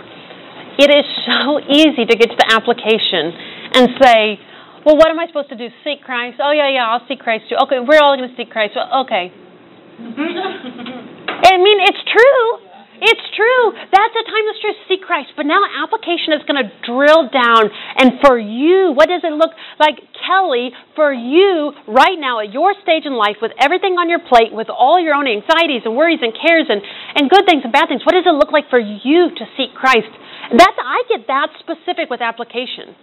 it 0.80 0.90
is 0.90 1.06
so 1.30 1.60
easy 1.70 2.06
to 2.10 2.16
get 2.18 2.34
to 2.34 2.38
the 2.38 2.50
application 2.50 3.32
and 3.78 3.90
say, 4.02 4.40
well, 4.86 4.98
what 4.98 5.08
am 5.08 5.20
I 5.20 5.28
supposed 5.28 5.50
to 5.50 5.56
do? 5.56 5.70
Seek 5.84 6.04
Christ? 6.04 6.42
Oh, 6.44 6.52
yeah, 6.52 6.70
yeah, 6.70 6.90
I'll 6.90 7.08
seek 7.08 7.20
Christ 7.20 7.46
too. 7.48 7.56
Okay, 7.64 7.80
we're 7.80 8.02
all 8.04 8.18
going 8.18 8.28
to 8.28 8.36
seek 8.36 8.52
Christ. 8.52 8.76
Well, 8.76 9.06
okay. 9.06 9.32
I 10.04 11.56
mean, 11.62 11.80
it's 11.88 12.04
true. 12.04 12.73
It's 13.04 13.28
true. 13.36 13.76
That's 13.92 14.16
a 14.16 14.24
timeless 14.24 14.64
truth. 14.64 14.80
Seek 14.88 15.04
Christ. 15.04 15.36
But 15.36 15.44
now 15.44 15.60
application 15.68 16.32
is 16.40 16.48
going 16.48 16.64
to 16.64 16.72
drill 16.88 17.28
down. 17.28 17.68
And 18.00 18.24
for 18.24 18.40
you, 18.40 18.96
what 18.96 19.12
does 19.12 19.28
it 19.28 19.36
look 19.36 19.52
like, 19.76 20.00
Kelly, 20.24 20.72
for 20.96 21.12
you 21.12 21.76
right 21.84 22.16
now 22.16 22.40
at 22.40 22.56
your 22.56 22.72
stage 22.80 23.04
in 23.04 23.12
life 23.20 23.44
with 23.44 23.52
everything 23.60 24.00
on 24.00 24.08
your 24.08 24.24
plate, 24.24 24.56
with 24.56 24.72
all 24.72 25.04
your 25.04 25.20
own 25.20 25.28
anxieties 25.28 25.84
and 25.84 26.00
worries 26.00 26.24
and 26.24 26.32
cares 26.32 26.72
and, 26.72 26.80
and 26.80 27.28
good 27.28 27.44
things 27.44 27.68
and 27.68 27.76
bad 27.76 27.92
things, 27.92 28.08
what 28.08 28.16
does 28.16 28.24
it 28.24 28.40
look 28.40 28.56
like 28.56 28.72
for 28.72 28.80
you 28.80 29.36
to 29.36 29.44
seek 29.60 29.76
Christ? 29.76 30.08
That's, 30.56 30.80
I 30.80 31.04
get 31.12 31.28
that 31.28 31.52
specific 31.60 32.08
with 32.08 32.24
application. 32.24 32.96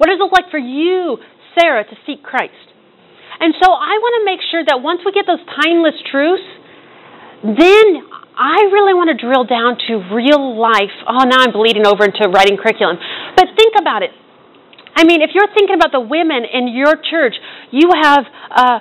What 0.00 0.08
does 0.08 0.16
it 0.16 0.22
look 0.24 0.32
like 0.32 0.48
for 0.48 0.60
you, 0.60 1.20
Sarah, 1.52 1.84
to 1.84 1.96
seek 2.08 2.24
Christ? 2.24 2.72
And 3.36 3.52
so 3.60 3.68
I 3.68 4.00
want 4.00 4.14
to 4.16 4.24
make 4.24 4.40
sure 4.48 4.64
that 4.64 4.80
once 4.80 5.04
we 5.04 5.12
get 5.12 5.28
those 5.28 5.44
timeless 5.44 6.00
truths, 6.08 6.48
then 7.44 8.00
I 8.36 8.68
really 8.68 8.92
want 8.92 9.08
to 9.08 9.16
drill 9.16 9.48
down 9.48 9.80
to 9.88 10.12
real 10.12 10.60
life. 10.60 10.92
Oh, 11.08 11.24
now 11.24 11.40
I'm 11.40 11.52
bleeding 11.56 11.86
over 11.88 12.04
into 12.04 12.28
writing 12.28 12.60
curriculum. 12.60 13.00
But 13.32 13.48
think 13.56 13.72
about 13.80 14.04
it. 14.04 14.12
I 14.94 15.04
mean, 15.04 15.20
if 15.20 15.30
you're 15.32 15.48
thinking 15.52 15.76
about 15.76 15.92
the 15.92 16.00
women 16.00 16.44
in 16.44 16.68
your 16.68 16.96
church, 17.00 17.36
you 17.72 17.88
have 17.96 18.24
uh, 18.52 18.78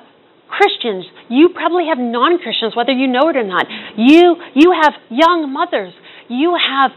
Christians. 0.51 1.07
You 1.29 1.49
probably 1.55 1.87
have 1.87 1.97
non-Christians, 1.97 2.75
whether 2.75 2.91
you 2.91 3.07
know 3.07 3.27
it 3.31 3.35
or 3.35 3.43
not. 3.43 3.67
You 3.95 4.35
you 4.55 4.75
have 4.75 4.93
young 5.09 5.51
mothers. 5.51 5.93
You 6.27 6.55
have 6.55 6.91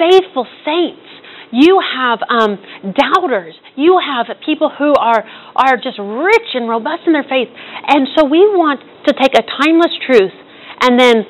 faithful 0.00 0.46
saints. 0.64 1.04
You 1.52 1.80
have 1.80 2.20
um, 2.28 2.60
doubters. 2.92 3.56
You 3.76 4.00
have 4.00 4.28
people 4.44 4.68
who 4.68 4.92
are 4.96 5.24
are 5.56 5.76
just 5.76 5.98
rich 6.00 6.52
and 6.52 6.68
robust 6.68 7.04
in 7.06 7.12
their 7.12 7.24
faith. 7.24 7.48
And 7.88 8.08
so 8.16 8.24
we 8.24 8.44
want 8.52 8.80
to 9.08 9.12
take 9.12 9.32
a 9.32 9.44
timeless 9.44 9.92
truth 10.04 10.36
and 10.80 10.98
then 10.98 11.26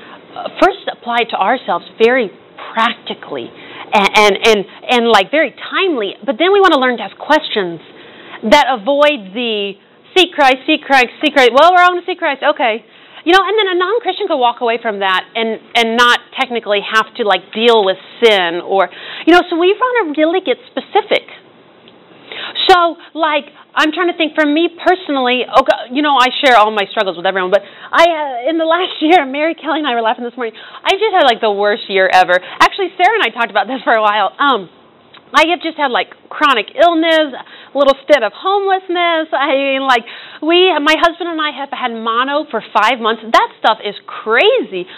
first 0.61 0.86
apply 0.91 1.24
to 1.30 1.36
ourselves 1.36 1.86
very 2.03 2.30
practically 2.74 3.51
and, 3.93 4.11
and, 4.14 4.34
and, 4.45 4.59
and 4.91 5.03
like 5.09 5.30
very 5.30 5.55
timely. 5.55 6.14
But 6.24 6.36
then 6.39 6.53
we 6.53 6.61
want 6.61 6.74
to 6.74 6.80
learn 6.80 6.99
to 6.99 7.05
ask 7.05 7.16
questions 7.16 7.80
that 8.51 8.66
avoid 8.70 9.34
the 9.34 9.74
seek 10.16 10.32
Christ, 10.32 10.62
seek 10.66 10.82
Christ, 10.82 11.11
seek 11.22 11.34
Christ. 11.34 11.51
Well, 11.55 11.70
we're 11.74 11.82
all 11.82 11.91
going 11.91 12.03
to 12.03 12.07
seek 12.07 12.18
Christ. 12.18 12.43
Okay. 12.43 12.84
You 13.24 13.32
know, 13.34 13.43
and 13.43 13.55
then 13.59 13.68
a 13.68 13.76
non-Christian 13.76 14.26
could 14.28 14.39
walk 14.39 14.62
away 14.62 14.78
from 14.80 15.01
that 15.01 15.26
and, 15.34 15.61
and 15.74 15.97
not 15.97 16.20
technically 16.39 16.80
have 16.80 17.12
to 17.16 17.24
like 17.24 17.53
deal 17.53 17.84
with 17.84 17.99
sin 18.22 18.62
or, 18.64 18.89
you 19.26 19.34
know, 19.34 19.43
so 19.51 19.59
we 19.59 19.74
want 19.74 20.14
to 20.14 20.20
really 20.20 20.41
get 20.41 20.57
specific. 20.70 21.26
So, 22.68 22.96
like, 23.14 23.51
I'm 23.74 23.92
trying 23.92 24.11
to 24.11 24.16
think 24.16 24.34
for 24.34 24.46
me 24.46 24.68
personally, 24.72 25.46
okay, 25.46 25.92
you 25.92 26.03
know, 26.03 26.16
I 26.18 26.28
share 26.44 26.57
all 26.57 26.70
my 26.70 26.84
struggles 26.90 27.16
with 27.16 27.26
everyone, 27.26 27.51
but 27.51 27.62
I, 27.62 28.05
uh, 28.05 28.51
in 28.51 28.59
the 28.59 28.68
last 28.76 28.99
year, 29.01 29.24
Mary 29.24 29.55
Kelly 29.55 29.80
and 29.80 29.88
I 29.88 29.94
were 29.94 30.03
laughing 30.03 30.24
this 30.24 30.36
morning, 30.36 30.55
I 30.59 30.96
just 30.96 31.12
had 31.14 31.24
like 31.24 31.40
the 31.40 31.53
worst 31.53 31.88
year 31.88 32.09
ever. 32.09 32.34
Actually, 32.61 32.90
Sarah 32.96 33.16
and 33.20 33.24
I 33.26 33.30
talked 33.30 33.51
about 33.51 33.66
this 33.66 33.80
for 33.86 33.92
a 33.92 34.03
while. 34.03 34.32
Um, 34.38 34.68
I 35.28 35.44
have 35.53 35.61
just 35.61 35.76
had 35.76 35.92
like 35.92 36.09
chronic 36.32 36.72
illness, 36.72 37.36
a 37.36 37.76
little 37.76 37.94
stint 38.09 38.24
of 38.24 38.32
homelessness. 38.32 39.28
I 39.32 39.76
mean, 39.76 39.84
like, 39.84 40.09
we, 40.40 40.72
my 40.80 40.96
husband 40.96 41.28
and 41.28 41.40
I 41.40 41.53
have 41.53 41.68
had 41.68 41.92
mono 41.92 42.49
for 42.49 42.64
five 42.72 42.96
months. 42.96 43.22
That 43.28 43.51
stuff 43.61 43.78
is 43.84 43.94
crazy. 44.09 44.88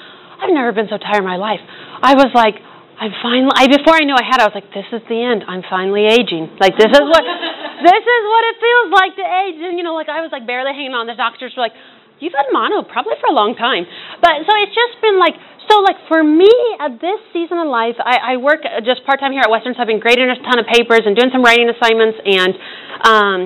I've 0.41 0.55
never 0.55 0.73
been 0.73 0.89
so 0.89 0.97
tired 0.97 1.21
in 1.21 1.29
my 1.29 1.37
life. 1.37 1.61
I 2.01 2.15
was 2.15 2.31
like, 2.33 2.63
I'm 3.01 3.17
finally. 3.25 3.49
I, 3.57 3.65
before 3.65 3.97
I 3.97 4.05
knew 4.05 4.13
I 4.13 4.21
had, 4.21 4.45
I 4.45 4.53
was 4.53 4.53
like, 4.53 4.69
"This 4.77 4.85
is 4.93 5.01
the 5.09 5.17
end. 5.17 5.49
I'm 5.49 5.65
finally 5.65 6.05
aging. 6.05 6.53
Like 6.61 6.77
this 6.77 6.93
is 6.93 7.01
what, 7.09 7.25
this 7.89 8.05
is 8.05 8.23
what 8.29 8.43
it 8.45 8.57
feels 8.61 8.89
like 8.93 9.13
to 9.17 9.25
age." 9.25 9.57
And 9.57 9.81
you 9.81 9.85
know, 9.89 9.97
like 9.97 10.13
I 10.13 10.21
was 10.21 10.29
like 10.29 10.45
barely 10.45 10.77
hanging 10.77 10.93
on. 10.93 11.09
The 11.09 11.17
doctors 11.17 11.57
were 11.57 11.65
like, 11.65 11.73
"You've 12.21 12.37
had 12.37 12.53
mono 12.53 12.85
probably 12.85 13.17
for 13.17 13.33
a 13.33 13.37
long 13.37 13.57
time." 13.57 13.89
But 14.21 14.45
so 14.45 14.53
it's 14.61 14.77
just 14.77 15.01
been 15.01 15.17
like 15.17 15.33
so. 15.65 15.81
Like 15.81 15.97
for 16.13 16.21
me 16.21 16.53
at 16.77 17.01
this 17.01 17.25
season 17.33 17.57
of 17.57 17.73
life, 17.73 17.97
I, 17.97 18.37
I 18.37 18.41
work 18.41 18.69
just 18.85 19.01
part 19.09 19.17
time 19.17 19.33
here 19.33 19.41
at 19.41 19.49
Western, 19.49 19.73
so 19.73 19.81
I've 19.81 19.89
been 19.89 20.05
grading 20.05 20.29
a 20.29 20.37
ton 20.45 20.61
of 20.61 20.69
papers 20.69 21.09
and 21.09 21.17
doing 21.17 21.33
some 21.33 21.41
writing 21.41 21.73
assignments 21.73 22.21
and 22.21 22.53
um, 23.01 23.39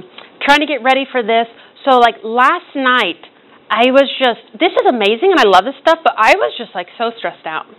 trying 0.42 0.66
to 0.66 0.68
get 0.68 0.82
ready 0.82 1.06
for 1.06 1.22
this. 1.22 1.46
So 1.86 2.02
like 2.02 2.26
last 2.26 2.74
night, 2.74 3.22
I 3.70 3.94
was 3.94 4.10
just. 4.18 4.42
This 4.58 4.74
is 4.74 4.82
amazing, 4.82 5.30
and 5.30 5.38
I 5.38 5.46
love 5.46 5.62
this 5.62 5.78
stuff, 5.78 6.02
but 6.02 6.18
I 6.18 6.34
was 6.42 6.50
just 6.58 6.74
like 6.74 6.90
so 6.98 7.14
stressed 7.22 7.46
out. 7.46 7.70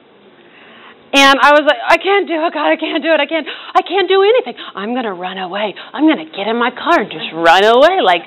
And 1.13 1.37
I 1.39 1.53
was 1.53 1.63
like, 1.63 1.79
I 1.79 1.97
can't 2.01 2.27
do 2.27 2.35
it, 2.41 2.51
God, 2.51 2.67
I 2.67 2.75
can't 2.75 2.99
do 2.99 3.13
it, 3.13 3.19
I 3.21 3.29
can't, 3.29 3.47
I 3.47 3.81
can't 3.85 4.09
do 4.09 4.19
anything. 4.25 4.57
I'm 4.75 4.91
gonna 4.97 5.13
run 5.13 5.37
away. 5.37 5.71
I'm 5.93 6.09
gonna 6.09 6.27
get 6.27 6.49
in 6.49 6.57
my 6.57 6.73
car 6.73 7.05
and 7.05 7.11
just 7.11 7.29
run 7.31 7.63
away. 7.63 8.01
Like, 8.03 8.25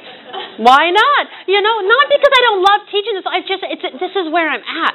why 0.62 0.88
not? 0.88 1.22
You 1.50 1.60
know, 1.60 1.76
not 1.84 2.04
because 2.08 2.32
I 2.32 2.40
don't 2.48 2.62
love 2.64 2.80
teaching 2.88 3.14
this. 3.18 3.26
I 3.28 3.40
just, 3.44 3.62
it's, 3.66 3.84
this 3.98 4.14
is 4.16 4.32
where 4.32 4.48
I'm 4.48 4.62
at. 4.62 4.94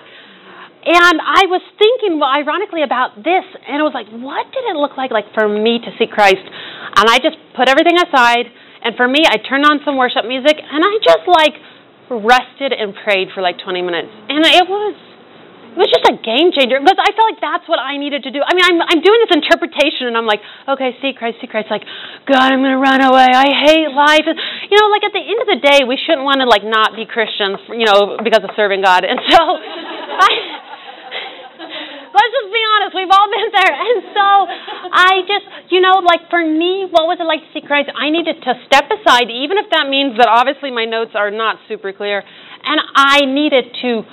And 0.84 1.16
I 1.24 1.48
was 1.48 1.64
thinking, 1.80 2.20
well, 2.20 2.28
ironically, 2.28 2.84
about 2.84 3.16
this, 3.16 3.48
and 3.64 3.80
it 3.80 3.86
was 3.88 3.96
like, 3.96 4.12
what 4.12 4.52
did 4.52 4.68
it 4.68 4.76
look 4.76 5.00
like, 5.00 5.16
like 5.16 5.32
for 5.32 5.48
me 5.48 5.80
to 5.80 5.90
see 5.96 6.12
Christ? 6.12 6.44
And 6.44 7.08
I 7.08 7.24
just 7.24 7.40
put 7.56 7.72
everything 7.72 7.96
aside, 7.96 8.52
and 8.84 8.92
for 9.00 9.08
me, 9.08 9.24
I 9.24 9.40
turned 9.40 9.64
on 9.64 9.80
some 9.88 9.96
worship 9.96 10.28
music, 10.28 10.60
and 10.60 10.84
I 10.84 10.94
just 11.00 11.24
like 11.24 11.56
rested 12.12 12.76
and 12.76 12.92
prayed 13.00 13.32
for 13.32 13.40
like 13.40 13.64
20 13.64 13.80
minutes, 13.80 14.12
and 14.28 14.44
it 14.44 14.68
was 14.68 14.96
it 15.74 15.80
was 15.82 15.90
just 15.90 16.06
a 16.06 16.14
game 16.22 16.54
changer 16.54 16.78
because 16.78 17.02
I 17.02 17.10
felt 17.18 17.34
like 17.34 17.42
that's 17.42 17.66
what 17.66 17.82
I 17.82 17.98
needed 17.98 18.30
to 18.30 18.32
do. 18.32 18.46
I 18.46 18.54
mean, 18.54 18.62
I'm 18.62 18.78
I'm 18.78 19.02
doing 19.02 19.20
this 19.26 19.34
interpretation, 19.34 20.06
and 20.06 20.14
I'm 20.14 20.30
like, 20.30 20.46
okay, 20.70 20.94
see 21.02 21.18
Christ, 21.18 21.42
see 21.42 21.50
Christ. 21.50 21.74
Like, 21.74 21.82
God, 22.30 22.54
I'm 22.54 22.62
gonna 22.62 22.78
run 22.78 23.02
away. 23.02 23.26
I 23.26 23.50
hate 23.50 23.90
life. 23.90 24.22
And, 24.30 24.38
you 24.70 24.78
know, 24.78 24.94
like 24.94 25.02
at 25.02 25.18
the 25.18 25.26
end 25.26 25.40
of 25.42 25.50
the 25.50 25.60
day, 25.66 25.82
we 25.82 25.98
shouldn't 25.98 26.22
want 26.22 26.46
to 26.46 26.48
like 26.48 26.62
not 26.62 26.94
be 26.94 27.10
Christians, 27.10 27.58
you 27.74 27.90
know, 27.90 28.22
because 28.22 28.46
of 28.46 28.54
serving 28.54 28.86
God. 28.86 29.02
And 29.02 29.18
so, 29.18 29.42
I, 30.30 30.30
let's 32.14 32.32
just 32.38 32.50
be 32.54 32.64
honest, 32.78 32.94
we've 32.94 33.10
all 33.10 33.30
been 33.34 33.50
there. 33.50 33.74
And 33.74 33.98
so, 34.14 34.28
I 34.94 35.12
just, 35.26 35.46
you 35.74 35.82
know, 35.82 36.06
like 36.06 36.30
for 36.30 36.46
me, 36.46 36.86
what 36.86 37.10
was 37.10 37.18
it 37.18 37.26
like 37.26 37.42
to 37.42 37.50
see 37.50 37.66
Christ? 37.66 37.90
I 37.98 38.14
needed 38.14 38.46
to 38.46 38.52
step 38.70 38.94
aside, 38.94 39.34
even 39.34 39.58
if 39.58 39.74
that 39.74 39.90
means 39.90 40.22
that 40.22 40.30
obviously 40.30 40.70
my 40.70 40.86
notes 40.86 41.18
are 41.18 41.34
not 41.34 41.58
super 41.66 41.90
clear, 41.90 42.22
and 42.62 42.78
I 42.94 43.26
needed 43.26 43.74
to 43.82 44.06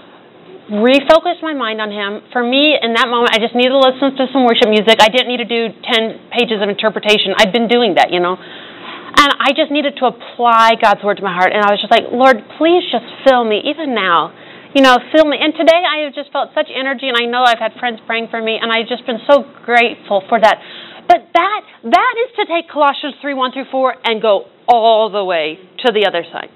refocus 0.70 1.42
my 1.42 1.52
mind 1.52 1.82
on 1.82 1.90
him. 1.90 2.22
For 2.30 2.42
me, 2.42 2.78
in 2.78 2.94
that 2.94 3.10
moment, 3.10 3.34
I 3.34 3.42
just 3.42 3.58
needed 3.58 3.74
to 3.74 3.82
listen 3.82 4.14
to 4.14 4.30
some 4.30 4.46
worship 4.46 4.70
music. 4.70 5.02
I 5.02 5.10
didn't 5.10 5.26
need 5.26 5.42
to 5.42 5.50
do 5.50 5.74
10 5.74 6.30
pages 6.30 6.62
of 6.62 6.70
interpretation. 6.70 7.34
I'd 7.34 7.50
been 7.50 7.66
doing 7.66 7.98
that, 7.98 8.14
you 8.14 8.22
know. 8.22 8.38
And 8.38 9.30
I 9.42 9.50
just 9.52 9.74
needed 9.74 9.98
to 9.98 10.06
apply 10.06 10.78
God's 10.78 11.02
word 11.02 11.18
to 11.18 11.26
my 11.26 11.34
heart. 11.34 11.50
And 11.50 11.60
I 11.60 11.74
was 11.74 11.82
just 11.82 11.90
like, 11.90 12.08
Lord, 12.14 12.38
please 12.56 12.86
just 12.88 13.04
fill 13.26 13.42
me, 13.42 13.66
even 13.66 13.98
now. 13.98 14.30
You 14.70 14.86
know, 14.86 15.02
fill 15.10 15.26
me. 15.26 15.34
And 15.42 15.50
today 15.58 15.82
I 15.82 16.06
have 16.06 16.14
just 16.14 16.30
felt 16.30 16.54
such 16.54 16.70
energy, 16.70 17.10
and 17.10 17.18
I 17.18 17.26
know 17.26 17.42
I've 17.42 17.58
had 17.58 17.74
friends 17.82 17.98
praying 18.06 18.30
for 18.30 18.38
me, 18.38 18.54
and 18.54 18.70
I've 18.70 18.86
just 18.86 19.02
been 19.02 19.18
so 19.26 19.42
grateful 19.66 20.22
for 20.30 20.38
that. 20.38 20.62
But 21.10 21.26
that 21.34 21.60
that 21.90 22.14
is 22.22 22.30
to 22.38 22.46
take 22.46 22.70
Colossians 22.70 23.18
3 23.20 23.34
1 23.34 23.52
through 23.52 23.66
4 23.74 23.94
and 24.06 24.22
go 24.22 24.46
all 24.68 25.10
the 25.10 25.24
way 25.24 25.58
to 25.82 25.90
the 25.90 26.06
other 26.06 26.22
side. 26.30 26.54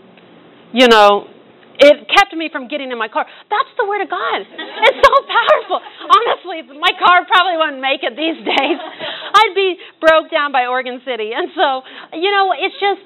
You 0.72 0.86
know, 0.86 1.26
it 1.78 2.06
kept 2.06 2.32
me 2.34 2.48
from 2.50 2.68
getting 2.68 2.90
in 2.90 2.98
my 2.98 3.08
car. 3.08 3.26
That's 3.50 3.72
the 3.78 3.86
word 3.86 4.02
of 4.02 4.10
God. 4.10 4.40
It's 4.46 5.00
so 5.02 5.14
powerful. 5.26 5.78
Honestly, 6.06 6.70
my 6.78 6.92
car 6.98 7.26
probably 7.26 7.56
wouldn't 7.58 7.82
make 7.82 8.06
it 8.06 8.14
these 8.14 8.38
days. 8.54 8.78
I'd 8.78 9.54
be 9.54 9.76
broke 10.00 10.30
down 10.30 10.52
by 10.52 10.66
Oregon 10.66 11.02
City. 11.04 11.34
And 11.34 11.50
so, 11.54 11.82
you 12.14 12.30
know, 12.30 12.54
it's 12.54 12.78
just 12.78 13.02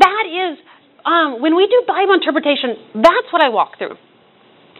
that 0.00 0.24
is 0.28 0.58
um, 1.04 1.40
when 1.40 1.56
we 1.56 1.66
do 1.66 1.84
Bible 1.86 2.14
interpretation, 2.14 2.76
that's 2.94 3.28
what 3.32 3.42
I 3.42 3.48
walk 3.48 3.78
through. 3.78 3.96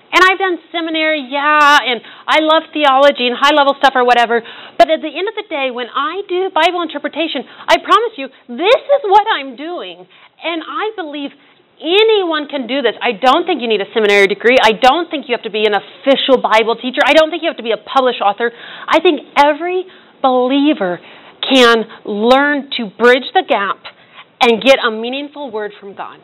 And 0.09 0.24
I've 0.24 0.39
done 0.41 0.57
seminary, 0.72 1.20
yeah, 1.29 1.85
and 1.85 2.01
I 2.26 2.41
love 2.41 2.64
theology 2.72 3.29
and 3.29 3.37
high 3.37 3.53
level 3.53 3.76
stuff 3.76 3.93
or 3.95 4.05
whatever. 4.09 4.41
But 4.81 4.89
at 4.89 5.05
the 5.05 5.12
end 5.12 5.29
of 5.29 5.37
the 5.37 5.45
day, 5.53 5.68
when 5.68 5.87
I 5.93 6.24
do 6.29 6.49
Bible 6.49 6.81
interpretation, 6.81 7.45
I 7.45 7.76
promise 7.76 8.16
you, 8.16 8.29
this 8.49 8.83
is 8.89 9.03
what 9.05 9.29
I'm 9.29 9.57
doing. 9.57 10.09
And 10.41 10.62
I 10.64 10.97
believe 10.97 11.31
Anyone 11.81 12.49
can 12.49 12.66
do 12.66 12.83
this. 12.83 12.95
I 13.01 13.12
don't 13.12 13.47
think 13.47 13.62
you 13.62 13.68
need 13.68 13.81
a 13.81 13.91
seminary 13.95 14.26
degree. 14.26 14.59
I 14.61 14.72
don't 14.72 15.09
think 15.11 15.29
you 15.29 15.35
have 15.39 15.47
to 15.47 15.51
be 15.51 15.62
an 15.62 15.74
official 15.74 16.43
Bible 16.43 16.74
teacher. 16.74 16.99
I 17.07 17.14
don't 17.14 17.31
think 17.31 17.43
you 17.43 17.49
have 17.49 17.57
to 17.59 17.62
be 17.62 17.70
a 17.70 17.79
published 17.79 18.20
author. 18.20 18.51
I 18.89 18.99
think 19.01 19.22
every 19.39 19.87
believer 20.20 20.99
can 21.47 21.87
learn 22.05 22.70
to 22.76 22.91
bridge 22.99 23.31
the 23.33 23.45
gap 23.47 23.79
and 24.41 24.62
get 24.62 24.79
a 24.83 24.91
meaningful 24.91 25.51
word 25.51 25.72
from 25.79 25.95
God. 25.95 26.18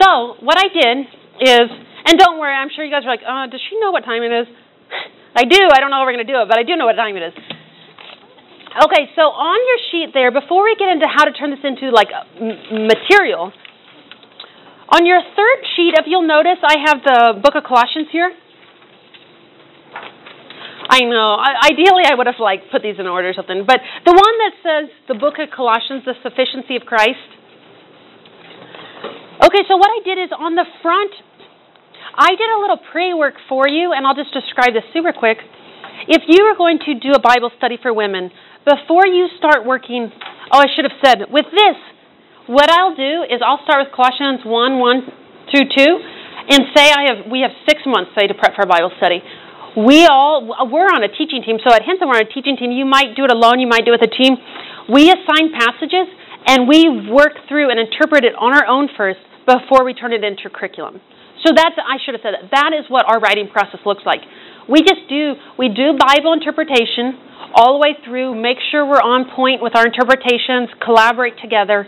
So, 0.00 0.38
what 0.40 0.56
I 0.56 0.70
did 0.70 0.98
is, 1.42 1.66
and 2.06 2.18
don't 2.18 2.38
worry, 2.38 2.54
I'm 2.54 2.70
sure 2.74 2.84
you 2.84 2.90
guys 2.90 3.02
are 3.04 3.10
like, 3.10 3.26
oh, 3.26 3.46
does 3.50 3.60
she 3.68 3.78
know 3.80 3.90
what 3.90 4.04
time 4.04 4.22
it 4.22 4.32
is? 4.32 4.46
I 5.36 5.44
do. 5.44 5.58
I 5.72 5.80
don't 5.80 5.90
know 5.90 6.02
if 6.02 6.06
we're 6.06 6.14
going 6.14 6.26
to 6.26 6.32
do 6.32 6.38
it, 6.38 6.46
but 6.48 6.58
I 6.58 6.62
do 6.62 6.76
know 6.76 6.86
what 6.86 6.94
time 6.94 7.16
it 7.16 7.22
is. 7.22 7.34
Okay, 8.70 9.10
so 9.18 9.34
on 9.34 9.58
your 9.58 9.80
sheet 9.90 10.14
there, 10.14 10.30
before 10.30 10.62
we 10.62 10.76
get 10.78 10.94
into 10.94 11.06
how 11.10 11.24
to 11.24 11.32
turn 11.34 11.50
this 11.50 11.58
into 11.66 11.90
like 11.90 12.06
material, 12.70 13.50
on 14.90 15.06
your 15.06 15.20
third 15.22 15.60
sheet, 15.76 15.94
if 15.98 16.06
you'll 16.06 16.26
notice, 16.26 16.58
I 16.62 16.76
have 16.86 16.98
the 17.02 17.40
book 17.40 17.54
of 17.54 17.64
Colossians 17.64 18.08
here. 18.10 18.32
I 20.90 21.06
know. 21.06 21.38
Ideally, 21.38 22.02
I 22.10 22.18
would 22.18 22.26
have 22.26 22.42
like 22.42 22.66
put 22.72 22.82
these 22.82 22.98
in 22.98 23.06
order 23.06 23.30
or 23.30 23.34
something. 23.34 23.62
But 23.62 23.78
the 24.04 24.10
one 24.10 24.34
that 24.42 24.54
says 24.58 24.84
the 25.06 25.14
book 25.14 25.38
of 25.38 25.54
Colossians, 25.54 26.02
the 26.02 26.18
sufficiency 26.26 26.74
of 26.74 26.82
Christ. 26.82 27.22
Okay, 29.38 29.62
so 29.70 29.78
what 29.78 29.88
I 29.88 30.02
did 30.02 30.18
is 30.18 30.34
on 30.34 30.58
the 30.58 30.66
front, 30.82 31.14
I 32.18 32.34
did 32.34 32.50
a 32.50 32.58
little 32.58 32.82
pre-work 32.90 33.34
for 33.48 33.68
you, 33.68 33.94
and 33.94 34.04
I'll 34.04 34.18
just 34.18 34.34
describe 34.34 34.74
this 34.74 34.84
super 34.92 35.14
quick. 35.14 35.38
If 36.08 36.26
you 36.26 36.44
are 36.50 36.56
going 36.58 36.82
to 36.90 36.98
do 36.98 37.14
a 37.14 37.22
Bible 37.22 37.54
study 37.56 37.78
for 37.80 37.94
women, 37.94 38.30
before 38.66 39.06
you 39.06 39.28
start 39.38 39.64
working, 39.64 40.10
oh, 40.50 40.58
I 40.58 40.66
should 40.74 40.84
have 40.84 40.98
said, 40.98 41.30
with 41.30 41.46
this, 41.54 41.78
what 42.50 42.66
I'll 42.66 42.98
do 42.98 43.22
is 43.30 43.38
I'll 43.46 43.62
start 43.62 43.86
with 43.86 43.94
Colossians 43.94 44.42
1 44.42 44.50
1 44.50 45.54
through 45.54 45.70
2 45.70 46.50
and 46.50 46.66
say 46.74 46.90
I 46.90 47.14
have 47.14 47.30
we 47.30 47.46
have 47.46 47.54
six 47.62 47.86
months 47.86 48.10
say 48.18 48.26
to 48.26 48.34
prep 48.34 48.58
for 48.58 48.66
a 48.66 48.70
Bible 48.70 48.90
study. 48.98 49.22
We 49.78 50.02
all 50.10 50.42
we're 50.66 50.90
on 50.90 51.06
a 51.06 51.12
teaching 51.14 51.46
team, 51.46 51.62
so 51.62 51.70
at 51.70 51.86
Hinson 51.86 52.10
we're 52.10 52.18
on 52.18 52.26
a 52.26 52.34
teaching 52.34 52.58
team. 52.58 52.74
You 52.74 52.90
might 52.90 53.14
do 53.14 53.22
it 53.22 53.30
alone, 53.30 53.62
you 53.62 53.70
might 53.70 53.86
do 53.86 53.94
it 53.94 54.02
with 54.02 54.10
a 54.10 54.14
team. 54.18 54.34
We 54.90 55.14
assign 55.14 55.54
passages 55.54 56.10
and 56.50 56.66
we 56.66 57.06
work 57.06 57.38
through 57.46 57.70
and 57.70 57.78
interpret 57.78 58.26
it 58.26 58.34
on 58.34 58.50
our 58.50 58.66
own 58.66 58.90
first 58.98 59.22
before 59.46 59.86
we 59.86 59.94
turn 59.94 60.10
it 60.10 60.26
into 60.26 60.50
curriculum. 60.50 60.98
So 61.46 61.54
that's 61.54 61.78
I 61.78 62.02
should 62.02 62.18
have 62.18 62.24
said 62.26 62.34
that. 62.34 62.50
That 62.50 62.70
is 62.74 62.90
what 62.90 63.06
our 63.06 63.22
writing 63.22 63.46
process 63.46 63.78
looks 63.86 64.02
like. 64.02 64.26
We 64.66 64.82
just 64.82 65.06
do 65.06 65.38
we 65.54 65.70
do 65.70 65.94
Bible 65.94 66.34
interpretation 66.34 67.14
all 67.54 67.78
the 67.78 67.82
way 67.82 67.94
through, 68.02 68.34
make 68.34 68.58
sure 68.74 68.82
we're 68.82 69.02
on 69.02 69.30
point 69.30 69.62
with 69.62 69.74
our 69.78 69.86
interpretations, 69.86 70.70
collaborate 70.82 71.38
together, 71.38 71.86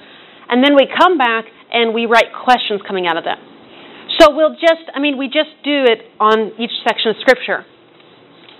and 0.52 0.60
then 0.62 0.76
we 0.76 0.84
come 0.84 1.16
back 1.16 1.48
and 1.72 1.96
we 1.96 2.04
write 2.04 2.28
questions 2.44 2.84
coming 2.84 3.08
out 3.08 3.16
of 3.16 3.24
that. 3.24 3.40
So 4.20 4.36
we'll 4.36 4.52
just, 4.52 4.84
I 4.92 5.00
mean, 5.00 5.16
we 5.16 5.26
just 5.32 5.48
do 5.64 5.88
it 5.88 6.04
on 6.20 6.52
each 6.60 6.76
section 6.84 7.10
of 7.10 7.16
Scripture. 7.24 7.64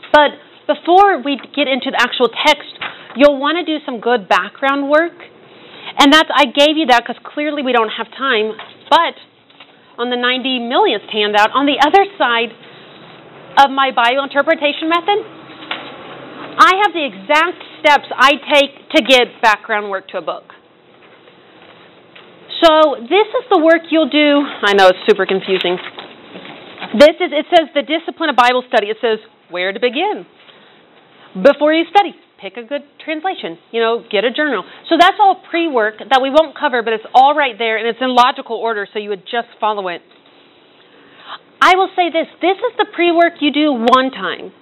But 0.09 0.41
before 0.65 1.21
we 1.21 1.37
get 1.53 1.69
into 1.69 1.93
the 1.93 2.01
actual 2.01 2.33
text, 2.33 2.73
you'll 3.21 3.37
want 3.37 3.61
to 3.61 3.65
do 3.69 3.85
some 3.85 4.01
good 4.01 4.25
background 4.25 4.89
work. 4.89 5.13
And 6.01 6.09
that's, 6.09 6.33
I 6.33 6.49
gave 6.49 6.81
you 6.81 6.89
that 6.89 7.05
because 7.05 7.21
clearly 7.21 7.61
we 7.61 7.77
don't 7.77 7.93
have 7.93 8.09
time. 8.17 8.57
But 8.89 9.21
on 10.01 10.09
the 10.09 10.17
90 10.17 10.65
millionth 10.73 11.05
handout, 11.13 11.53
on 11.53 11.69
the 11.69 11.77
other 11.77 12.09
side 12.17 12.57
of 13.61 13.69
my 13.69 13.93
Bible 13.93 14.25
interpretation 14.25 14.89
method, 14.89 15.21
I 16.57 16.73
have 16.81 16.97
the 16.97 17.05
exact 17.05 17.61
steps 17.85 18.09
I 18.17 18.41
take 18.49 18.97
to 18.97 19.03
get 19.05 19.43
background 19.45 19.93
work 19.93 20.09
to 20.17 20.19
a 20.19 20.25
book. 20.25 20.57
So 22.63 22.95
this 23.03 23.27
is 23.27 23.45
the 23.51 23.59
work 23.59 23.91
you'll 23.91 24.09
do. 24.09 24.47
I 24.63 24.73
know 24.75 24.87
it's 24.87 25.03
super 25.11 25.27
confusing. 25.27 25.77
This 26.95 27.19
is 27.19 27.35
it 27.35 27.47
says 27.51 27.75
the 27.75 27.83
discipline 27.83 28.31
of 28.31 28.37
Bible 28.37 28.63
study. 28.69 28.87
It 28.87 28.99
says 29.03 29.19
where 29.51 29.73
to 29.73 29.81
begin. 29.81 30.27
Before 31.35 31.75
you 31.75 31.85
study, 31.91 32.15
pick 32.39 32.57
a 32.57 32.63
good 32.63 32.83
translation. 33.03 33.59
You 33.73 33.81
know, 33.81 34.05
get 34.07 34.23
a 34.23 34.31
journal. 34.31 34.63
So 34.89 34.95
that's 34.95 35.17
all 35.19 35.43
pre-work 35.51 35.99
that 35.99 36.21
we 36.23 36.31
won't 36.31 36.57
cover, 36.57 36.83
but 36.83 36.93
it's 36.93 37.07
all 37.15 37.35
right 37.35 37.57
there, 37.59 37.79
and 37.79 37.89
it's 37.89 37.99
in 38.01 38.15
logical 38.15 38.57
order, 38.57 38.87
so 38.93 38.99
you 39.01 39.09
would 39.09 39.25
just 39.25 39.49
follow 39.59 39.89
it. 39.89 40.03
I 41.61 41.75
will 41.75 41.91
say 41.97 42.15
this: 42.15 42.31
this 42.41 42.59
is 42.59 42.73
the 42.79 42.87
pre-work 42.95 43.41
you 43.41 43.51
do 43.51 43.73
one 43.73 44.11
time. 44.15 44.53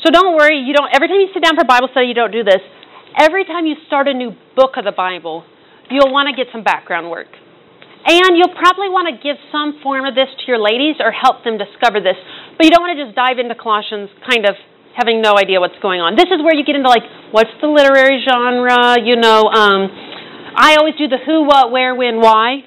So 0.00 0.10
don't 0.10 0.36
worry. 0.36 0.64
You 0.64 0.72
don't. 0.72 0.88
Every 0.94 1.08
time 1.08 1.20
you 1.20 1.28
sit 1.34 1.42
down 1.42 1.56
for 1.56 1.64
Bible 1.64 1.88
study, 1.90 2.06
you 2.06 2.14
don't 2.14 2.32
do 2.32 2.44
this. 2.44 2.62
Every 3.20 3.44
time 3.44 3.66
you 3.66 3.76
start 3.86 4.08
a 4.08 4.14
new 4.14 4.32
book 4.56 4.76
of 4.76 4.84
the 4.84 4.92
Bible, 4.92 5.44
you'll 5.90 6.12
want 6.12 6.28
to 6.28 6.34
get 6.36 6.52
some 6.52 6.62
background 6.62 7.10
work. 7.10 7.28
And 8.04 8.36
you'll 8.36 8.52
probably 8.52 8.92
want 8.92 9.08
to 9.08 9.16
give 9.16 9.40
some 9.48 9.80
form 9.80 10.04
of 10.04 10.14
this 10.14 10.28
to 10.28 10.44
your 10.44 10.60
ladies 10.60 11.00
or 11.00 11.08
help 11.08 11.40
them 11.40 11.56
discover 11.56 12.04
this. 12.04 12.20
But 12.56 12.68
you 12.68 12.70
don't 12.70 12.84
want 12.84 13.00
to 13.00 13.00
just 13.00 13.16
dive 13.16 13.40
into 13.40 13.56
Colossians 13.56 14.12
kind 14.28 14.44
of 14.44 14.60
having 14.92 15.24
no 15.24 15.34
idea 15.40 15.58
what's 15.58 15.80
going 15.80 16.04
on. 16.04 16.14
This 16.14 16.28
is 16.28 16.38
where 16.44 16.54
you 16.54 16.68
get 16.68 16.76
into 16.76 16.88
like, 16.88 17.02
what's 17.32 17.50
the 17.64 17.66
literary 17.66 18.20
genre? 18.20 19.00
You 19.00 19.16
know, 19.16 19.48
um, 19.48 19.88
I 20.54 20.76
always 20.78 20.94
do 21.00 21.08
the 21.08 21.18
who, 21.18 21.48
what, 21.48 21.72
where, 21.72 21.96
when, 21.96 22.20
why. 22.20 22.62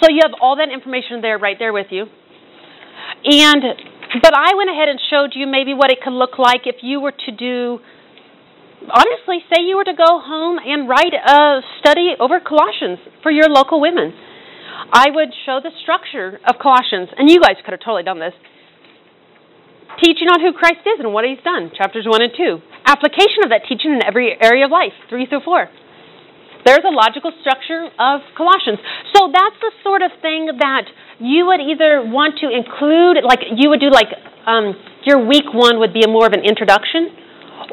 So 0.00 0.08
you 0.08 0.22
have 0.22 0.32
all 0.40 0.56
that 0.56 0.70
information 0.72 1.20
there, 1.20 1.38
right 1.38 1.58
there 1.58 1.72
with 1.72 1.88
you. 1.90 2.06
And, 3.24 3.62
but 4.22 4.32
I 4.34 4.54
went 4.54 4.70
ahead 4.70 4.88
and 4.88 5.00
showed 5.10 5.34
you 5.34 5.46
maybe 5.46 5.74
what 5.74 5.90
it 5.90 5.98
could 6.02 6.14
look 6.14 6.38
like 6.38 6.62
if 6.64 6.76
you 6.82 7.00
were 7.00 7.12
to 7.12 7.32
do 7.32 7.78
honestly, 8.90 9.40
say 9.48 9.62
you 9.64 9.76
were 9.76 9.88
to 9.88 9.96
go 9.96 10.20
home 10.20 10.58
and 10.58 10.88
write 10.88 11.14
a 11.14 11.60
study 11.80 12.12
over 12.18 12.40
Colossians 12.40 12.98
for 13.22 13.30
your 13.30 13.48
local 13.48 13.80
women. 13.80 14.12
I 14.92 15.08
would 15.08 15.32
show 15.46 15.60
the 15.62 15.72
structure 15.82 16.40
of 16.44 16.60
Colossians, 16.60 17.08
and 17.16 17.30
you 17.30 17.40
guys 17.40 17.56
could 17.64 17.72
have 17.72 17.80
totally 17.80 18.02
done 18.02 18.20
this. 18.20 18.34
Teaching 20.02 20.28
on 20.28 20.42
who 20.42 20.52
Christ 20.52 20.82
is 20.84 20.98
and 20.98 21.14
what 21.14 21.24
he's 21.24 21.40
done, 21.46 21.70
chapters 21.70 22.04
1 22.04 22.20
and 22.20 22.32
2. 22.34 22.58
Application 22.84 23.46
of 23.46 23.50
that 23.54 23.64
teaching 23.68 23.94
in 23.94 24.02
every 24.04 24.34
area 24.34 24.66
of 24.66 24.74
life, 24.74 24.92
3 25.08 25.26
through 25.30 25.46
4. 25.46 25.70
There's 26.66 26.84
a 26.84 26.90
logical 26.90 27.30
structure 27.40 27.88
of 28.00 28.20
Colossians. 28.36 28.80
So 29.14 29.30
that's 29.30 29.58
the 29.60 29.72
sort 29.84 30.02
of 30.02 30.10
thing 30.20 30.50
that 30.58 30.88
you 31.20 31.46
would 31.46 31.60
either 31.60 32.02
want 32.02 32.40
to 32.40 32.50
include, 32.50 33.22
like 33.22 33.44
you 33.54 33.70
would 33.70 33.80
do, 33.80 33.92
like 33.92 34.10
um, 34.48 34.74
your 35.04 35.22
week 35.22 35.52
one 35.52 35.78
would 35.78 35.92
be 35.92 36.02
more 36.08 36.26
of 36.26 36.32
an 36.32 36.42
introduction 36.42 37.23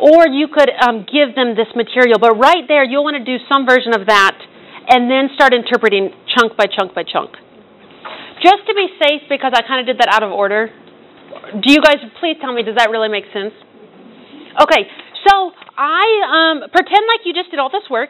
or 0.01 0.25
you 0.25 0.49
could 0.49 0.73
um, 0.81 1.05
give 1.05 1.37
them 1.37 1.53
this 1.53 1.69
material. 1.77 2.17
But 2.17 2.41
right 2.41 2.65
there, 2.67 2.83
you'll 2.83 3.05
want 3.05 3.21
to 3.21 3.25
do 3.25 3.37
some 3.45 3.69
version 3.69 3.93
of 3.93 4.09
that 4.09 4.33
and 4.89 5.05
then 5.05 5.29
start 5.37 5.53
interpreting 5.53 6.09
chunk 6.33 6.57
by 6.57 6.65
chunk 6.65 6.97
by 6.97 7.05
chunk. 7.05 7.37
Just 8.41 8.65
to 8.65 8.73
be 8.73 8.89
safe, 8.97 9.29
because 9.29 9.53
I 9.53 9.61
kind 9.61 9.77
of 9.77 9.85
did 9.85 10.01
that 10.01 10.09
out 10.09 10.25
of 10.25 10.33
order, 10.33 10.73
do 11.61 11.69
you 11.69 11.77
guys 11.85 12.01
please 12.17 12.41
tell 12.41 12.49
me, 12.49 12.65
does 12.65 12.75
that 12.81 12.89
really 12.89 13.13
make 13.13 13.29
sense? 13.29 13.53
Okay, 14.57 14.89
so 15.29 15.53
I 15.77 16.03
um, 16.25 16.55
pretend 16.73 17.05
like 17.05 17.21
you 17.23 17.37
just 17.37 17.53
did 17.53 17.61
all 17.61 17.69
this 17.69 17.85
work. 17.85 18.09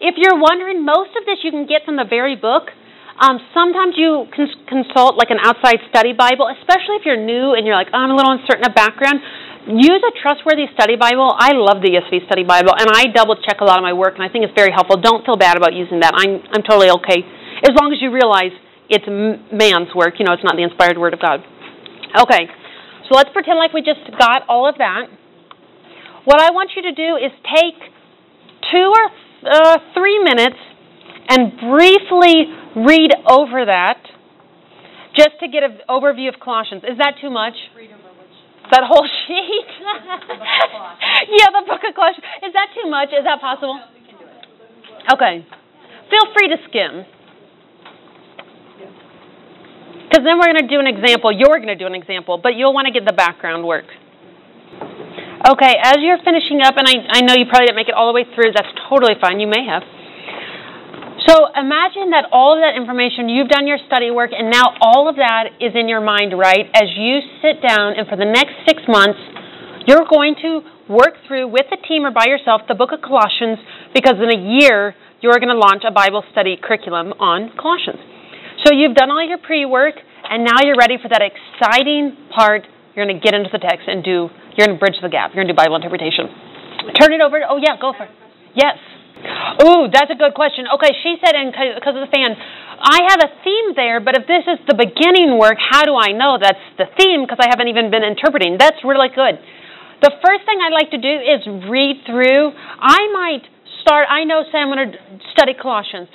If 0.00 0.16
you're 0.16 0.40
wondering, 0.40 0.82
most 0.82 1.12
of 1.20 1.28
this 1.28 1.44
you 1.44 1.52
can 1.52 1.68
get 1.68 1.84
from 1.84 2.00
the 2.00 2.08
very 2.08 2.34
book. 2.34 2.72
Um, 3.20 3.36
sometimes 3.52 3.94
you 4.00 4.24
cons- 4.32 4.56
consult 4.66 5.20
like 5.20 5.28
an 5.28 5.38
outside 5.44 5.84
study 5.92 6.16
Bible, 6.16 6.48
especially 6.48 6.96
if 6.96 7.04
you're 7.04 7.20
new 7.20 7.52
and 7.52 7.68
you're 7.68 7.76
like, 7.76 7.92
oh, 7.92 8.00
I'm 8.00 8.10
a 8.10 8.16
little 8.16 8.32
uncertain 8.32 8.64
of 8.64 8.74
background 8.74 9.20
use 9.66 10.02
a 10.02 10.12
trustworthy 10.18 10.66
study 10.74 10.96
Bible. 10.96 11.30
I 11.30 11.54
love 11.54 11.82
the 11.82 11.94
ESV 11.94 12.26
study 12.26 12.42
Bible, 12.42 12.74
and 12.74 12.90
I 12.90 13.06
double 13.14 13.36
check 13.36 13.60
a 13.60 13.64
lot 13.64 13.78
of 13.78 13.84
my 13.84 13.92
work, 13.92 14.14
and 14.14 14.22
I 14.22 14.28
think 14.28 14.44
it's 14.44 14.56
very 14.56 14.72
helpful. 14.74 14.98
Don't 14.98 15.24
feel 15.24 15.36
bad 15.36 15.56
about 15.56 15.72
using 15.72 16.00
that. 16.00 16.14
I'm 16.14 16.42
I'm 16.50 16.62
totally 16.62 16.90
okay, 17.02 17.22
as 17.62 17.72
long 17.78 17.92
as 17.94 18.02
you 18.02 18.10
realize 18.10 18.50
it's 18.90 19.06
man's 19.06 19.94
work. 19.94 20.18
You 20.18 20.26
know, 20.26 20.34
it's 20.34 20.44
not 20.44 20.56
the 20.56 20.66
inspired 20.66 20.98
word 20.98 21.14
of 21.14 21.20
God. 21.20 21.40
Okay, 22.12 22.50
so 23.08 23.14
let's 23.14 23.30
pretend 23.32 23.58
like 23.58 23.72
we 23.72 23.82
just 23.82 24.02
got 24.18 24.44
all 24.48 24.68
of 24.68 24.76
that. 24.78 25.06
What 26.24 26.40
I 26.40 26.50
want 26.50 26.70
you 26.76 26.82
to 26.82 26.92
do 26.92 27.16
is 27.16 27.32
take 27.46 27.78
two 28.70 28.92
or 28.92 29.04
uh, 29.46 29.78
three 29.94 30.18
minutes 30.22 30.58
and 31.28 31.54
briefly 31.58 32.50
read 32.76 33.10
over 33.30 33.64
that, 33.66 33.98
just 35.16 35.38
to 35.40 35.48
get 35.48 35.62
an 35.62 35.78
overview 35.88 36.28
of 36.28 36.40
Colossians. 36.40 36.82
Is 36.84 36.98
that 36.98 37.14
too 37.20 37.30
much? 37.30 37.54
That 38.72 38.88
whole 38.88 39.04
sheet? 39.04 39.68
yeah, 41.28 41.52
the 41.52 41.64
book 41.68 41.84
of 41.84 41.92
Colossians. 41.92 42.24
Is 42.40 42.56
that 42.56 42.72
too 42.72 42.88
much? 42.88 43.12
Is 43.12 43.20
that 43.28 43.36
possible? 43.36 43.76
Okay. 45.12 45.44
Feel 46.08 46.26
free 46.32 46.48
to 46.48 46.56
skim. 46.68 47.04
Because 50.08 50.24
then 50.24 50.40
we're 50.40 50.56
going 50.56 50.64
to 50.64 50.72
do 50.72 50.80
an 50.80 50.88
example. 50.88 51.32
You're 51.32 51.60
going 51.60 51.72
to 51.72 51.76
do 51.76 51.84
an 51.84 51.94
example, 51.94 52.40
but 52.40 52.56
you'll 52.56 52.72
want 52.72 52.88
to 52.88 52.92
get 52.92 53.04
the 53.04 53.12
background 53.12 53.64
work. 53.64 53.88
Okay, 55.42 55.74
as 55.76 55.96
you're 56.00 56.20
finishing 56.24 56.60
up, 56.64 56.72
and 56.76 56.88
I, 56.88 57.18
I 57.18 57.20
know 57.28 57.34
you 57.34 57.44
probably 57.48 57.66
didn't 57.66 57.76
make 57.76 57.88
it 57.88 57.94
all 57.94 58.08
the 58.08 58.16
way 58.16 58.24
through, 58.24 58.52
that's 58.56 58.72
totally 58.88 59.20
fine. 59.20 59.40
You 59.40 59.48
may 59.48 59.66
have. 59.68 59.82
So 61.28 61.46
imagine 61.54 62.10
that 62.10 62.26
all 62.32 62.56
of 62.56 62.60
that 62.64 62.74
information, 62.74 63.28
you've 63.28 63.48
done 63.48 63.66
your 63.66 63.78
study 63.86 64.10
work, 64.10 64.30
and 64.34 64.50
now 64.50 64.74
all 64.80 65.06
of 65.06 65.16
that 65.16 65.54
is 65.60 65.70
in 65.74 65.86
your 65.86 66.00
mind, 66.00 66.34
right? 66.34 66.66
As 66.74 66.90
you 66.96 67.20
sit 67.38 67.62
down, 67.62 67.94
and 67.94 68.08
for 68.08 68.16
the 68.16 68.26
next 68.26 68.58
six 68.66 68.82
months, 68.88 69.20
you're 69.86 70.06
going 70.08 70.34
to 70.42 70.62
work 70.90 71.14
through 71.26 71.48
with 71.48 71.66
a 71.70 71.78
team 71.86 72.04
or 72.04 72.10
by 72.10 72.26
yourself 72.26 72.62
the 72.66 72.74
book 72.74 72.90
of 72.90 73.00
Colossians 73.02 73.58
because 73.94 74.18
in 74.18 74.30
a 74.34 74.40
year, 74.40 74.94
you're 75.22 75.38
going 75.38 75.54
to 75.54 75.58
launch 75.58 75.86
a 75.86 75.94
Bible 75.94 76.26
study 76.34 76.58
curriculum 76.58 77.14
on 77.22 77.54
Colossians. 77.54 78.02
So 78.66 78.74
you've 78.74 78.98
done 78.98 79.10
all 79.10 79.22
your 79.22 79.38
pre 79.38 79.64
work, 79.64 79.94
and 80.26 80.42
now 80.42 80.58
you're 80.66 80.78
ready 80.78 80.98
for 80.98 81.08
that 81.08 81.22
exciting 81.22 82.16
part. 82.34 82.66
You're 82.94 83.06
going 83.06 83.16
to 83.16 83.22
get 83.22 83.34
into 83.34 83.48
the 83.50 83.62
text 83.62 83.86
and 83.86 84.02
do, 84.02 84.28
you're 84.58 84.66
going 84.66 84.76
to 84.76 84.80
bridge 84.82 84.98
the 85.00 85.08
gap. 85.08 85.30
You're 85.32 85.46
going 85.46 85.48
to 85.48 85.54
do 85.54 85.56
Bible 85.56 85.76
interpretation. 85.78 86.28
Turn 86.98 87.14
it 87.14 87.22
over. 87.22 87.40
Oh, 87.46 87.56
yeah, 87.56 87.78
go 87.80 87.94
for 87.96 88.04
it. 88.04 88.12
Yes. 88.54 88.76
Ooh, 89.62 89.86
that's 89.92 90.10
a 90.10 90.18
good 90.18 90.34
question. 90.34 90.66
Okay, 90.66 90.92
she 91.02 91.16
said, 91.22 91.36
and 91.36 91.52
because 91.52 91.94
of 91.94 92.02
the 92.02 92.12
fan, 92.12 92.34
I 92.82 93.06
have 93.14 93.20
a 93.22 93.30
theme 93.44 93.78
there, 93.78 94.00
but 94.00 94.18
if 94.18 94.26
this 94.26 94.42
is 94.48 94.58
the 94.66 94.74
beginning 94.74 95.38
work, 95.38 95.58
how 95.60 95.86
do 95.86 95.94
I 95.94 96.10
know 96.10 96.38
that's 96.40 96.58
the 96.78 96.90
theme? 96.98 97.22
Because 97.22 97.38
I 97.38 97.46
haven't 97.46 97.68
even 97.68 97.90
been 97.90 98.02
interpreting. 98.02 98.58
That's 98.58 98.82
really 98.82 99.12
good. 99.14 99.38
The 100.02 100.10
first 100.18 100.42
thing 100.42 100.58
I'd 100.58 100.74
like 100.74 100.90
to 100.90 100.98
do 100.98 101.14
is 101.14 101.46
read 101.70 102.02
through. 102.02 102.50
I 102.50 103.06
might 103.14 103.46
start, 103.86 104.10
I 104.10 104.24
know, 104.24 104.42
say 104.50 104.58
I'm 104.58 104.74
going 104.74 104.90
to 104.90 104.98
study 105.30 105.54
Colossians. 105.54 106.10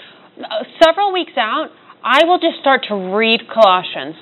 Several 0.84 1.14
weeks 1.14 1.40
out, 1.40 1.72
I 2.04 2.26
will 2.26 2.40
just 2.40 2.60
start 2.60 2.84
to 2.90 2.96
read 3.16 3.48
Colossians. 3.48 4.20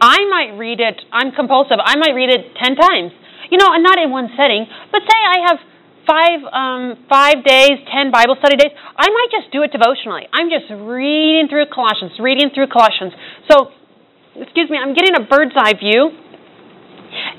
I 0.00 0.24
might 0.30 0.56
read 0.56 0.80
it, 0.80 1.02
I'm 1.12 1.32
compulsive, 1.32 1.76
I 1.82 1.96
might 1.96 2.14
read 2.14 2.30
it 2.30 2.54
10 2.56 2.76
times. 2.76 3.12
You 3.50 3.58
know, 3.58 3.68
and 3.74 3.82
not 3.82 3.98
in 3.98 4.10
one 4.10 4.30
setting, 4.38 4.64
but 4.92 5.02
say 5.02 5.18
I 5.18 5.50
have 5.50 5.58
five 6.06 6.40
um, 6.52 7.04
five 7.08 7.44
days, 7.44 7.80
ten 7.88 8.10
Bible 8.10 8.36
study 8.38 8.56
days, 8.56 8.72
I 8.96 9.08
might 9.08 9.30
just 9.30 9.52
do 9.52 9.62
it 9.62 9.72
devotionally. 9.72 10.28
I'm 10.32 10.48
just 10.48 10.70
reading 10.70 11.48
through 11.48 11.66
Colossians, 11.72 12.12
reading 12.20 12.50
through 12.54 12.68
Colossians. 12.68 13.12
So, 13.50 13.72
excuse 14.36 14.70
me, 14.70 14.78
I'm 14.78 14.94
getting 14.94 15.16
a 15.16 15.24
bird's 15.26 15.56
eye 15.56 15.74
view, 15.74 16.10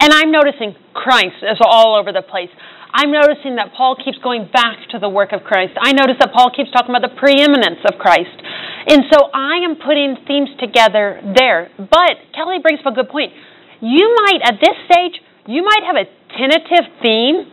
and 0.02 0.10
I'm 0.14 0.32
noticing 0.32 0.76
Christ 0.94 1.42
is 1.42 1.60
all 1.64 1.96
over 1.96 2.12
the 2.12 2.24
place. 2.24 2.52
I'm 2.94 3.12
noticing 3.12 3.56
that 3.56 3.72
Paul 3.72 3.96
keeps 3.96 4.20
going 4.20 4.52
back 4.52 4.92
to 4.92 5.00
the 5.00 5.08
work 5.08 5.32
of 5.32 5.48
Christ. 5.48 5.80
I 5.80 5.96
notice 5.96 6.20
that 6.20 6.36
Paul 6.36 6.52
keeps 6.52 6.72
talking 6.76 6.92
about 6.92 7.08
the 7.08 7.16
preeminence 7.16 7.80
of 7.88 7.96
Christ. 7.96 8.36
And 8.36 9.08
so 9.08 9.32
I 9.32 9.64
am 9.64 9.80
putting 9.80 10.20
themes 10.28 10.52
together 10.60 11.24
there. 11.24 11.72
But 11.80 12.20
Kelly 12.36 12.60
brings 12.60 12.84
up 12.84 12.92
a 12.92 12.96
good 12.96 13.08
point. 13.08 13.32
You 13.80 14.12
might, 14.28 14.44
at 14.44 14.60
this 14.60 14.76
stage, 14.92 15.24
you 15.48 15.64
might 15.64 15.88
have 15.88 15.96
a 15.96 16.06
tentative 16.36 16.92
theme 17.00 17.48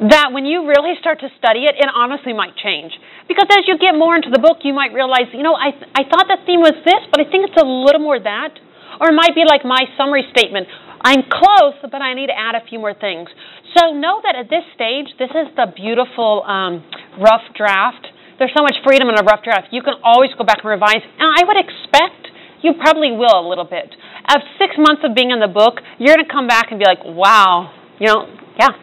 that 0.00 0.32
when 0.32 0.44
you 0.44 0.68
really 0.68 0.92
start 1.00 1.20
to 1.20 1.28
study 1.38 1.64
it, 1.64 1.74
it 1.78 1.88
honestly 1.88 2.32
might 2.32 2.56
change. 2.56 2.92
Because 3.28 3.48
as 3.50 3.64
you 3.64 3.78
get 3.78 3.96
more 3.96 4.14
into 4.14 4.28
the 4.28 4.38
book, 4.38 4.60
you 4.62 4.74
might 4.76 4.92
realize, 4.92 5.32
you 5.32 5.42
know, 5.42 5.56
I, 5.56 5.72
I 5.96 6.04
thought 6.04 6.28
the 6.28 6.40
theme 6.44 6.60
was 6.60 6.76
this, 6.84 7.02
but 7.10 7.20
I 7.20 7.26
think 7.30 7.48
it's 7.48 7.56
a 7.56 7.64
little 7.64 8.04
more 8.04 8.20
that. 8.20 8.52
Or 9.00 9.12
it 9.12 9.16
might 9.16 9.34
be 9.34 9.44
like 9.44 9.64
my 9.64 9.84
summary 9.96 10.24
statement 10.32 10.68
I'm 11.06 11.22
close, 11.28 11.78
but 11.86 12.02
I 12.02 12.14
need 12.14 12.28
to 12.28 12.38
add 12.38 12.58
a 12.58 12.66
few 12.66 12.82
more 12.82 12.94
things. 12.94 13.28
So 13.78 13.94
know 13.94 14.18
that 14.26 14.34
at 14.34 14.50
this 14.50 14.66
stage, 14.74 15.06
this 15.22 15.30
is 15.30 15.46
the 15.54 15.70
beautiful 15.70 16.42
um, 16.42 16.82
rough 17.20 17.46
draft. 17.54 18.10
There's 18.42 18.50
so 18.56 18.66
much 18.66 18.74
freedom 18.82 19.08
in 19.08 19.14
a 19.14 19.22
rough 19.22 19.44
draft. 19.44 19.70
You 19.70 19.82
can 19.82 19.94
always 20.02 20.34
go 20.34 20.44
back 20.44 20.66
and 20.66 20.70
revise. 20.70 21.04
And 21.04 21.28
I 21.30 21.46
would 21.46 21.56
expect 21.62 22.34
you 22.62 22.74
probably 22.80 23.12
will 23.12 23.38
a 23.38 23.46
little 23.46 23.68
bit. 23.68 23.94
Of 24.34 24.42
six 24.58 24.74
months 24.74 25.06
of 25.06 25.14
being 25.14 25.30
in 25.30 25.38
the 25.38 25.46
book, 25.46 25.78
you're 26.02 26.16
going 26.16 26.26
to 26.26 26.32
come 26.32 26.48
back 26.48 26.74
and 26.74 26.80
be 26.80 26.86
like, 26.88 27.04
wow, 27.04 27.70
you 28.00 28.10
know, 28.10 28.26
yeah, 28.58 28.74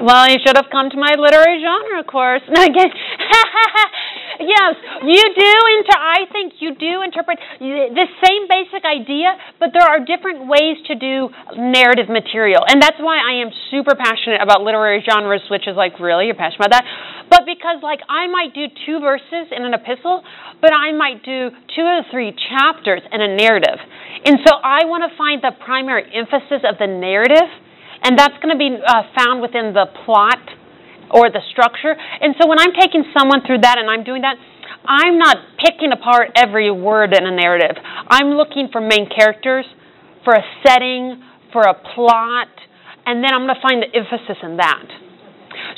well, 0.00 0.26
you 0.30 0.38
should 0.44 0.56
have 0.56 0.66
come 0.72 0.90
to 0.90 0.98
my 0.98 1.14
literary 1.14 1.62
genre 1.62 2.04
course. 2.04 2.42
No, 2.50 2.64
again. 2.64 2.90
yes, 4.40 4.74
you 5.06 5.24
do. 5.36 5.52
Inter- 5.78 6.02
I 6.02 6.26
think 6.32 6.54
you 6.58 6.74
do 6.74 7.02
interpret 7.02 7.38
the 7.60 8.08
same 8.26 8.42
basic 8.50 8.82
idea, 8.84 9.36
but 9.60 9.70
there 9.72 9.86
are 9.86 10.02
different 10.02 10.48
ways 10.48 10.76
to 10.88 10.94
do 10.98 11.30
narrative 11.56 12.08
material, 12.10 12.64
and 12.66 12.82
that's 12.82 12.98
why 12.98 13.22
I 13.22 13.40
am 13.40 13.50
super 13.70 13.94
passionate 13.94 14.42
about 14.42 14.62
literary 14.62 15.04
genres. 15.08 15.42
Which 15.50 15.68
is 15.68 15.76
like, 15.76 16.00
really, 16.00 16.26
you're 16.26 16.34
passionate 16.34 16.66
about 16.66 16.82
that? 16.82 16.84
But 17.30 17.46
because, 17.46 17.78
like, 17.82 18.00
I 18.08 18.26
might 18.26 18.52
do 18.52 18.66
two 18.84 18.98
verses 18.98 19.54
in 19.54 19.62
an 19.62 19.74
epistle, 19.74 20.24
but 20.60 20.74
I 20.74 20.90
might 20.92 21.22
do 21.22 21.50
two 21.76 21.86
or 21.86 22.02
three 22.10 22.34
chapters 22.50 23.02
in 23.12 23.20
a 23.20 23.36
narrative, 23.36 23.78
and 24.24 24.40
so 24.42 24.58
I 24.58 24.84
want 24.90 25.06
to 25.06 25.16
find 25.16 25.40
the 25.40 25.52
primary 25.64 26.04
emphasis 26.12 26.66
of 26.66 26.82
the 26.82 26.88
narrative 26.88 27.48
and 28.02 28.18
that's 28.18 28.36
going 28.42 28.52
to 28.52 28.58
be 28.58 28.76
uh, 28.76 29.02
found 29.16 29.42
within 29.42 29.72
the 29.72 29.86
plot 30.04 30.40
or 31.10 31.30
the 31.30 31.42
structure. 31.50 31.92
And 31.92 32.34
so 32.40 32.48
when 32.48 32.58
I'm 32.58 32.72
taking 32.78 33.04
someone 33.16 33.42
through 33.46 33.60
that 33.62 33.78
and 33.78 33.90
I'm 33.90 34.04
doing 34.04 34.22
that, 34.22 34.36
I'm 34.86 35.18
not 35.18 35.36
picking 35.58 35.92
apart 35.92 36.32
every 36.36 36.70
word 36.70 37.12
in 37.12 37.26
a 37.26 37.34
narrative. 37.34 37.76
I'm 38.08 38.38
looking 38.38 38.68
for 38.72 38.80
main 38.80 39.08
characters, 39.10 39.66
for 40.24 40.34
a 40.34 40.44
setting, 40.64 41.22
for 41.52 41.62
a 41.62 41.74
plot, 41.74 42.48
and 43.04 43.22
then 43.22 43.34
I'm 43.34 43.44
going 43.44 43.54
to 43.54 43.60
find 43.60 43.82
the 43.82 43.90
emphasis 43.92 44.38
in 44.42 44.56
that. 44.56 44.86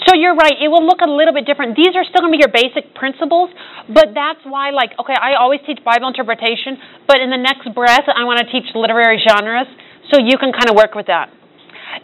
So 0.06 0.14
you're 0.14 0.36
right, 0.36 0.54
it 0.60 0.68
will 0.68 0.86
look 0.86 1.00
a 1.02 1.10
little 1.10 1.34
bit 1.34 1.46
different. 1.46 1.74
These 1.74 1.96
are 1.96 2.04
still 2.04 2.22
going 2.22 2.30
to 2.30 2.38
be 2.38 2.44
your 2.44 2.54
basic 2.54 2.94
principles, 2.94 3.50
but 3.88 4.14
that's 4.14 4.44
why, 4.44 4.70
like, 4.70 4.92
okay, 5.00 5.16
I 5.18 5.34
always 5.34 5.60
teach 5.66 5.82
Bible 5.82 6.06
interpretation, 6.06 6.78
but 7.08 7.18
in 7.18 7.30
the 7.30 7.40
next 7.40 7.66
breath, 7.74 8.06
I 8.06 8.22
want 8.22 8.38
to 8.38 8.46
teach 8.52 8.70
literary 8.74 9.18
genres, 9.18 9.66
so 10.12 10.20
you 10.20 10.38
can 10.38 10.52
kind 10.52 10.70
of 10.70 10.76
work 10.76 10.94
with 10.94 11.06
that. 11.06 11.32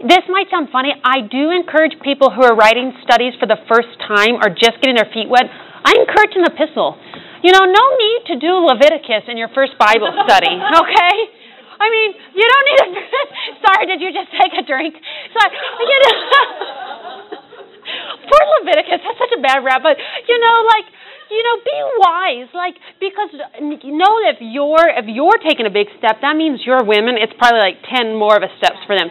This 0.04 0.28
might 0.28 0.52
sound 0.52 0.68
funny. 0.68 0.92
I 0.92 1.24
do 1.24 1.48
encourage 1.48 1.96
people 2.04 2.28
who 2.28 2.44
are 2.44 2.54
writing 2.54 2.92
studies 3.02 3.32
for 3.40 3.48
the 3.48 3.56
first 3.64 3.88
time 4.04 4.36
or 4.36 4.52
just 4.52 4.84
getting 4.84 5.00
their 5.00 5.08
feet 5.08 5.32
wet. 5.32 5.48
I 5.48 5.96
encourage 5.96 6.36
an 6.36 6.44
epistle. 6.44 7.00
You 7.40 7.56
know, 7.56 7.64
no 7.64 7.84
need 7.96 8.20
to 8.30 8.36
do 8.36 8.52
Leviticus 8.68 9.24
in 9.32 9.40
your 9.40 9.48
first 9.56 9.78
Bible 9.80 10.12
study, 10.28 10.52
okay? 10.52 11.16
I 11.78 11.86
mean, 11.88 12.10
you 12.34 12.44
don't 12.44 12.66
need 12.66 12.80
a. 12.82 12.88
Sorry, 13.64 13.84
did 13.86 14.02
you 14.02 14.10
just 14.10 14.28
take 14.34 14.52
a 14.58 14.66
drink? 14.66 14.98
Sorry, 15.32 15.50
you 15.54 15.98
know. 16.04 16.14
Poor 18.28 18.42
Leviticus, 18.60 19.00
that's 19.00 19.16
such 19.16 19.32
a 19.38 19.40
bad 19.40 19.64
rap, 19.64 19.80
but 19.80 19.96
you 19.96 20.36
know, 20.36 20.56
like, 20.68 20.84
you 21.30 21.40
know, 21.40 21.54
be 21.64 21.78
wise, 22.04 22.50
like, 22.52 22.76
because 23.00 23.30
you 23.62 23.96
know 23.96 24.12
if 24.28 24.42
you're 24.42 24.90
if 24.90 25.06
you're 25.08 25.38
taking 25.40 25.64
a 25.64 25.72
big 25.72 25.86
step, 25.96 26.20
that 26.20 26.36
means 26.36 26.60
your 26.66 26.84
women. 26.84 27.16
It's 27.16 27.32
probably 27.38 27.62
like 27.62 27.80
ten 27.88 28.12
more 28.18 28.36
of 28.36 28.42
a 28.42 28.50
steps 28.58 28.82
for 28.84 28.98
them. 28.98 29.08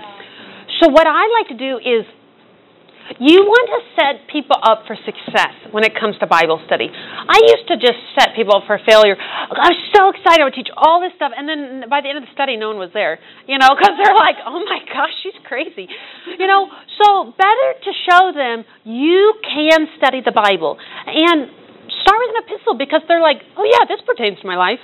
So 0.80 0.89
what 0.89 1.07
I 1.07 1.25
like 1.41 1.47
to 1.49 1.57
do 1.57 1.78
is 1.78 2.05
you 3.19 3.39
want 3.39 3.67
to 3.71 3.80
set 3.95 4.28
people 4.28 4.59
up 4.59 4.84
for 4.84 4.99
success 5.07 5.55
when 5.71 5.88
it 5.88 5.95
comes 5.95 6.19
to 6.19 6.28
Bible 6.28 6.59
study. 6.67 6.91
I 6.91 7.39
used 7.39 7.63
to 7.71 7.80
just 7.80 7.95
set 8.19 8.36
people 8.36 8.59
up 8.59 8.67
for 8.67 8.75
failure. 8.84 9.15
I 9.15 9.71
was 9.71 9.80
so 9.95 10.11
excited. 10.11 10.43
I 10.43 10.51
would 10.51 10.59
teach 10.59 10.67
all 10.75 10.99
this 10.99 11.15
stuff, 11.15 11.32
and 11.32 11.47
then 11.47 11.88
by 11.88 12.03
the 12.03 12.11
end 12.11 12.19
of 12.19 12.28
the 12.28 12.34
study, 12.36 12.59
no 12.59 12.67
one 12.67 12.84
was 12.84 12.91
there. 12.91 13.15
You 13.47 13.57
know, 13.57 13.71
because 13.71 13.95
they're 13.95 14.17
like, 14.17 14.43
"Oh 14.43 14.59
my 14.59 14.84
gosh, 14.91 15.15
she's 15.23 15.39
crazy." 15.47 15.88
You 16.36 16.47
know, 16.51 16.67
so 16.99 17.32
better 17.32 17.69
to 17.80 17.91
show 18.11 18.23
them 18.36 18.67
you 18.84 19.39
can 19.39 19.88
study 19.95 20.19
the 20.19 20.36
Bible 20.36 20.75
and 21.07 21.47
start 22.03 22.17
with 22.19 22.32
an 22.36 22.39
epistle 22.43 22.75
because 22.75 23.01
they're 23.07 23.23
like, 23.23 23.39
"Oh 23.55 23.63
yeah, 23.63 23.88
this 23.88 24.03
pertains 24.03 24.43
to 24.43 24.47
my 24.47 24.59
life." 24.59 24.84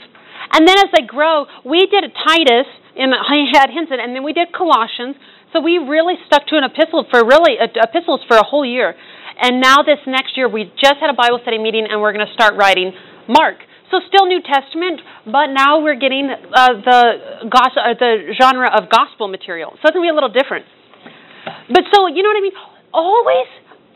And 0.55 0.67
then 0.67 0.77
as 0.79 0.89
they 0.95 1.03
grow, 1.03 1.45
we 1.67 1.85
did 1.91 2.07
a 2.07 2.11
Titus 2.11 2.71
in 2.95 3.11
had 3.11 3.69
Hinson, 3.69 3.99
and 3.99 4.15
then 4.15 4.23
we 4.23 4.33
did 4.33 4.53
Colossians. 4.53 5.15
So 5.53 5.61
we 5.61 5.77
really 5.77 6.15
stuck 6.25 6.47
to 6.47 6.57
an 6.57 6.65
epistle 6.65 7.05
for 7.09 7.21
really 7.21 7.61
uh, 7.61 7.69
epistles 7.77 8.21
for 8.27 8.37
a 8.37 8.43
whole 8.43 8.65
year. 8.65 8.95
And 9.39 9.61
now 9.61 9.85
this 9.85 10.01
next 10.05 10.35
year, 10.35 10.49
we 10.49 10.65
just 10.81 10.97
had 10.99 11.09
a 11.09 11.17
Bible 11.17 11.39
study 11.41 11.57
meeting, 11.57 11.85
and 11.89 12.01
we're 12.01 12.13
going 12.13 12.25
to 12.25 12.33
start 12.33 12.55
writing 12.57 12.91
Mark. 13.29 13.61
So 13.91 14.01
still 14.09 14.25
New 14.25 14.41
Testament, 14.41 15.01
but 15.25 15.53
now 15.53 15.77
we're 15.81 15.99
getting 16.01 16.25
uh, 16.25 16.73
the 16.81 17.45
gos- 17.45 17.77
uh, 17.77 17.93
the 17.93 18.33
genre 18.41 18.65
of 18.65 18.89
gospel 18.89 19.27
material. 19.27 19.77
So 19.77 19.85
it's 19.85 19.93
going 19.93 20.01
to 20.01 20.09
be 20.09 20.13
a 20.13 20.17
little 20.17 20.33
different. 20.33 20.65
But 21.69 21.85
so 21.93 22.07
you 22.09 22.25
know 22.25 22.33
what 22.33 22.41
I 22.41 22.41
mean. 22.41 22.57
Always 22.93 23.49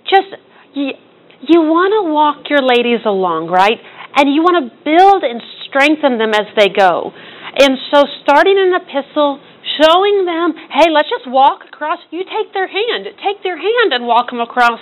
just 0.06 0.30
you, 0.74 0.94
you 1.42 1.62
want 1.66 1.94
to 1.98 2.14
walk 2.14 2.46
your 2.50 2.62
ladies 2.62 3.02
along, 3.06 3.50
right? 3.50 3.78
And 4.16 4.30
you 4.34 4.42
want 4.42 4.62
to 4.62 4.66
build 4.86 5.26
and 5.26 5.42
strengthen 5.66 6.18
them 6.18 6.34
as 6.34 6.46
they 6.58 6.70
go. 6.70 7.14
And 7.58 7.78
so 7.90 8.06
starting 8.22 8.58
an 8.58 8.78
epistle 8.78 9.42
showing 9.76 10.24
them, 10.24 10.56
hey, 10.72 10.88
let's 10.90 11.10
just 11.10 11.28
walk 11.28 11.68
across. 11.68 12.00
You 12.12 12.24
take 12.24 12.54
their 12.54 12.68
hand, 12.68 13.06
take 13.20 13.44
their 13.44 13.58
hand 13.58 13.92
and 13.92 14.08
walk 14.08 14.32
them 14.32 14.40
across. 14.40 14.80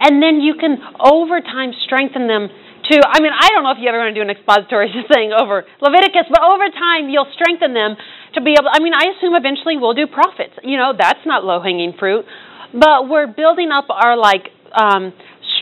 And 0.00 0.22
then 0.22 0.40
you 0.40 0.54
can, 0.54 0.78
over 0.98 1.40
time, 1.40 1.70
strengthen 1.86 2.26
them 2.26 2.48
to, 2.90 2.94
I 3.02 3.20
mean, 3.20 3.34
I 3.34 3.50
don't 3.50 3.62
know 3.66 3.74
if 3.74 3.82
you 3.82 3.88
ever 3.88 3.98
want 3.98 4.14
to 4.14 4.18
do 4.18 4.22
an 4.22 4.30
expository 4.30 4.90
thing 5.12 5.34
over 5.34 5.66
Leviticus, 5.82 6.30
but 6.30 6.42
over 6.42 6.70
time, 6.70 7.10
you'll 7.10 7.30
strengthen 7.34 7.74
them 7.74 7.98
to 8.34 8.40
be 8.40 8.54
able, 8.54 8.70
I 8.70 8.78
mean, 8.78 8.94
I 8.94 9.14
assume 9.16 9.34
eventually 9.34 9.76
we'll 9.76 9.94
do 9.98 10.06
prophets. 10.06 10.54
You 10.62 10.78
know, 10.78 10.94
that's 10.96 11.22
not 11.26 11.44
low 11.44 11.62
hanging 11.62 11.94
fruit. 11.98 12.24
But 12.72 13.08
we're 13.08 13.26
building 13.26 13.70
up 13.72 13.86
our, 13.90 14.16
like, 14.16 14.50
um, 14.76 15.12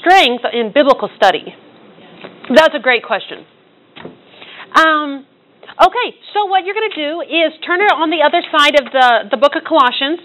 strength 0.00 0.44
in 0.52 0.72
biblical 0.74 1.09
study. 1.16 1.54
That's 2.52 2.74
a 2.74 2.82
great 2.82 3.04
question. 3.04 3.46
Um, 4.74 5.26
Okay, 5.74 6.08
so 6.32 6.46
what 6.46 6.64
you're 6.64 6.78
going 6.78 6.90
to 6.94 7.00
do 7.10 7.20
is 7.26 7.50
turn 7.66 7.82
it 7.82 7.90
on 7.90 8.14
the 8.14 8.22
other 8.22 8.38
side 8.54 8.78
of 8.78 8.86
the, 8.86 9.34
the 9.34 9.36
book 9.36 9.58
of 9.58 9.66
Colossians. 9.66 10.22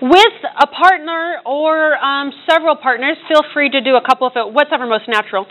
With 0.00 0.36
a 0.58 0.66
partner 0.66 1.44
or 1.46 1.94
um, 2.00 2.32
several 2.48 2.74
partners, 2.74 3.16
feel 3.28 3.44
free 3.52 3.70
to 3.70 3.80
do 3.84 3.94
a 3.94 4.02
couple 4.02 4.26
of 4.26 4.32
it, 4.34 4.48
whatever 4.52 4.86
most 4.86 5.06
natural. 5.06 5.46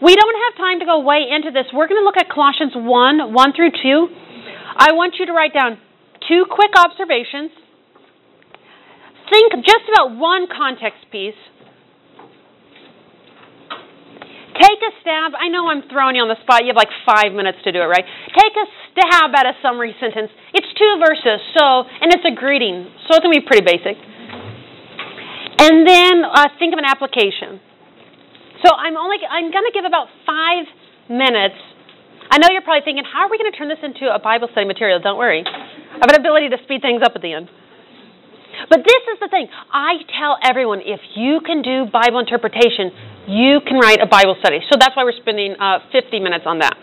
We 0.00 0.14
don't 0.14 0.38
have 0.48 0.54
time 0.56 0.78
to 0.80 0.86
go 0.86 1.00
way 1.00 1.26
into 1.28 1.50
this. 1.50 1.66
We're 1.74 1.88
going 1.88 2.00
to 2.00 2.06
look 2.06 2.16
at 2.16 2.30
Colossians 2.30 2.72
1 2.74 3.34
1 3.34 3.52
through 3.52 3.74
2. 3.74 4.08
I 4.78 4.92
want 4.92 5.16
you 5.18 5.26
to 5.26 5.32
write 5.32 5.52
down 5.52 5.78
two 6.28 6.44
quick 6.48 6.72
observations. 6.78 7.50
Think 9.28 9.66
just 9.66 9.84
about 9.92 10.16
one 10.16 10.46
context 10.46 11.10
piece 11.10 11.38
Take 14.56 14.80
a 14.80 14.92
stab. 15.04 15.36
I 15.36 15.48
know 15.52 15.68
I'm 15.68 15.84
throwing 15.92 16.16
you 16.16 16.24
on 16.24 16.32
the 16.32 16.40
spot. 16.40 16.64
You 16.64 16.72
have 16.72 16.80
like 16.80 16.92
five 17.04 17.36
minutes 17.36 17.60
to 17.64 17.70
do 17.72 17.80
it, 17.84 17.88
right? 17.88 18.04
Take 18.32 18.54
a 18.56 18.66
stab 18.92 19.30
at 19.36 19.44
a 19.44 19.54
summary 19.60 19.92
sentence. 20.00 20.32
It's 20.56 20.68
two 20.76 20.92
verses, 21.00 21.40
so 21.52 21.84
and 21.84 22.08
it's 22.12 22.24
a 22.24 22.32
greeting, 22.32 22.88
so 23.06 23.16
it's 23.16 23.24
gonna 23.24 23.36
be 23.36 23.44
pretty 23.44 23.64
basic. 23.64 24.00
And 25.60 25.84
then 25.84 26.24
uh, 26.24 26.48
think 26.58 26.72
of 26.72 26.80
an 26.80 26.88
application. 26.88 27.60
So 28.64 28.72
I'm 28.72 28.96
only 28.96 29.20
I'm 29.28 29.52
gonna 29.52 29.72
give 29.72 29.84
about 29.84 30.08
five 30.24 30.64
minutes. 31.12 31.60
I 32.30 32.38
know 32.38 32.48
you're 32.50 32.62
probably 32.62 32.82
thinking, 32.82 33.04
how 33.06 33.26
are 33.26 33.30
we 33.30 33.38
going 33.38 33.50
to 33.50 33.56
turn 33.56 33.68
this 33.68 33.78
into 33.82 34.10
a 34.12 34.18
Bible 34.18 34.48
study 34.50 34.66
material? 34.66 34.98
Don't 34.98 35.18
worry. 35.18 35.44
I 35.46 36.02
have 36.02 36.10
an 36.10 36.18
ability 36.18 36.50
to 36.50 36.58
speed 36.64 36.82
things 36.82 37.02
up 37.04 37.12
at 37.14 37.22
the 37.22 37.32
end. 37.32 37.48
But 38.68 38.82
this 38.84 39.02
is 39.12 39.20
the 39.20 39.28
thing. 39.28 39.48
I 39.72 40.02
tell 40.18 40.38
everyone 40.42 40.80
if 40.80 41.00
you 41.14 41.40
can 41.44 41.62
do 41.62 41.86
Bible 41.86 42.18
interpretation, 42.18 42.90
you 43.28 43.60
can 43.60 43.78
write 43.78 44.00
a 44.00 44.06
Bible 44.06 44.36
study. 44.40 44.60
So 44.70 44.78
that's 44.78 44.96
why 44.96 45.04
we're 45.04 45.18
spending 45.20 45.56
uh, 45.58 45.80
50 45.92 46.20
minutes 46.20 46.44
on 46.46 46.58
that. 46.60 46.76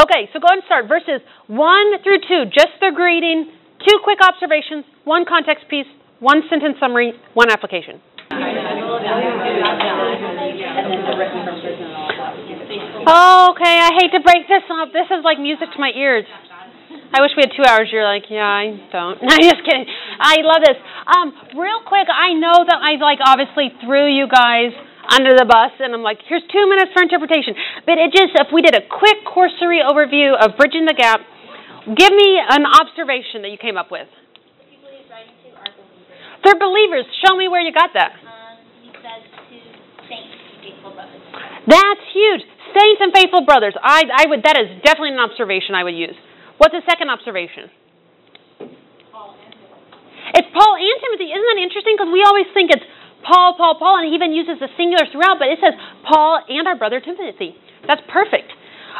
Okay, 0.00 0.28
so 0.32 0.40
go 0.40 0.48
ahead 0.48 0.64
and 0.64 0.66
start. 0.66 0.88
Verses 0.88 1.20
1 1.46 2.02
through 2.02 2.20
2, 2.26 2.50
just 2.50 2.74
the 2.80 2.90
greeting, 2.94 3.52
two 3.84 3.98
quick 4.02 4.18
observations, 4.22 4.84
one 5.04 5.24
context 5.28 5.68
piece, 5.68 5.86
one 6.18 6.42
sentence 6.48 6.76
summary, 6.80 7.12
one 7.34 7.50
application. 7.50 8.00
Okay, 13.04 13.76
I 13.84 13.90
hate 14.00 14.12
to 14.16 14.20
break 14.24 14.48
this 14.48 14.64
up. 14.70 14.92
This 14.92 15.06
is 15.12 15.22
like 15.22 15.38
music 15.38 15.68
to 15.74 15.78
my 15.78 15.92
ears. 15.94 16.24
I 17.14 17.22
wish 17.22 17.30
we 17.38 17.46
had 17.46 17.54
two 17.54 17.62
hours. 17.62 17.94
You're 17.94 18.02
like, 18.02 18.26
yeah, 18.26 18.42
I 18.42 18.74
don't. 18.90 19.22
No, 19.22 19.30
I'm 19.30 19.46
just 19.46 19.62
kidding. 19.62 19.86
I 20.18 20.42
love 20.42 20.66
this. 20.66 20.74
Um, 21.06 21.30
real 21.54 21.78
quick, 21.86 22.10
I 22.10 22.34
know 22.34 22.66
that 22.66 22.82
I 22.82 22.98
like 22.98 23.22
obviously 23.22 23.70
threw 23.86 24.10
you 24.10 24.26
guys 24.26 24.74
under 25.06 25.30
the 25.30 25.46
bus, 25.46 25.70
and 25.78 25.94
I'm 25.94 26.02
like, 26.02 26.18
here's 26.26 26.42
two 26.50 26.66
minutes 26.66 26.90
for 26.90 27.06
interpretation. 27.06 27.54
But 27.86 28.02
it 28.02 28.10
just, 28.10 28.34
if 28.34 28.50
we 28.50 28.66
did 28.66 28.74
a 28.74 28.82
quick 28.82 29.22
cursory 29.30 29.78
overview 29.78 30.34
of 30.34 30.58
bridging 30.58 30.90
the 30.90 30.96
gap, 30.96 31.22
give 31.86 32.10
me 32.10 32.42
an 32.42 32.66
observation 32.66 33.46
that 33.46 33.54
you 33.54 33.62
came 33.62 33.78
up 33.78 33.94
with. 33.94 34.10
The 34.10 34.66
people 34.66 34.90
he's 34.90 35.06
writing 35.06 35.38
to 35.46 35.48
are 35.54 35.70
believers. 35.70 36.42
They're 36.42 36.58
believers. 36.58 37.06
Show 37.22 37.38
me 37.38 37.46
where 37.46 37.62
you 37.62 37.70
got 37.70 37.94
that. 37.94 38.10
Um, 38.26 38.58
he 38.82 38.90
says 38.90 39.22
to 39.22 39.56
saints, 40.10 40.34
faithful 40.66 40.90
brothers. 40.90 41.22
That's 41.70 42.04
huge. 42.10 42.42
Saints 42.74 42.98
and 43.06 43.14
faithful 43.14 43.46
brothers. 43.46 43.78
I, 43.78 44.02
I 44.10 44.24
would. 44.26 44.42
That 44.42 44.58
is 44.58 44.82
definitely 44.82 45.14
an 45.14 45.22
observation 45.22 45.78
I 45.78 45.86
would 45.86 45.94
use. 45.94 46.18
What's 46.58 46.74
the 46.74 46.82
second 46.86 47.10
observation? 47.10 47.70
Paul. 49.10 49.34
It's 50.34 50.48
Paul 50.54 50.74
and 50.78 50.96
Timothy. 51.02 51.30
Isn't 51.34 51.48
that 51.50 51.60
interesting? 51.60 51.94
Because 51.98 52.10
we 52.12 52.22
always 52.22 52.46
think 52.54 52.70
it's 52.70 52.86
Paul, 53.26 53.56
Paul, 53.56 53.76
Paul, 53.78 54.04
and 54.04 54.06
he 54.08 54.14
even 54.14 54.32
uses 54.32 54.60
the 54.60 54.68
singular 54.76 55.08
throughout, 55.10 55.40
but 55.40 55.48
it 55.48 55.58
says 55.58 55.74
Paul 56.04 56.44
and 56.46 56.68
our 56.68 56.76
brother 56.76 57.00
Timothy. 57.00 57.56
That's 57.88 58.02
perfect. 58.12 58.52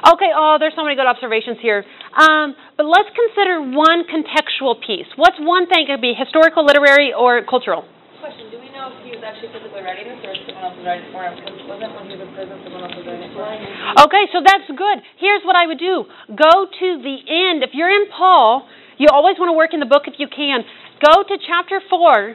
Okay, 0.02 0.32
oh, 0.34 0.56
there's 0.58 0.74
so 0.74 0.82
many 0.82 0.96
good 0.96 1.06
observations 1.06 1.58
here. 1.62 1.84
Um, 2.18 2.56
but 2.76 2.84
let's 2.84 3.08
consider 3.14 3.62
one 3.62 4.04
contextual 4.10 4.80
piece. 4.82 5.06
What's 5.16 5.38
one 5.38 5.68
thing? 5.70 5.86
It 5.86 5.94
could 5.94 6.02
be 6.02 6.14
historical, 6.18 6.66
literary, 6.66 7.14
or 7.14 7.44
cultural. 7.46 7.86
Question, 8.24 8.48
do 8.48 8.56
we 8.56 8.72
know 8.72 8.88
if 8.88 9.04
he 9.04 9.12
was 9.12 9.20
actually 9.20 9.52
physically 9.52 9.84
writing 9.84 10.08
this 10.08 10.16
or 10.24 10.32
if 10.32 10.48
someone 10.48 10.64
else 10.64 10.80
was 10.80 10.86
writing 10.88 11.12
for 11.12 11.28
him? 11.28 11.36
Because 11.36 11.60
wasn't 11.68 11.92
when 11.92 12.08
he 12.08 12.16
was 12.16 12.24
in 12.24 12.32
prison, 12.32 12.56
someone 12.64 12.80
else 12.80 12.96
was 12.96 13.04
writing 13.04 13.28
for 13.36 13.44
him? 13.44 13.60
Okay, 14.00 14.24
so 14.32 14.40
that's 14.40 14.64
good. 14.64 15.04
Here's 15.20 15.44
what 15.44 15.60
I 15.60 15.68
would 15.68 15.76
do 15.76 16.08
go 16.32 16.64
to 16.64 16.88
the 17.04 17.16
end. 17.20 17.60
If 17.60 17.76
you're 17.76 17.92
in 17.92 18.08
Paul, 18.08 18.64
you 18.96 19.12
always 19.12 19.36
want 19.36 19.52
to 19.52 19.56
work 19.60 19.76
in 19.76 19.80
the 19.84 19.90
book 19.92 20.08
if 20.08 20.16
you 20.16 20.32
can. 20.32 20.64
Go 21.04 21.20
to 21.20 21.36
chapter 21.36 21.84
4 21.84 22.32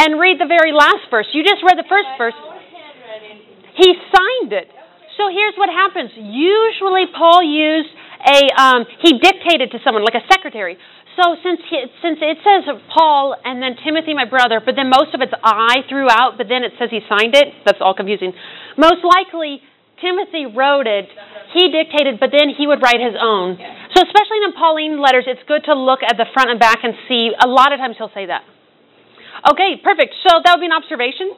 and 0.00 0.16
read 0.16 0.40
the 0.40 0.48
very 0.48 0.72
last 0.72 1.04
verse. 1.12 1.28
You 1.36 1.44
just 1.44 1.60
read 1.60 1.76
the 1.76 1.84
first 1.84 2.08
verse. 2.16 2.32
He 3.76 3.92
signed 3.92 4.56
it. 4.56 4.72
So 5.20 5.28
here's 5.28 5.52
what 5.60 5.68
happens. 5.68 6.16
Usually, 6.16 7.12
Paul 7.12 7.44
used 7.44 7.92
a 8.24 8.38
um, 8.58 8.86
he 9.02 9.18
dictated 9.18 9.70
to 9.72 9.78
someone 9.84 10.04
like 10.04 10.16
a 10.18 10.24
secretary. 10.32 10.78
So 11.18 11.34
since 11.42 11.58
he, 11.66 11.82
since 11.98 12.18
it 12.22 12.38
says 12.46 12.62
Paul 12.94 13.34
and 13.42 13.58
then 13.58 13.74
Timothy, 13.82 14.14
my 14.14 14.24
brother, 14.24 14.62
but 14.62 14.78
then 14.78 14.86
most 14.86 15.14
of 15.14 15.20
it's 15.20 15.34
I 15.42 15.82
throughout, 15.90 16.38
but 16.38 16.46
then 16.46 16.62
it 16.62 16.78
says 16.78 16.94
he 16.94 17.02
signed 17.10 17.34
it. 17.34 17.50
That's 17.66 17.82
all 17.82 17.94
confusing. 17.94 18.30
Most 18.78 19.02
likely 19.02 19.58
Timothy 19.98 20.46
wrote 20.46 20.86
it. 20.86 21.10
He 21.54 21.74
dictated, 21.74 22.22
but 22.22 22.30
then 22.30 22.54
he 22.54 22.70
would 22.70 22.78
write 22.78 23.02
his 23.02 23.18
own. 23.18 23.58
So 23.58 23.98
especially 23.98 24.38
in 24.46 24.54
the 24.54 24.56
Pauline 24.58 25.02
letters, 25.02 25.26
it's 25.26 25.42
good 25.48 25.66
to 25.66 25.74
look 25.74 26.06
at 26.06 26.14
the 26.14 26.26
front 26.30 26.54
and 26.54 26.60
back 26.60 26.86
and 26.86 26.94
see. 27.10 27.34
A 27.34 27.48
lot 27.50 27.74
of 27.74 27.82
times 27.82 27.96
he'll 27.98 28.14
say 28.14 28.30
that. 28.30 28.46
Okay, 29.50 29.78
perfect. 29.82 30.14
So 30.22 30.38
that 30.38 30.54
would 30.54 30.62
be 30.62 30.70
an 30.70 30.76
observation. 30.76 31.34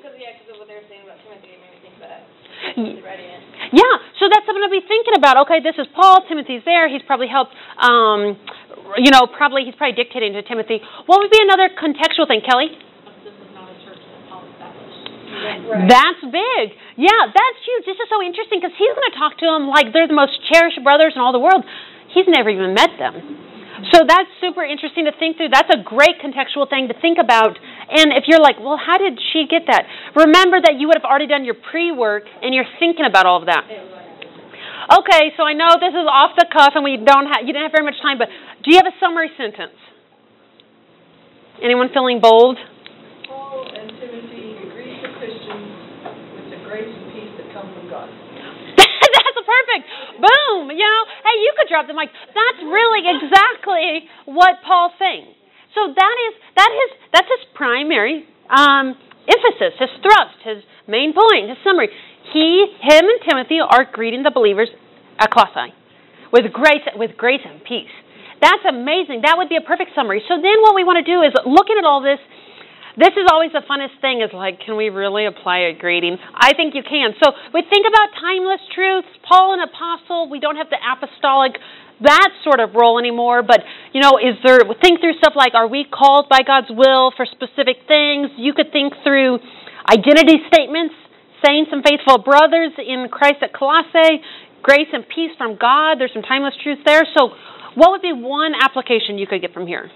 Yeah, 2.77 3.95
so 4.19 4.27
that's 4.27 4.45
something 4.47 4.65
to 4.67 4.73
be 4.73 4.83
thinking 4.83 5.15
about. 5.15 5.47
Okay, 5.47 5.63
this 5.63 5.77
is 5.79 5.87
Paul. 5.95 6.25
Timothy's 6.27 6.63
there. 6.65 6.89
He's 6.89 7.03
probably 7.07 7.29
helped. 7.29 7.55
Um, 7.79 8.35
you 8.99 9.11
know, 9.15 9.31
probably 9.31 9.63
he's 9.63 9.77
probably 9.79 9.95
dictating 9.95 10.35
to 10.35 10.43
Timothy. 10.43 10.83
What 11.07 11.23
would 11.23 11.31
be 11.31 11.39
another 11.43 11.71
contextual 11.71 12.27
thing, 12.27 12.43
Kelly? 12.43 12.75
That's 15.87 16.23
big. 16.27 16.75
Yeah, 16.99 17.23
that's 17.31 17.59
huge. 17.63 17.87
This 17.87 17.97
is 17.97 18.09
so 18.11 18.19
interesting 18.21 18.59
because 18.59 18.75
he's 18.77 18.91
going 18.91 19.09
to 19.15 19.17
talk 19.17 19.39
to 19.39 19.47
them 19.47 19.71
like 19.71 19.95
they're 19.95 20.11
the 20.11 20.19
most 20.19 20.37
cherished 20.51 20.83
brothers 20.83 21.15
in 21.15 21.23
all 21.23 21.33
the 21.33 21.41
world. 21.41 21.63
He's 22.11 22.27
never 22.27 22.51
even 22.51 22.75
met 22.75 22.91
them. 22.99 23.15
So 23.95 24.05
that's 24.05 24.29
super 24.43 24.61
interesting 24.67 25.07
to 25.07 25.15
think 25.17 25.39
through. 25.39 25.49
That's 25.49 25.71
a 25.73 25.81
great 25.81 26.21
contextual 26.21 26.69
thing 26.69 26.89
to 26.93 26.97
think 27.01 27.17
about. 27.17 27.57
And 27.91 28.15
if 28.15 28.31
you're 28.31 28.41
like, 28.41 28.63
well, 28.63 28.79
how 28.79 28.99
did 28.99 29.19
she 29.19 29.51
get 29.51 29.67
that? 29.67 29.83
Remember 30.15 30.63
that 30.63 30.79
you 30.79 30.87
would 30.87 30.97
have 30.97 31.05
already 31.05 31.27
done 31.27 31.45
your 31.45 31.59
pre 31.59 31.91
work 31.91 32.23
and 32.41 32.55
you're 32.55 32.69
thinking 32.79 33.05
about 33.05 33.27
all 33.27 33.43
of 33.43 33.51
that. 33.51 33.67
Okay, 33.67 35.35
so 35.35 35.43
I 35.43 35.59
know 35.59 35.75
this 35.75 35.91
is 35.91 36.07
off 36.07 36.39
the 36.39 36.47
cuff 36.47 36.79
and 36.79 36.87
we 36.87 37.03
don't 37.03 37.27
have 37.27 37.43
you 37.43 37.51
didn't 37.51 37.67
have 37.67 37.75
very 37.75 37.85
much 37.85 37.99
time, 37.99 38.19
but 38.19 38.31
do 38.63 38.71
you 38.71 38.79
have 38.79 38.87
a 38.87 38.95
summary 39.03 39.31
sentence? 39.35 39.75
Anyone 41.63 41.91
feeling 41.91 42.23
bold? 42.23 42.57
Paul 43.27 43.67
and 43.75 43.91
Timothy 43.99 44.55
agree 44.71 45.03
to 45.03 45.09
Christians 45.19 45.71
with 46.39 46.47
the 46.55 46.59
grace 46.65 46.89
and 46.89 47.07
peace 47.11 47.35
that 47.43 47.51
come 47.53 47.69
from 47.75 47.91
God. 47.91 48.07
That's 48.79 49.41
perfect. 49.43 49.85
Boom. 50.23 50.71
You 50.71 50.87
know, 50.87 51.03
hey, 51.27 51.37
you 51.43 51.53
could 51.59 51.69
drop 51.69 51.91
the 51.91 51.95
mic. 51.95 52.09
That's 52.33 52.63
really 52.63 53.03
exactly 53.19 54.07
what 54.31 54.63
Paul's 54.63 54.95
saying. 54.99 55.40
So 55.75 55.81
that 55.95 56.17
is 56.29 56.33
that 56.57 56.71
is 56.71 56.91
that's 57.13 57.29
his 57.29 57.45
primary 57.55 58.27
um, 58.51 58.97
emphasis, 59.27 59.79
his 59.79 59.93
thrust, 60.03 60.39
his 60.43 60.59
main 60.89 61.15
point, 61.15 61.49
his 61.49 61.59
summary. 61.63 61.89
He, 62.33 62.67
him, 62.83 63.05
and 63.07 63.21
Timothy 63.27 63.59
are 63.59 63.87
greeting 63.91 64.23
the 64.23 64.31
believers 64.31 64.69
at 65.19 65.31
Colossae 65.31 65.75
with 66.33 66.53
grace, 66.53 66.87
with 66.95 67.17
grace 67.17 67.43
and 67.45 67.63
peace. 67.63 67.91
That's 68.41 68.65
amazing. 68.67 69.23
That 69.23 69.37
would 69.37 69.49
be 69.49 69.57
a 69.57 69.67
perfect 69.67 69.93
summary. 69.95 70.23
So 70.27 70.41
then, 70.41 70.63
what 70.63 70.75
we 70.75 70.85
want 70.85 71.05
to 71.05 71.07
do 71.07 71.23
is 71.23 71.35
looking 71.45 71.77
at 71.79 71.85
all 71.85 72.01
this. 72.03 72.19
This 72.97 73.15
is 73.15 73.31
always 73.31 73.53
the 73.53 73.63
funnest 73.69 74.01
thing. 74.01 74.21
Is 74.21 74.31
like, 74.33 74.61
can 74.65 74.77
we 74.77 74.91
really 74.91 75.27
apply 75.27 75.71
a 75.71 75.75
greeting? 75.75 76.19
I 76.35 76.55
think 76.55 76.75
you 76.75 76.83
can. 76.83 77.15
So 77.23 77.33
we 77.55 77.63
think 77.63 77.87
about 77.87 78.17
timeless 78.19 78.61
truths. 78.75 79.09
Paul, 79.29 79.55
an 79.55 79.61
apostle. 79.61 80.29
We 80.31 80.41
don't 80.41 80.57
have 80.57 80.71
the 80.71 80.81
apostolic 80.81 81.61
that 82.03 82.31
sort 82.45 82.61
of 82.61 82.75
role 82.75 82.99
anymore. 82.99 83.43
But 83.43 83.61
you 83.93 84.01
know, 84.01 84.17
is 84.17 84.37
there 84.45 84.61
think 84.81 85.01
through 85.01 85.19
stuff 85.19 85.35
like, 85.37 85.55
are 85.55 85.69
we 85.69 85.85
called 85.85 86.29
by 86.29 86.41
God's 86.43 86.71
will 86.71 87.13
for 87.17 87.27
specific 87.27 87.89
things? 87.89 88.31
You 88.37 88.53
could 88.53 88.73
think 88.73 88.95
through 89.05 89.39
identity 89.89 90.41
statements, 90.53 90.95
saints 91.45 91.71
and 91.73 91.85
faithful 91.85 92.19
brothers 92.19 92.73
in 92.79 93.09
Christ 93.11 93.43
at 93.43 93.53
Colossae, 93.53 94.21
grace 94.63 94.89
and 94.93 95.05
peace 95.09 95.33
from 95.37 95.57
God. 95.57 95.97
There's 95.99 96.13
some 96.13 96.23
timeless 96.23 96.55
truths 96.63 96.83
there. 96.85 97.03
So, 97.17 97.33
what 97.75 97.91
would 97.93 98.03
be 98.03 98.13
one 98.13 98.53
application 98.59 99.17
you 99.17 99.27
could 99.27 99.41
get 99.41 99.55
from 99.55 99.67
here? 99.67 99.91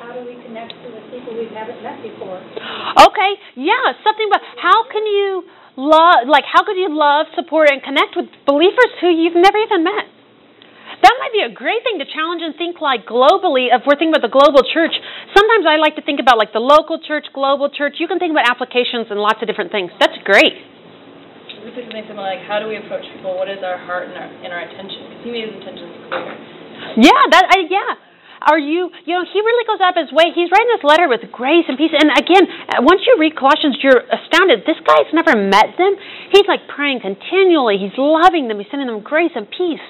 How 0.00 0.14
do 0.14 0.24
we 0.24 0.34
connect 0.42 0.72
to 0.72 0.88
the 0.90 1.02
people 1.12 1.36
we 1.36 1.46
haven't 1.54 1.82
met 1.82 2.02
before? 2.02 2.40
Okay, 2.40 3.32
yeah, 3.54 3.94
something 4.02 4.26
about 4.26 4.40
how 4.56 4.88
can 4.90 5.06
you 5.06 5.44
love, 5.76 6.26
like, 6.26 6.44
how 6.46 6.64
could 6.64 6.76
you 6.76 6.88
love, 6.90 7.26
support, 7.34 7.70
and 7.70 7.82
connect 7.82 8.16
with 8.16 8.26
believers 8.46 8.90
who 9.00 9.08
you've 9.10 9.36
never 9.36 9.58
even 9.58 9.84
met? 9.84 10.06
That 11.00 11.16
might 11.16 11.32
be 11.32 11.40
a 11.40 11.48
great 11.48 11.80
thing 11.80 11.96
to 12.02 12.04
challenge 12.04 12.44
and 12.44 12.52
think 12.60 12.80
like 12.84 13.08
globally. 13.08 13.72
If 13.72 13.88
we're 13.88 13.96
thinking 13.96 14.12
about 14.12 14.26
the 14.26 14.32
global 14.32 14.60
church, 14.60 14.92
sometimes 15.32 15.64
I 15.64 15.80
like 15.80 15.96
to 15.96 16.04
think 16.04 16.20
about 16.20 16.36
like 16.36 16.52
the 16.52 16.60
local 16.60 17.00
church, 17.00 17.24
global 17.32 17.72
church. 17.72 17.96
You 17.96 18.08
can 18.08 18.20
think 18.20 18.36
about 18.36 18.44
applications 18.50 19.08
and 19.08 19.16
lots 19.16 19.40
of 19.40 19.48
different 19.48 19.72
things. 19.72 19.88
That's 19.96 20.18
great. 20.28 20.52
Could 21.60 21.86
say 21.92 22.02
something 22.02 22.16
like, 22.16 22.40
how 22.48 22.58
do 22.58 22.66
we 22.66 22.76
approach 22.76 23.04
people? 23.14 23.36
What 23.36 23.48
is 23.48 23.62
our 23.62 23.78
heart 23.78 24.08
and 24.08 24.16
our, 24.18 24.28
and 24.28 24.50
our 24.50 24.64
intention? 24.64 25.06
Because 25.06 25.22
he 25.22 25.30
made 25.30 25.44
his 25.48 25.54
intentions 25.54 25.92
clear. 26.08 26.34
Yeah, 26.98 27.20
that 27.30 27.44
I, 27.46 27.68
yeah. 27.68 27.90
Are 28.40 28.58
you, 28.58 28.88
you 29.04 29.12
know, 29.12 29.24
he 29.28 29.38
really 29.44 29.66
goes 29.68 29.84
out 29.84 29.92
of 29.92 30.00
his 30.00 30.12
way. 30.16 30.32
He's 30.32 30.48
writing 30.48 30.72
this 30.72 30.84
letter 30.84 31.12
with 31.12 31.28
grace 31.28 31.68
and 31.68 31.76
peace. 31.76 31.92
And 31.92 32.08
again, 32.08 32.48
uh, 32.72 32.80
once 32.80 33.04
you 33.04 33.20
read 33.20 33.36
Colossians, 33.36 33.76
you're 33.84 34.00
astounded. 34.00 34.64
This 34.64 34.80
guy's 34.80 35.12
never 35.12 35.36
met 35.36 35.76
them. 35.76 35.92
He's 36.32 36.48
like 36.48 36.64
praying 36.64 37.04
continually. 37.04 37.76
He's 37.76 37.92
loving 38.00 38.48
them. 38.48 38.56
He's 38.56 38.72
sending 38.72 38.88
them 38.88 39.04
grace 39.04 39.36
and 39.36 39.44
peace. 39.44 39.84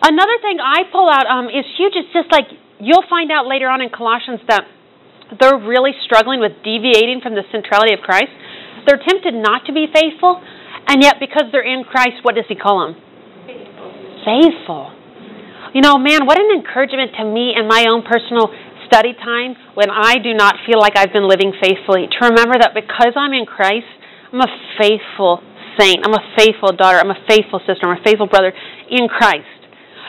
Another 0.00 0.36
thing 0.40 0.56
I 0.64 0.88
pull 0.88 1.12
out 1.12 1.28
um, 1.28 1.52
is 1.52 1.68
huge. 1.76 1.92
It's 1.92 2.08
just 2.16 2.32
like 2.32 2.48
you'll 2.80 3.04
find 3.12 3.28
out 3.28 3.44
later 3.44 3.68
on 3.68 3.84
in 3.84 3.92
Colossians 3.92 4.40
that 4.48 4.64
they're 5.36 5.60
really 5.60 5.92
struggling 6.08 6.40
with 6.40 6.64
deviating 6.64 7.20
from 7.20 7.36
the 7.36 7.44
centrality 7.52 7.92
of 7.92 8.00
Christ. 8.00 8.32
They're 8.88 9.00
tempted 9.00 9.36
not 9.36 9.68
to 9.68 9.72
be 9.76 9.86
faithful, 9.92 10.40
and 10.88 11.04
yet 11.04 11.20
because 11.20 11.52
they're 11.52 11.68
in 11.68 11.84
Christ, 11.84 12.24
what 12.24 12.34
does 12.34 12.48
he 12.48 12.56
call 12.56 12.80
them? 12.80 12.96
Faithful. 13.44 13.92
Faithful. 14.24 15.01
You 15.72 15.80
know, 15.80 15.96
man, 15.96 16.28
what 16.28 16.36
an 16.36 16.52
encouragement 16.52 17.16
to 17.16 17.24
me 17.24 17.56
in 17.56 17.64
my 17.66 17.88
own 17.88 18.04
personal 18.04 18.52
study 18.84 19.16
time 19.16 19.56
when 19.72 19.88
I 19.88 20.20
do 20.20 20.36
not 20.36 20.60
feel 20.68 20.76
like 20.76 21.00
I've 21.00 21.16
been 21.16 21.24
living 21.24 21.56
faithfully. 21.56 22.12
To 22.12 22.28
remember 22.28 22.60
that 22.60 22.76
because 22.76 23.16
I'm 23.16 23.32
in 23.32 23.48
Christ, 23.48 23.88
I'm 24.32 24.44
a 24.44 24.52
faithful 24.76 25.40
saint. 25.80 26.04
I'm 26.04 26.12
a 26.12 26.24
faithful 26.36 26.76
daughter. 26.76 27.00
I'm 27.00 27.08
a 27.08 27.20
faithful 27.24 27.60
sister. 27.64 27.88
I'm 27.88 27.96
a 27.96 28.04
faithful 28.04 28.28
brother 28.28 28.52
in 28.92 29.08
Christ. 29.08 29.48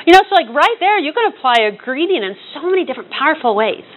You 0.03 0.11
know, 0.11 0.19
so 0.27 0.35
like 0.35 0.51
right 0.51 0.75
there, 0.83 0.99
you 0.99 1.15
can 1.15 1.31
apply 1.31 1.63
a 1.63 1.71
greeting 1.71 2.27
in 2.27 2.35
so 2.51 2.67
many 2.67 2.83
different 2.83 3.07
powerful 3.07 3.55
ways. 3.55 3.87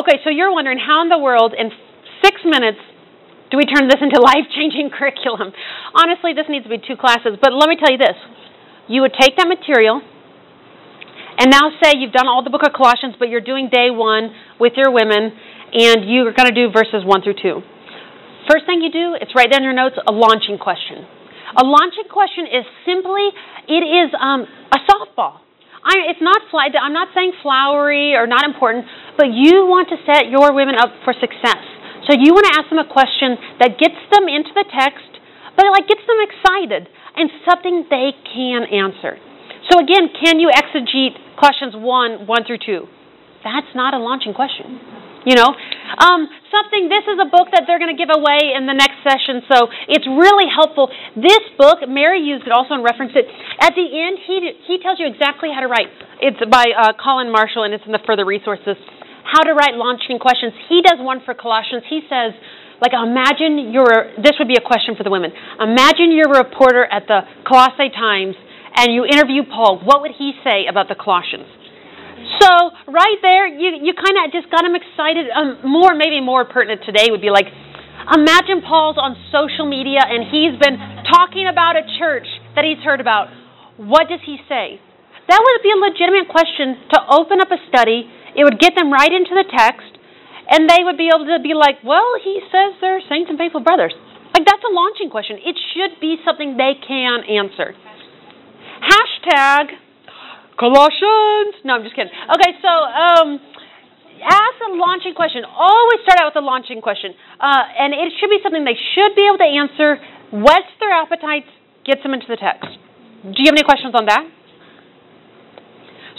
Okay, 0.00 0.16
so 0.24 0.32
you're 0.32 0.52
wondering 0.52 0.80
how 0.80 1.04
in 1.04 1.12
the 1.12 1.20
world, 1.20 1.52
in 1.52 1.68
six 2.24 2.40
minutes, 2.44 2.80
do 3.52 3.56
we 3.56 3.64
turn 3.68 3.88
this 3.88 4.00
into 4.00 4.20
life 4.24 4.48
changing 4.56 4.88
curriculum? 4.88 5.52
Honestly, 5.92 6.32
this 6.32 6.48
needs 6.48 6.64
to 6.64 6.72
be 6.72 6.80
two 6.80 6.96
classes, 6.96 7.36
but 7.36 7.52
let 7.52 7.68
me 7.68 7.76
tell 7.76 7.92
you 7.92 8.00
this. 8.00 8.16
You 8.88 9.04
would 9.04 9.12
take 9.12 9.36
that 9.36 9.44
material, 9.44 10.00
and 11.38 11.50
now 11.50 11.70
say 11.82 11.94
you've 11.96 12.12
done 12.12 12.26
all 12.26 12.42
the 12.42 12.50
book 12.50 12.66
of 12.66 12.74
Colossians, 12.74 13.14
but 13.18 13.30
you're 13.30 13.44
doing 13.44 13.70
day 13.70 13.94
one 13.94 14.34
with 14.58 14.74
your 14.76 14.90
women, 14.90 15.32
and 15.72 16.04
you're 16.04 16.34
going 16.34 16.50
to 16.50 16.54
do 16.54 16.70
verses 16.74 17.06
one 17.06 17.22
through 17.22 17.38
two. 17.40 17.62
First 18.50 18.66
thing 18.66 18.82
you 18.82 18.90
do, 18.90 19.14
it's 19.14 19.30
write 19.36 19.52
down 19.52 19.62
your 19.62 19.76
notes, 19.76 19.94
a 20.02 20.12
launching 20.12 20.58
question. 20.58 21.06
A 21.56 21.64
launching 21.64 22.08
question 22.10 22.44
is 22.48 22.64
simply, 22.84 23.28
it 23.68 23.84
is 23.86 24.10
um, 24.18 24.44
a 24.72 24.80
softball. 24.84 25.40
I, 25.78 26.10
it's 26.10 26.20
not 26.20 26.42
fly, 26.50 26.68
I'm 26.74 26.92
not 26.92 27.14
saying 27.14 27.32
flowery 27.40 28.18
or 28.18 28.26
not 28.26 28.44
important, 28.44 28.84
but 29.16 29.30
you 29.30 29.64
want 29.64 29.88
to 29.94 29.96
set 30.04 30.28
your 30.28 30.52
women 30.52 30.74
up 30.74 30.90
for 31.04 31.14
success. 31.14 31.62
So 32.08 32.16
you 32.18 32.34
want 32.34 32.50
to 32.50 32.54
ask 32.58 32.66
them 32.68 32.82
a 32.82 32.88
question 32.88 33.38
that 33.60 33.78
gets 33.78 33.96
them 34.10 34.26
into 34.26 34.50
the 34.56 34.66
text, 34.68 35.12
but 35.54 35.66
it 35.66 35.70
like 35.70 35.86
gets 35.86 36.02
them 36.02 36.18
excited 36.24 36.88
and 37.16 37.30
something 37.46 37.86
they 37.88 38.10
can 38.26 38.64
answer. 38.68 39.20
So 39.70 39.78
again, 39.78 40.08
can 40.16 40.40
you 40.40 40.48
exegete 40.48 41.16
Colossians 41.38 41.74
1, 41.76 42.26
1 42.26 42.44
through 42.46 42.62
2? 42.64 42.86
That's 43.44 43.70
not 43.74 43.94
a 43.94 43.98
launching 43.98 44.34
question. 44.34 44.80
You 45.26 45.34
know, 45.34 45.50
um, 45.50 46.30
something. 46.48 46.88
This 46.88 47.04
is 47.04 47.18
a 47.20 47.28
book 47.28 47.52
that 47.52 47.66
they're 47.66 47.82
going 47.82 47.92
to 47.92 47.98
give 47.98 48.08
away 48.08 48.54
in 48.54 48.64
the 48.64 48.72
next 48.72 49.02
session, 49.04 49.44
so 49.50 49.68
it's 49.90 50.06
really 50.06 50.48
helpful. 50.48 50.88
This 51.18 51.42
book, 51.58 51.84
Mary 51.84 52.22
used 52.22 52.46
it 52.46 52.52
also 52.54 52.78
and 52.78 52.84
referenced 52.86 53.18
it. 53.18 53.26
At 53.60 53.74
the 53.74 53.84
end, 53.84 54.16
he 54.24 54.56
he 54.64 54.80
tells 54.80 54.96
you 54.96 55.04
exactly 55.10 55.50
how 55.52 55.60
to 55.60 55.68
write. 55.68 55.90
It's 56.22 56.38
by 56.48 56.70
uh, 56.70 56.96
Colin 56.96 57.28
Marshall, 57.28 57.66
and 57.66 57.74
it's 57.74 57.84
in 57.84 57.92
the 57.92 58.00
further 58.06 58.24
resources. 58.24 58.78
How 59.26 59.44
to 59.44 59.52
write 59.52 59.76
launching 59.76 60.16
questions. 60.16 60.54
He 60.70 60.80
does 60.80 60.96
one 60.96 61.20
for 61.20 61.34
Colossians. 61.34 61.84
He 61.90 62.00
says, 62.08 62.32
like, 62.80 62.94
imagine 62.94 63.74
you're. 63.74 64.14
This 64.22 64.38
would 64.38 64.48
be 64.48 64.56
a 64.56 64.64
question 64.64 64.96
for 64.96 65.02
the 65.02 65.12
women. 65.12 65.34
Imagine 65.60 66.14
you're 66.14 66.30
a 66.30 66.46
reporter 66.46 66.86
at 66.86 67.04
the 67.10 67.26
Colossae 67.44 67.90
Times, 67.92 68.38
and 68.78 68.94
you 68.94 69.02
interview 69.04 69.42
Paul. 69.42 69.82
What 69.82 70.06
would 70.06 70.14
he 70.14 70.38
say 70.46 70.70
about 70.70 70.86
the 70.86 70.94
Colossians? 70.94 71.50
So 72.38 72.50
right 72.86 73.18
there, 73.22 73.50
you 73.50 73.82
you 73.82 73.92
kind 73.98 74.14
of 74.22 74.30
just 74.30 74.46
got 74.54 74.62
him 74.62 74.78
excited. 74.78 75.26
Um, 75.34 75.58
more 75.66 75.94
maybe 75.98 76.22
more 76.22 76.46
pertinent 76.46 76.86
today 76.86 77.10
would 77.10 77.22
be 77.22 77.34
like, 77.34 77.50
imagine 78.14 78.62
Paul's 78.62 78.94
on 78.94 79.18
social 79.34 79.66
media 79.66 80.06
and 80.06 80.30
he's 80.30 80.54
been 80.62 80.78
talking 81.10 81.50
about 81.50 81.74
a 81.74 81.82
church 81.98 82.26
that 82.54 82.62
he's 82.62 82.78
heard 82.86 83.02
about. 83.02 83.34
What 83.76 84.06
does 84.06 84.22
he 84.22 84.38
say? 84.46 84.78
That 85.26 85.40
would 85.42 85.60
be 85.60 85.74
a 85.74 85.80
legitimate 85.82 86.30
question 86.30 86.78
to 86.94 86.98
open 87.10 87.42
up 87.42 87.50
a 87.50 87.60
study. 87.68 88.06
It 88.34 88.46
would 88.46 88.58
get 88.62 88.74
them 88.78 88.88
right 88.88 89.12
into 89.12 89.34
the 89.34 89.44
text, 89.44 89.92
and 90.48 90.70
they 90.70 90.80
would 90.80 90.96
be 90.96 91.10
able 91.12 91.26
to 91.26 91.42
be 91.42 91.52
like, 91.52 91.84
well, 91.84 92.16
he 92.22 92.40
says 92.48 92.78
they're 92.80 93.02
saints 93.10 93.28
and 93.28 93.36
faithful 93.36 93.60
brothers. 93.60 93.92
Like 94.32 94.46
that's 94.46 94.62
a 94.62 94.72
launching 94.72 95.10
question. 95.10 95.36
It 95.42 95.56
should 95.74 96.00
be 96.00 96.16
something 96.24 96.56
they 96.56 96.78
can 96.80 97.26
answer. 97.26 97.74
Hashtag 98.80 99.76
Colossians. 100.58 101.54
No, 101.64 101.78
I'm 101.78 101.84
just 101.84 101.94
kidding. 101.94 102.10
Okay, 102.10 102.52
so 102.62 102.70
um, 102.70 103.38
ask 104.22 104.56
a 104.66 104.74
launching 104.74 105.14
question. 105.14 105.46
Always 105.46 106.02
start 106.02 106.18
out 106.18 106.34
with 106.34 106.42
a 106.42 106.46
launching 106.46 106.82
question, 106.82 107.14
uh, 107.38 107.62
and 107.78 107.94
it 107.94 108.12
should 108.18 108.30
be 108.30 108.42
something 108.42 108.64
they 108.64 108.78
should 108.94 109.14
be 109.14 109.26
able 109.26 109.38
to 109.38 109.50
answer. 109.50 110.02
Whets 110.34 110.72
their 110.80 110.92
appetites, 110.92 111.48
gets 111.86 112.02
them 112.02 112.12
into 112.12 112.26
the 112.28 112.36
text. 112.36 112.68
Do 113.24 113.38
you 113.40 113.48
have 113.48 113.56
any 113.56 113.64
questions 113.64 113.94
on 113.96 114.04
that? 114.06 114.22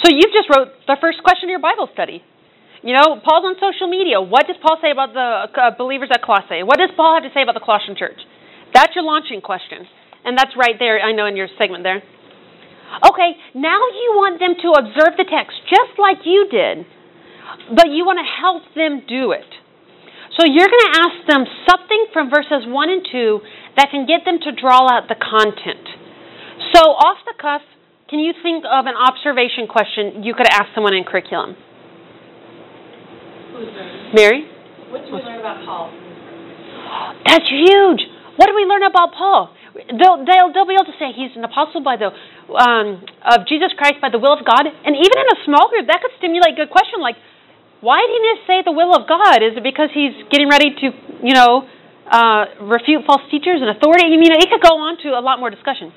So 0.01 0.09
you've 0.09 0.33
just 0.33 0.49
wrote 0.49 0.73
the 0.87 0.97
first 0.99 1.21
question 1.21 1.47
of 1.47 1.51
your 1.51 1.61
Bible 1.61 1.87
study. 1.93 2.23
You 2.81 2.95
know, 2.95 3.19
Paul's 3.19 3.43
on 3.43 3.55
social 3.59 3.91
media. 3.91 4.23
What 4.23 4.47
does 4.47 4.55
Paul 4.63 4.79
say 4.81 4.91
about 4.91 5.11
the 5.11 5.51
uh, 5.51 5.75
believers 5.75 6.09
at 6.15 6.23
Colossae? 6.23 6.63
What 6.63 6.79
does 6.79 6.89
Paul 6.95 7.19
have 7.19 7.27
to 7.27 7.33
say 7.35 7.43
about 7.43 7.53
the 7.53 7.63
Colossian 7.63 7.99
church? 7.99 8.17
That's 8.73 8.95
your 8.95 9.03
launching 9.03 9.41
question. 9.41 9.83
And 10.23 10.37
that's 10.37 10.55
right 10.55 10.79
there, 10.79 10.99
I 11.03 11.11
know, 11.11 11.27
in 11.27 11.35
your 11.35 11.51
segment 11.59 11.83
there. 11.83 12.01
Okay, 13.05 13.37
now 13.53 13.77
you 13.77 14.09
want 14.17 14.39
them 14.41 14.57
to 14.57 14.69
observe 14.73 15.13
the 15.17 15.25
text 15.29 15.55
just 15.69 15.97
like 15.97 16.25
you 16.25 16.49
did, 16.49 16.85
but 17.75 17.93
you 17.93 18.05
want 18.05 18.17
to 18.17 18.27
help 18.27 18.65
them 18.73 19.05
do 19.07 19.31
it. 19.31 19.47
So 20.37 20.45
you're 20.45 20.69
going 20.69 20.87
to 20.89 20.95
ask 21.03 21.17
them 21.27 21.43
something 21.69 22.05
from 22.13 22.29
verses 22.29 22.65
1 22.65 22.89
and 22.89 23.05
2 23.11 23.39
that 23.77 23.89
can 23.91 24.05
get 24.05 24.25
them 24.25 24.39
to 24.41 24.51
draw 24.53 24.89
out 24.89 25.09
the 25.09 25.17
content. 25.17 25.85
So, 26.73 26.91
off 26.91 27.17
the 27.25 27.33
cuff, 27.39 27.61
can 28.09 28.19
you 28.19 28.33
think 28.43 28.65
of 28.65 28.85
an 28.85 28.95
observation 28.95 29.67
question 29.67 30.23
you 30.23 30.33
could 30.33 30.47
ask 30.49 30.73
someone 30.73 30.93
in 30.93 31.03
curriculum? 31.03 31.55
Mary? 34.13 34.49
What 34.89 35.05
did 35.05 35.13
we 35.13 35.19
learn 35.21 35.39
about 35.39 35.65
Paul? 35.65 35.93
That's 37.25 37.45
huge. 37.49 38.01
What 38.35 38.47
did 38.47 38.55
we 38.55 38.65
learn 38.65 38.83
about 38.83 39.13
Paul? 39.13 39.53
They'll, 39.73 40.25
they'll, 40.25 40.49
they'll 40.53 40.69
be 40.69 40.73
able 40.73 40.89
to 40.89 40.97
say 40.97 41.13
he's 41.13 41.33
an 41.37 41.45
apostle 41.45 41.81
by 41.85 41.95
the 41.97 42.09
um, 42.53 43.05
of 43.21 43.45
Jesus 43.45 43.69
Christ 43.77 44.01
by 44.01 44.09
the 44.09 44.17
will 44.17 44.33
of 44.33 44.41
God, 44.41 44.65
and 44.65 44.93
even 44.97 45.15
in 45.17 45.27
a 45.29 45.39
small 45.45 45.69
group, 45.69 45.85
that 45.87 46.01
could 46.01 46.13
stimulate 46.17 46.57
a 46.57 46.59
good 46.65 46.73
question 46.73 47.01
like, 47.01 47.15
why 47.79 48.01
didn't 48.03 48.27
he 48.27 48.35
say 48.49 48.57
the 48.65 48.75
will 48.75 48.91
of 48.91 49.07
God? 49.07 49.39
Is 49.39 49.55
it 49.55 49.63
because 49.63 49.87
he's 49.93 50.11
getting 50.33 50.49
ready 50.49 50.75
to, 50.83 50.85
you 51.23 51.33
know, 51.37 51.63
uh, 52.09 52.65
refute 52.65 53.05
false 53.05 53.23
teachers 53.31 53.61
and 53.61 53.69
authority? 53.71 54.09
I 54.09 54.17
mean, 54.19 54.33
it 54.35 54.49
could 54.51 54.65
go 54.65 54.75
on 54.75 54.97
to 55.07 55.15
a 55.15 55.21
lot 55.21 55.39
more 55.39 55.49
discussion. 55.49 55.93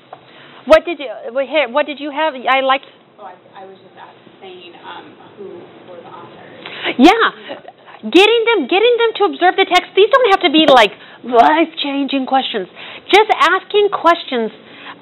What 0.65 0.85
did 0.85 0.99
you 0.99 1.09
what 1.33 1.85
did 1.85 1.99
you 1.99 2.07
have? 2.07 2.35
I 2.39 2.61
liked. 2.61 2.87
Oh, 3.19 3.27
I, 3.27 3.35
I 3.51 3.65
was 3.65 3.75
just 3.83 3.91
saying 4.39 4.71
um, 4.79 5.11
who 5.35 5.59
were 5.91 5.99
the 5.99 6.07
authors. 6.07 6.95
Yeah, 6.99 7.72
getting 8.03 8.41
them 8.43 8.67
getting 8.67 8.95
them 8.99 9.11
to 9.15 9.21
observe 9.31 9.55
the 9.55 9.67
text. 9.67 9.95
These 9.95 10.11
don't 10.11 10.29
have 10.35 10.43
to 10.43 10.51
be 10.51 10.67
like 10.67 10.91
life 11.23 11.71
changing 11.79 12.27
questions. 12.27 12.67
Just 13.07 13.31
asking 13.31 13.89
questions 13.95 14.51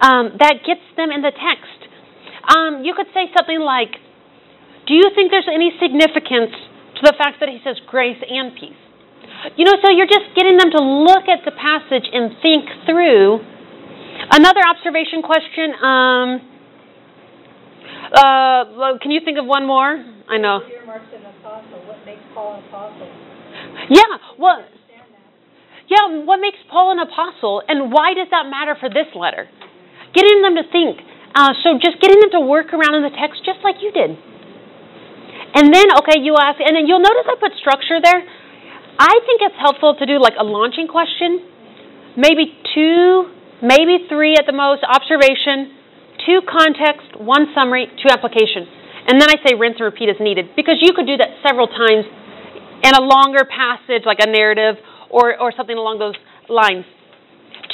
um, 0.01 0.37
that 0.37 0.61
gets 0.61 0.85
them 0.97 1.09
in 1.09 1.21
the 1.25 1.33
text. 1.33 1.79
Um, 2.45 2.85
you 2.85 2.93
could 2.93 3.09
say 3.13 3.29
something 3.33 3.61
like, 3.61 3.97
"Do 4.85 4.93
you 4.93 5.09
think 5.13 5.33
there's 5.33 5.49
any 5.49 5.73
significance 5.81 6.53
to 6.97 7.01
the 7.01 7.13
fact 7.17 7.41
that 7.41 7.49
he 7.49 7.57
says 7.65 7.81
grace 7.89 8.21
and 8.21 8.53
peace?" 8.53 8.81
You 9.57 9.65
know, 9.65 9.73
so 9.81 9.89
you're 9.89 10.09
just 10.09 10.37
getting 10.37 10.57
them 10.57 10.69
to 10.69 10.81
look 10.81 11.25
at 11.25 11.41
the 11.45 11.51
passage 11.51 12.05
and 12.13 12.37
think 12.41 12.69
through. 12.85 13.41
Another 14.29 14.61
observation 14.61 15.25
question. 15.25 15.73
Um, 15.81 16.29
uh, 18.13 18.97
can 19.01 19.09
you 19.09 19.21
think 19.25 19.39
of 19.39 19.45
one 19.45 19.65
more? 19.65 19.97
I 20.31 20.39
know. 20.39 20.63
Earmarks 20.63 21.11
an 21.11 21.27
apostle, 21.27 21.83
what 21.91 21.99
makes 22.07 22.23
Paul 22.33 22.55
an 22.55 22.63
apostle? 22.71 23.11
Yeah, 23.91 24.15
well, 24.39 24.63
yeah, 25.91 26.23
what 26.23 26.39
makes 26.39 26.55
Paul 26.71 26.95
an 26.95 27.03
apostle 27.03 27.59
and 27.67 27.91
why 27.91 28.15
does 28.15 28.31
that 28.31 28.47
matter 28.47 28.79
for 28.79 28.87
this 28.87 29.11
letter? 29.11 29.51
Getting 30.15 30.39
them 30.39 30.55
to 30.55 30.63
think. 30.71 31.03
Uh, 31.35 31.51
so 31.63 31.75
just 31.83 31.99
getting 31.99 32.19
them 32.23 32.31
to 32.39 32.41
work 32.47 32.71
around 32.71 32.95
in 32.95 33.03
the 33.03 33.11
text 33.11 33.43
just 33.43 33.59
like 33.59 33.83
you 33.83 33.91
did. 33.91 34.15
And 35.51 35.67
then, 35.67 35.91
okay, 35.99 36.23
you 36.23 36.39
ask, 36.39 36.63
and 36.63 36.79
then 36.79 36.87
you'll 36.87 37.03
notice 37.03 37.27
I 37.27 37.35
put 37.35 37.51
structure 37.59 37.99
there. 37.99 38.23
I 38.23 39.15
think 39.27 39.43
it's 39.43 39.59
helpful 39.59 39.99
to 39.99 40.05
do 40.07 40.15
like 40.15 40.39
a 40.39 40.47
launching 40.47 40.87
question, 40.87 41.43
maybe 42.15 42.55
two, 42.71 43.27
maybe 43.59 44.07
three 44.07 44.39
at 44.39 44.47
the 44.47 44.55
most, 44.55 44.79
observation, 44.87 45.75
two 46.23 46.39
context, 46.47 47.19
one 47.19 47.51
summary, 47.51 47.91
two 47.99 48.07
application. 48.07 48.79
And 49.07 49.19
then 49.19 49.29
I 49.29 49.37
say 49.45 49.55
rinse 49.55 49.77
and 49.79 49.85
repeat 49.85 50.09
as 50.09 50.19
needed 50.19 50.55
because 50.55 50.77
you 50.81 50.93
could 50.93 51.07
do 51.07 51.17
that 51.17 51.41
several 51.45 51.67
times 51.67 52.05
in 52.83 52.93
a 52.93 53.01
longer 53.01 53.45
passage, 53.45 54.03
like 54.05 54.19
a 54.21 54.29
narrative 54.29 54.75
or, 55.09 55.39
or 55.39 55.51
something 55.55 55.77
along 55.77 55.99
those 55.99 56.15
lines. 56.49 56.85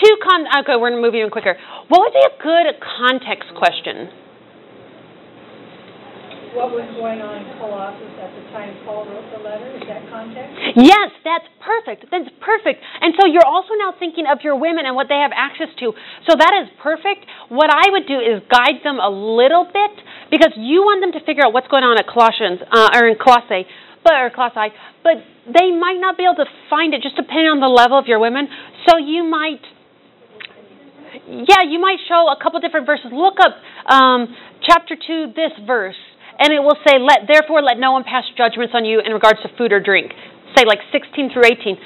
Two 0.03 0.15
con. 0.23 0.45
Okay, 0.63 0.75
we're 0.75 0.89
gonna 0.89 1.01
move 1.01 1.15
even 1.15 1.29
quicker. 1.29 1.57
What 1.87 1.99
would 2.01 2.13
be 2.13 2.21
a 2.21 2.35
good 2.41 2.67
context 2.79 3.49
question? 3.57 4.26
What 6.57 6.73
was 6.73 6.89
going 6.97 7.21
on 7.21 7.37
in 7.37 7.45
Colossus 7.61 8.17
at 8.17 8.33
the 8.33 8.41
time 8.49 8.73
Paul 8.81 9.05
wrote 9.05 9.29
the 9.29 9.45
letter? 9.45 9.77
Is 9.77 9.85
that 9.85 10.01
context? 10.09 10.57
Yes, 10.73 11.13
that's 11.21 11.45
perfect. 11.61 12.09
That's 12.09 12.33
perfect. 12.41 12.81
And 12.81 13.13
so 13.13 13.29
you're 13.29 13.45
also 13.45 13.77
now 13.77 13.93
thinking 13.93 14.25
of 14.25 14.41
your 14.41 14.57
women 14.57 14.89
and 14.89 14.97
what 14.97 15.05
they 15.05 15.21
have 15.21 15.29
access 15.37 15.69
to. 15.85 15.93
So 16.25 16.33
that 16.33 16.53
is 16.65 16.73
perfect. 16.81 17.29
What 17.53 17.69
I 17.69 17.93
would 17.93 18.09
do 18.09 18.17
is 18.17 18.41
guide 18.49 18.81
them 18.81 18.97
a 18.97 19.05
little 19.05 19.69
bit 19.69 19.93
because 20.33 20.49
you 20.57 20.81
want 20.81 21.05
them 21.05 21.13
to 21.13 21.21
figure 21.29 21.45
out 21.45 21.53
what's 21.53 21.69
going 21.69 21.85
on 21.85 22.01
at 22.01 22.09
Colossians 22.09 22.65
uh, 22.65 22.89
or 22.89 23.05
in 23.05 23.21
Colossae, 23.21 23.69
but 24.01 24.17
or 24.17 24.33
Colossae, 24.33 24.73
but 25.05 25.21
they 25.45 25.69
might 25.77 26.01
not 26.01 26.17
be 26.17 26.25
able 26.25 26.41
to 26.41 26.49
find 26.73 26.97
it 26.97 27.05
just 27.05 27.21
depending 27.21 27.53
on 27.53 27.61
the 27.61 27.69
level 27.69 28.01
of 28.01 28.09
your 28.09 28.17
women. 28.17 28.49
So 28.89 28.97
you 28.97 29.21
might 29.21 29.61
yeah, 31.29 31.69
you 31.69 31.77
might 31.79 32.01
show 32.09 32.33
a 32.33 32.37
couple 32.41 32.59
different 32.59 32.85
verses. 32.85 33.13
Look 33.13 33.37
up 33.37 33.53
um, 33.85 34.33
chapter 34.65 34.95
2, 34.95 35.33
this 35.35 35.51
verse, 35.65 35.97
and 36.39 36.53
it 36.53 36.61
will 36.61 36.77
say, 36.85 37.01
let, 37.01 37.25
Therefore, 37.25 37.61
let 37.61 37.77
no 37.77 37.91
one 37.91 38.03
pass 38.03 38.23
judgments 38.37 38.73
on 38.73 38.85
you 38.85 39.01
in 39.01 39.11
regards 39.11 39.41
to 39.41 39.49
food 39.57 39.73
or 39.73 39.81
drink. 39.81 40.13
Say 40.55 40.65
like 40.65 40.79
16 40.91 41.33
through 41.33 41.45
18. 41.45 41.77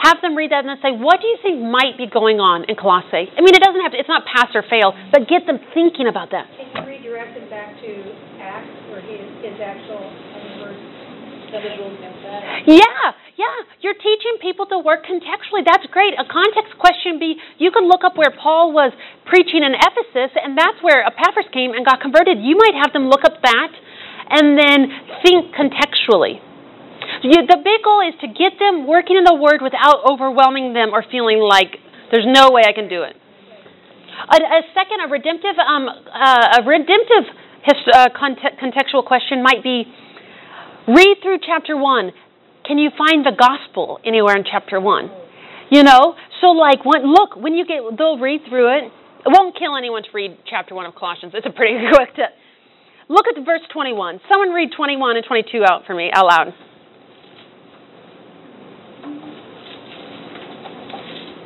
Have 0.00 0.24
them 0.24 0.32
read 0.32 0.50
that 0.50 0.64
and 0.64 0.70
then 0.72 0.80
say, 0.80 0.92
What 0.96 1.20
do 1.20 1.26
you 1.28 1.38
think 1.42 1.60
might 1.60 2.00
be 2.00 2.08
going 2.08 2.40
on 2.40 2.64
in 2.64 2.74
Colossae? 2.74 3.28
I 3.30 3.40
mean, 3.44 3.52
it 3.52 3.62
doesn't 3.62 3.80
have 3.84 3.92
to, 3.92 3.98
it's 4.00 4.08
not 4.08 4.24
pass 4.24 4.48
or 4.56 4.64
fail, 4.64 4.96
but 5.12 5.28
get 5.28 5.44
them 5.44 5.60
thinking 5.76 6.08
about 6.08 6.32
that. 6.32 6.48
Can 6.56 6.72
you 6.72 6.82
redirect 6.88 7.36
it 7.36 7.46
back 7.52 7.76
to 7.78 7.90
Acts 8.40 8.72
where 8.88 9.04
he, 9.04 9.20
his 9.44 9.60
actual 9.60 10.00
words? 10.64 11.00
Yeah, 11.50 13.10
yeah. 13.34 13.56
You're 13.82 13.98
teaching 13.98 14.38
people 14.38 14.70
to 14.70 14.78
work 14.78 15.02
contextually. 15.02 15.66
That's 15.66 15.82
great. 15.90 16.14
A 16.14 16.22
context 16.22 16.78
question 16.78 17.18
be 17.18 17.34
you 17.58 17.74
can 17.74 17.90
look 17.90 18.06
up 18.06 18.14
where 18.14 18.30
Paul 18.30 18.70
was 18.70 18.94
preaching 19.26 19.66
in 19.66 19.74
Ephesus, 19.74 20.30
and 20.38 20.54
that's 20.54 20.78
where 20.78 21.02
Epaphras 21.02 21.50
came 21.50 21.74
and 21.74 21.82
got 21.82 22.00
converted. 22.00 22.38
You 22.38 22.54
might 22.54 22.78
have 22.78 22.94
them 22.94 23.10
look 23.10 23.26
up 23.26 23.42
that 23.42 23.72
and 24.30 24.56
then 24.56 24.88
think 25.22 25.54
contextually. 25.54 26.40
The 27.22 27.60
big 27.60 27.80
goal 27.84 28.00
is 28.06 28.14
to 28.22 28.28
get 28.28 28.58
them 28.58 28.86
working 28.86 29.16
in 29.16 29.24
the 29.24 29.34
Word 29.34 29.60
without 29.60 30.06
overwhelming 30.06 30.72
them 30.72 30.94
or 30.94 31.04
feeling 31.10 31.38
like 31.38 31.76
there's 32.10 32.26
no 32.26 32.50
way 32.50 32.62
I 32.64 32.72
can 32.72 32.88
do 32.88 33.02
it. 33.02 33.16
A, 34.30 34.36
a 34.36 34.62
second, 34.74 35.00
a 35.04 35.08
redemptive, 35.10 35.58
um, 35.58 35.88
uh, 35.88 36.58
a 36.58 36.64
redemptive 36.64 37.26
his, 37.62 37.76
uh, 37.92 38.08
conte- 38.16 38.56
contextual 38.56 39.04
question 39.04 39.42
might 39.42 39.62
be 39.62 39.84
Read 40.88 41.18
through 41.22 41.38
chapter 41.44 41.76
one. 41.76 42.10
Can 42.66 42.78
you 42.78 42.90
find 42.96 43.24
the 43.24 43.32
gospel 43.36 44.00
anywhere 44.04 44.36
in 44.36 44.44
chapter 44.44 44.80
one? 44.80 45.10
You 45.70 45.84
know, 45.84 46.14
so 46.40 46.48
like, 46.48 46.84
when, 46.84 47.06
look, 47.06 47.36
when 47.36 47.54
you 47.54 47.64
get, 47.64 47.82
they'll 47.96 48.18
read 48.18 48.40
through 48.48 48.76
it. 48.78 48.84
It 48.84 49.28
won't 49.28 49.56
kill 49.56 49.76
anyone 49.76 50.02
to 50.02 50.08
read 50.12 50.38
chapter 50.48 50.74
one 50.74 50.86
of 50.86 50.94
Colossians. 50.94 51.32
It's 51.36 51.46
a 51.46 51.50
pretty 51.50 51.78
quick. 51.94 52.14
To, 52.16 52.24
look 53.10 53.26
at 53.26 53.34
verse 53.44 53.66
21. 53.74 54.22
Someone 54.30 54.50
read 54.54 54.70
21 54.74 55.18
and 55.18 55.26
22 55.26 55.66
out 55.66 55.82
for 55.84 55.94
me 55.94 56.10
out 56.14 56.26
loud. 56.26 56.54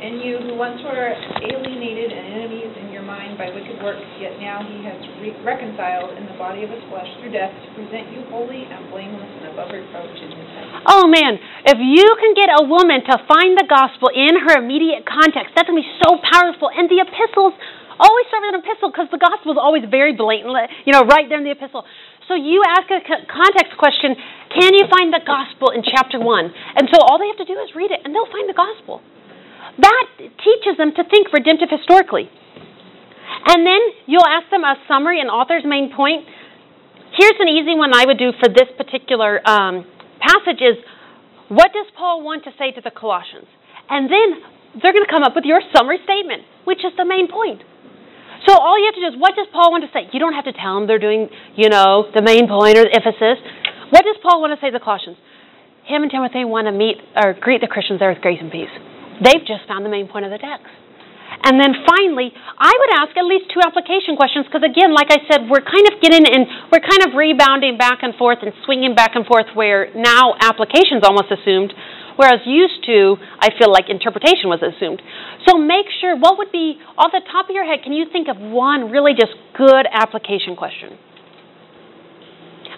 And 0.04 0.20
you 0.20 0.36
who 0.36 0.52
once 0.60 0.84
were 0.84 1.16
alienated 1.16 2.12
and 2.12 2.36
enemies 2.36 2.76
in 2.76 2.92
your 2.92 3.00
mind 3.00 3.40
by 3.40 3.48
wicked 3.48 3.80
works, 3.80 4.04
yet 4.20 4.36
now 4.36 4.60
he 4.60 4.84
has 4.84 5.00
re- 5.24 5.32
reconciled 5.40 6.12
in 6.20 6.28
the 6.28 6.36
body 6.36 6.60
of 6.60 6.68
his 6.68 6.84
flesh 6.92 7.08
through 7.24 7.32
death 7.32 7.48
to 7.48 7.68
present 7.72 8.12
you 8.12 8.20
holy 8.28 8.68
and 8.68 8.92
blameless 8.92 9.32
and 9.40 9.56
above 9.56 9.72
reproach 9.72 10.12
in 10.20 10.28
his 10.28 10.48
sight. 10.52 10.68
Oh 10.92 11.08
man, 11.08 11.40
if 11.64 11.80
you 11.80 12.04
can 12.20 12.36
get 12.36 12.52
a 12.52 12.68
woman 12.68 13.00
to 13.00 13.16
find 13.24 13.56
the 13.56 13.64
gospel 13.64 14.12
in 14.12 14.36
her 14.44 14.60
immediate 14.60 15.08
context, 15.08 15.56
that's 15.56 15.72
going 15.72 15.80
to 15.80 15.88
be 15.88 15.92
so 16.04 16.20
powerful. 16.20 16.68
And 16.68 16.84
the 16.92 17.00
epistles 17.00 17.56
always 17.98 18.24
start 18.28 18.42
with 18.46 18.58
an 18.58 18.62
epistle 18.62 18.90
because 18.90 19.08
the 19.10 19.22
gospel 19.22 19.52
is 19.54 19.60
always 19.60 19.84
very 19.86 20.14
blatant, 20.14 20.54
you 20.84 20.92
know, 20.92 21.06
right 21.06 21.28
there 21.28 21.38
in 21.38 21.46
the 21.46 21.54
epistle. 21.54 21.84
So 22.28 22.34
you 22.34 22.64
ask 22.64 22.88
a 22.88 23.00
context 23.28 23.76
question, 23.76 24.16
can 24.48 24.72
you 24.72 24.88
find 24.88 25.12
the 25.12 25.20
gospel 25.20 25.70
in 25.70 25.84
chapter 25.84 26.16
1? 26.16 26.26
And 26.76 26.88
so 26.88 26.96
all 27.04 27.20
they 27.20 27.28
have 27.28 27.40
to 27.44 27.48
do 27.48 27.58
is 27.60 27.76
read 27.76 27.92
it 27.92 28.00
and 28.04 28.14
they'll 28.14 28.30
find 28.32 28.48
the 28.48 28.56
gospel. 28.56 29.04
That 29.78 30.06
teaches 30.18 30.78
them 30.78 30.94
to 30.96 31.02
think 31.04 31.32
redemptive 31.32 31.68
historically. 31.68 32.30
And 33.46 33.66
then 33.66 33.80
you'll 34.06 34.26
ask 34.26 34.48
them 34.50 34.64
a 34.64 34.76
summary 34.88 35.20
and 35.20 35.28
author's 35.28 35.64
main 35.64 35.92
point. 35.92 36.24
Here's 37.16 37.38
an 37.40 37.48
easy 37.48 37.76
one 37.76 37.94
I 37.94 38.04
would 38.06 38.18
do 38.18 38.32
for 38.40 38.48
this 38.48 38.68
particular 38.76 39.40
um, 39.44 39.84
passage 40.20 40.60
is, 40.64 40.76
what 41.48 41.72
does 41.72 41.86
Paul 41.96 42.24
want 42.24 42.44
to 42.44 42.50
say 42.58 42.72
to 42.72 42.80
the 42.80 42.90
Colossians? 42.90 43.46
And 43.90 44.08
then 44.08 44.80
they're 44.80 44.92
going 44.92 45.04
to 45.04 45.12
come 45.12 45.22
up 45.22 45.34
with 45.34 45.44
your 45.44 45.60
summary 45.76 45.98
statement, 46.04 46.42
which 46.64 46.80
is 46.80 46.92
the 46.96 47.04
main 47.04 47.28
point. 47.28 47.62
So 48.46 48.52
all 48.52 48.76
you 48.76 48.86
have 48.86 48.94
to 48.94 49.04
do 49.04 49.10
is, 49.14 49.16
what 49.16 49.34
does 49.36 49.48
Paul 49.52 49.72
want 49.72 49.84
to 49.84 49.90
say? 49.92 50.08
You 50.12 50.20
don't 50.20 50.36
have 50.36 50.44
to 50.44 50.52
tell 50.52 50.76
them 50.76 50.86
they're 50.86 51.00
doing, 51.00 51.28
you 51.56 51.68
know, 51.68 52.10
the 52.12 52.20
main 52.20 52.44
point 52.48 52.76
or 52.76 52.84
the 52.84 52.92
emphasis. 52.92 53.40
What 53.88 54.04
does 54.04 54.16
Paul 54.20 54.40
want 54.40 54.52
to 54.52 54.60
say 54.60 54.68
to 54.68 54.76
the 54.76 54.84
Colossians? 54.84 55.16
Him 55.88 56.04
and 56.04 56.10
Timothy 56.10 56.44
want 56.44 56.68
to 56.68 56.72
meet 56.72 57.00
or 57.16 57.32
greet 57.32 57.60
the 57.60 57.68
Christians 57.68 58.00
there 58.00 58.12
with 58.12 58.20
grace 58.20 58.40
and 58.40 58.52
peace. 58.52 58.72
They've 59.20 59.44
just 59.44 59.68
found 59.68 59.84
the 59.84 59.92
main 59.92 60.08
point 60.08 60.24
of 60.24 60.32
the 60.32 60.40
text. 60.40 60.68
And 61.44 61.60
then 61.60 61.76
finally, 61.84 62.32
I 62.32 62.72
would 62.72 62.92
ask 63.00 63.12
at 63.16 63.26
least 63.28 63.52
two 63.52 63.60
application 63.60 64.16
questions 64.16 64.48
because, 64.48 64.64
again, 64.64 64.96
like 64.96 65.12
I 65.12 65.20
said, 65.28 65.44
we're 65.50 65.64
kind 65.64 65.84
of 65.92 66.00
getting 66.00 66.24
and 66.24 66.46
we're 66.72 66.84
kind 66.84 67.04
of 67.04 67.16
rebounding 67.16 67.76
back 67.76 68.00
and 68.00 68.14
forth 68.16 68.38
and 68.40 68.52
swinging 68.64 68.94
back 68.94 69.12
and 69.12 69.26
forth 69.26 69.52
where 69.52 69.92
now 69.92 70.36
application's 70.40 71.04
almost 71.04 71.28
assumed, 71.28 71.74
whereas 72.16 72.40
used 72.46 72.84
to, 72.86 73.16
I 73.38 73.50
feel 73.58 73.70
like 73.70 73.90
interpretation 73.90 74.48
was 74.50 74.62
assumed. 74.62 75.02
So 75.46 75.58
make 75.58 75.86
sure, 76.00 76.16
what 76.16 76.38
would 76.38 76.52
be, 76.52 76.78
off 76.96 77.12
the 77.12 77.22
top 77.30 77.48
of 77.48 77.54
your 77.54 77.64
head, 77.64 77.82
can 77.82 77.92
you 77.92 78.06
think 78.10 78.28
of 78.28 78.36
one 78.38 78.90
really 78.90 79.12
just 79.12 79.34
good 79.56 79.86
application 79.90 80.56
question? 80.56 80.98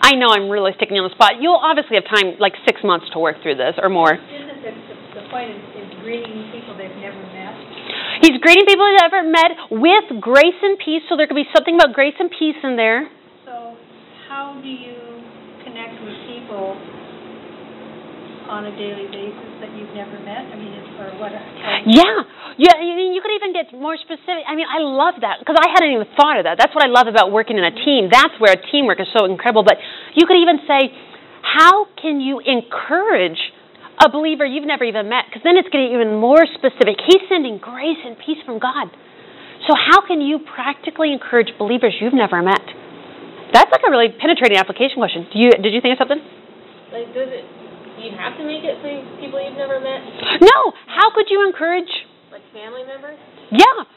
I 0.00 0.14
know 0.14 0.28
I'm 0.30 0.48
really 0.52 0.72
sticking 0.76 0.94
you 0.94 1.02
on 1.02 1.10
the 1.10 1.16
spot. 1.16 1.40
You'll 1.40 1.58
obviously 1.58 1.96
have 1.96 2.06
time, 2.06 2.38
like 2.38 2.54
six 2.68 2.84
months 2.84 3.10
to 3.12 3.18
work 3.18 3.42
through 3.42 3.56
this 3.56 3.74
or 3.80 3.88
more. 3.88 4.14
Isn't 4.14 4.62
the, 4.62 4.72
the 5.18 5.24
point 5.32 5.50
is, 5.50 5.58
is 5.82 5.90
greeting 6.04 6.52
people 6.52 6.76
they've 6.78 6.94
never 7.00 7.18
met? 7.34 7.54
He's 8.22 8.38
greeting 8.38 8.64
people 8.66 8.86
he's 8.86 9.02
ever 9.02 9.22
met 9.26 9.50
with 9.70 10.06
grace 10.20 10.58
and 10.62 10.78
peace, 10.78 11.02
so 11.08 11.16
there 11.16 11.26
could 11.26 11.38
be 11.38 11.48
something 11.50 11.74
about 11.74 11.92
grace 11.94 12.14
and 12.18 12.30
peace 12.30 12.56
in 12.62 12.76
there. 12.76 13.08
So 13.44 13.76
how 14.28 14.56
do 14.62 14.68
you 14.68 14.94
connect 15.64 15.98
with 16.00 16.16
people 16.30 16.78
on 18.48 18.66
a 18.66 18.74
daily 18.74 19.10
basis 19.10 19.50
that 19.60 19.70
you've 19.74 19.92
never 19.94 20.16
met? 20.22 20.46
I 20.48 20.56
mean, 20.56 20.72
it's 20.74 20.90
for 20.94 21.06
what? 21.18 21.32
Yeah, 21.86 22.22
yeah. 22.56 22.76
You 22.82 23.20
could 23.22 23.34
even 23.34 23.52
get 23.52 23.70
more 23.74 23.98
specific. 23.98 24.46
I 24.46 24.54
mean, 24.54 24.66
I 24.66 24.80
love 24.80 25.20
that 25.20 25.42
because 25.42 25.58
I 25.58 25.68
hadn't 25.70 25.92
even 25.92 26.08
thought 26.14 26.38
of 26.38 26.44
that. 26.46 26.56
That's 26.58 26.74
what 26.74 26.84
I 26.84 26.90
love 26.90 27.06
about 27.06 27.30
working 27.34 27.58
in 27.58 27.64
a 27.66 27.74
team. 27.74 28.08
That's 28.10 28.34
where 28.38 28.54
teamwork 28.70 29.02
is 29.02 29.10
so 29.12 29.26
incredible. 29.26 29.62
But 29.66 29.78
you 30.14 30.26
could 30.26 30.38
even 30.38 30.62
say, 30.66 30.94
how 31.42 31.86
can 32.00 32.20
you 32.20 32.42
encourage 32.42 33.38
a 34.02 34.10
believer 34.10 34.44
you've 34.44 34.66
never 34.66 34.84
even 34.84 35.08
met? 35.08 35.30
Because 35.30 35.42
then 35.42 35.56
it's 35.56 35.70
getting 35.70 35.94
even 35.94 36.18
more 36.18 36.44
specific. 36.58 36.98
He's 37.06 37.22
sending 37.28 37.58
grace 37.58 37.98
and 38.04 38.16
peace 38.18 38.38
from 38.44 38.58
God. 38.58 38.90
So 39.66 39.74
how 39.74 40.06
can 40.06 40.20
you 40.20 40.38
practically 40.38 41.12
encourage 41.12 41.50
believers 41.58 41.96
you've 41.98 42.14
never 42.14 42.42
met? 42.42 42.62
That's 43.54 43.70
like 43.72 43.82
a 43.86 43.90
really 43.90 44.10
penetrating 44.10 44.58
application 44.58 44.98
question. 44.98 45.26
Do 45.32 45.38
you 45.38 45.50
did 45.50 45.72
you 45.72 45.80
think 45.80 45.96
of 45.96 46.06
something? 46.06 46.22
Like, 46.92 47.08
does 47.14 47.30
it, 47.30 47.44
you 47.98 48.12
have 48.16 48.36
to 48.36 48.44
make 48.44 48.64
it 48.64 48.76
for 48.82 48.90
people 49.20 49.40
you've 49.40 49.56
never 49.56 49.80
met? 49.80 50.00
No. 50.40 50.58
How 50.86 51.14
could 51.14 51.26
you 51.28 51.46
encourage 51.46 51.90
Like 52.30 52.44
family 52.52 52.84
members? 52.84 53.18
Yeah. 53.50 53.88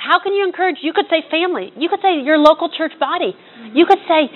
How 0.00 0.16
can 0.24 0.32
you 0.32 0.48
encourage? 0.48 0.80
You 0.80 0.96
could 0.96 1.12
say 1.12 1.20
family. 1.28 1.76
You 1.76 1.92
could 1.92 2.00
say 2.00 2.24
your 2.24 2.38
local 2.38 2.72
church 2.72 2.96
body. 2.98 3.36
You 3.76 3.84
could 3.84 4.00
say 4.08 4.32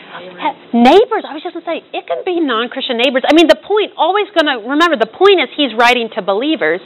neighbors. 0.77 1.25
I 1.25 1.33
was 1.33 1.41
just 1.41 1.57
going 1.57 1.65
to 1.65 1.71
say 1.73 1.81
it 1.97 2.05
can 2.05 2.21
be 2.21 2.37
non-Christian 2.37 3.01
neighbors. 3.01 3.25
I 3.25 3.33
mean, 3.33 3.49
the 3.49 3.57
point 3.57 3.97
always 3.97 4.29
going 4.37 4.45
to 4.45 4.61
remember 4.69 5.01
the 5.01 5.09
point 5.09 5.41
is 5.41 5.49
he's 5.57 5.73
writing 5.73 6.13
to 6.17 6.21
believers, 6.21 6.85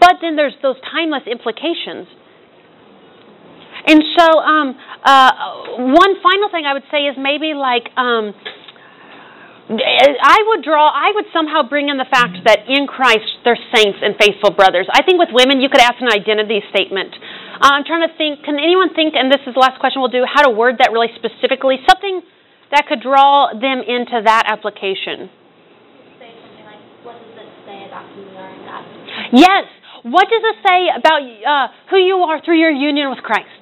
but 0.00 0.24
then 0.24 0.40
there's 0.40 0.56
those 0.64 0.80
timeless 0.88 1.28
implications. 1.28 2.08
And 3.86 4.00
so, 4.16 4.26
um, 4.40 4.76
uh, 5.04 5.30
one 5.84 6.16
final 6.24 6.48
thing 6.48 6.64
I 6.64 6.72
would 6.72 6.88
say 6.90 7.12
is 7.12 7.16
maybe 7.20 7.52
like 7.52 7.88
um, 7.96 8.32
I 9.70 10.38
would 10.50 10.66
draw, 10.66 10.90
I 10.90 11.14
would 11.14 11.30
somehow 11.32 11.62
bring 11.62 11.88
in 11.88 11.96
the 11.96 12.08
fact 12.10 12.42
that 12.42 12.66
in 12.66 12.90
Christ 12.90 13.38
they're 13.46 13.58
saints 13.70 14.02
and 14.02 14.18
faithful 14.18 14.50
brothers. 14.50 14.90
I 14.90 15.06
think 15.06 15.22
with 15.22 15.30
women 15.30 15.62
you 15.62 15.70
could 15.70 15.80
ask 15.80 15.94
an 16.02 16.10
identity 16.10 16.58
statement. 16.74 17.14
Uh, 17.14 17.78
I'm 17.78 17.86
trying 17.86 18.02
to 18.02 18.12
think, 18.18 18.42
can 18.42 18.58
anyone 18.58 18.94
think, 18.98 19.14
and 19.14 19.30
this 19.30 19.38
is 19.46 19.54
the 19.54 19.62
last 19.62 19.78
question 19.78 20.02
we'll 20.02 20.10
do, 20.10 20.26
how 20.26 20.42
to 20.42 20.50
word 20.50 20.82
that 20.82 20.90
really 20.90 21.14
specifically? 21.14 21.78
Something 21.86 22.22
that 22.74 22.90
could 22.90 22.98
draw 22.98 23.54
them 23.54 23.78
into 23.86 24.18
that 24.26 24.50
application. 24.50 25.30
Yes. 29.30 29.70
What 30.02 30.26
does 30.32 30.42
it 30.42 30.56
say 30.66 30.88
about 30.96 31.20
uh, 31.22 31.66
who 31.90 31.98
you 31.98 32.16
are 32.26 32.42
through 32.42 32.58
your 32.58 32.72
union 32.72 33.10
with 33.10 33.22
Christ? 33.22 33.59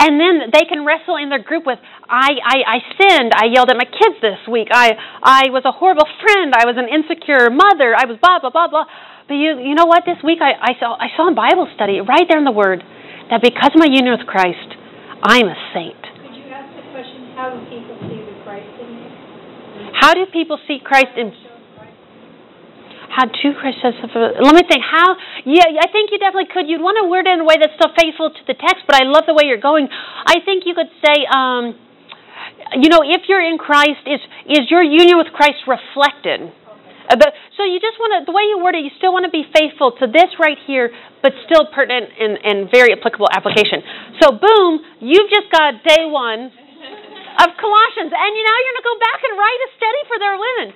And 0.00 0.20
then 0.20 0.50
they 0.52 0.66
can 0.68 0.84
wrestle 0.84 1.16
in 1.16 1.30
their 1.30 1.42
group 1.42 1.64
with, 1.64 1.78
I, 2.08 2.36
I, 2.42 2.56
I 2.66 2.78
sinned. 2.98 3.32
I 3.32 3.46
yelled 3.48 3.70
at 3.70 3.78
my 3.78 3.88
kids 3.88 4.20
this 4.20 4.42
week. 4.50 4.68
I, 4.70 4.92
I 5.22 5.42
was 5.48 5.62
a 5.64 5.72
horrible 5.72 6.04
friend. 6.20 6.52
I 6.52 6.66
was 6.66 6.76
an 6.76 6.90
insecure 6.90 7.48
mother. 7.48 7.94
I 7.96 8.04
was 8.04 8.18
blah, 8.20 8.42
blah, 8.42 8.50
blah, 8.50 8.68
blah. 8.68 8.84
But 9.28 9.34
you, 9.40 9.56
you 9.62 9.74
know 9.74 9.86
what? 9.86 10.04
This 10.04 10.20
week 10.20 10.44
I, 10.44 10.52
I, 10.60 10.72
saw, 10.76 10.98
I 11.00 11.08
saw 11.16 11.28
in 11.30 11.34
Bible 11.34 11.70
study, 11.72 12.04
right 12.04 12.28
there 12.28 12.36
in 12.36 12.44
the 12.44 12.52
Word, 12.52 12.84
that 13.30 13.40
because 13.40 13.72
of 13.72 13.80
my 13.80 13.88
union 13.88 14.12
with 14.12 14.28
Christ, 14.28 14.76
I'm 15.24 15.48
a 15.48 15.56
saint. 15.72 15.96
Could 16.20 16.36
you 16.36 16.52
ask 16.52 16.68
the 16.76 16.84
question, 16.92 17.32
how 17.32 17.48
do 17.54 17.64
people 17.72 17.96
see 18.04 18.20
the 18.20 18.36
Christ 18.44 18.68
in 18.84 18.88
me? 18.92 19.08
How 19.96 20.12
do 20.12 20.28
people 20.28 20.58
see 20.68 20.76
Christ 20.84 21.16
in 21.16 21.32
How 23.14 23.30
to 23.30 23.46
Christians? 23.54 23.94
Let 24.10 24.54
me 24.58 24.66
think. 24.66 24.82
How? 24.82 25.14
Yeah, 25.46 25.70
I 25.70 25.86
think 25.94 26.10
you 26.10 26.18
definitely 26.18 26.50
could. 26.50 26.66
You'd 26.66 26.82
want 26.82 26.98
to 26.98 27.06
word 27.06 27.30
it 27.30 27.38
in 27.38 27.40
a 27.40 27.46
way 27.46 27.54
that's 27.62 27.78
still 27.78 27.94
faithful 27.94 28.34
to 28.34 28.42
the 28.50 28.58
text, 28.58 28.82
but 28.90 28.98
I 28.98 29.06
love 29.06 29.22
the 29.30 29.38
way 29.38 29.46
you're 29.46 29.62
going. 29.62 29.86
I 29.86 30.42
think 30.42 30.66
you 30.66 30.74
could 30.74 30.90
say, 30.98 31.22
um, 31.30 31.78
you 32.82 32.90
know, 32.90 33.06
if 33.06 33.30
you're 33.30 33.44
in 33.44 33.54
Christ, 33.54 34.02
is 34.10 34.18
is 34.50 34.66
your 34.66 34.82
union 34.82 35.14
with 35.14 35.30
Christ 35.30 35.62
reflected? 35.70 36.50
Uh, 37.06 37.14
the, 37.14 37.30
so 37.54 37.62
you 37.62 37.78
just 37.78 38.00
want 38.02 38.18
to, 38.18 38.26
the 38.26 38.34
way 38.34 38.48
you 38.50 38.58
word 38.58 38.74
it, 38.74 38.82
you 38.82 38.90
still 38.98 39.12
want 39.12 39.28
to 39.28 39.30
be 39.30 39.44
faithful 39.52 39.92
to 40.00 40.08
this 40.08 40.34
right 40.40 40.56
here, 40.66 40.90
but 41.22 41.36
still 41.44 41.68
pertinent 41.70 42.10
and, 42.16 42.40
and 42.40 42.56
very 42.72 42.96
applicable 42.96 43.28
application. 43.30 43.84
So 44.24 44.34
boom, 44.34 44.82
you've 45.04 45.30
just 45.30 45.52
got 45.52 45.84
day 45.86 46.08
one 46.08 46.48
of 46.50 47.48
Colossians, 47.62 48.10
and 48.10 48.30
you 48.34 48.42
now 48.42 48.56
you're 48.58 48.74
going 48.74 48.82
to 48.82 48.88
go 48.90 48.98
back 48.98 49.20
and 49.22 49.32
write 49.38 49.60
a 49.62 49.70
study 49.78 50.02
for 50.10 50.16
their 50.18 50.34
women. 50.34 50.68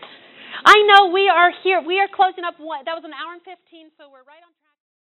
I 0.65 0.83
know 0.87 1.13
we 1.13 1.29
are 1.29 1.53
here. 1.63 1.81
We 1.81 2.01
are 2.01 2.09
closing 2.09 2.45
up. 2.45 2.59
One, 2.59 2.85
that 2.85 2.95
was 2.95 3.05
an 3.05 3.13
hour 3.15 3.33
and 3.35 3.43
fifteen, 3.43 3.91
so 3.99 4.11
we're 4.11 4.27
right 4.27 4.43
on. 4.43 4.58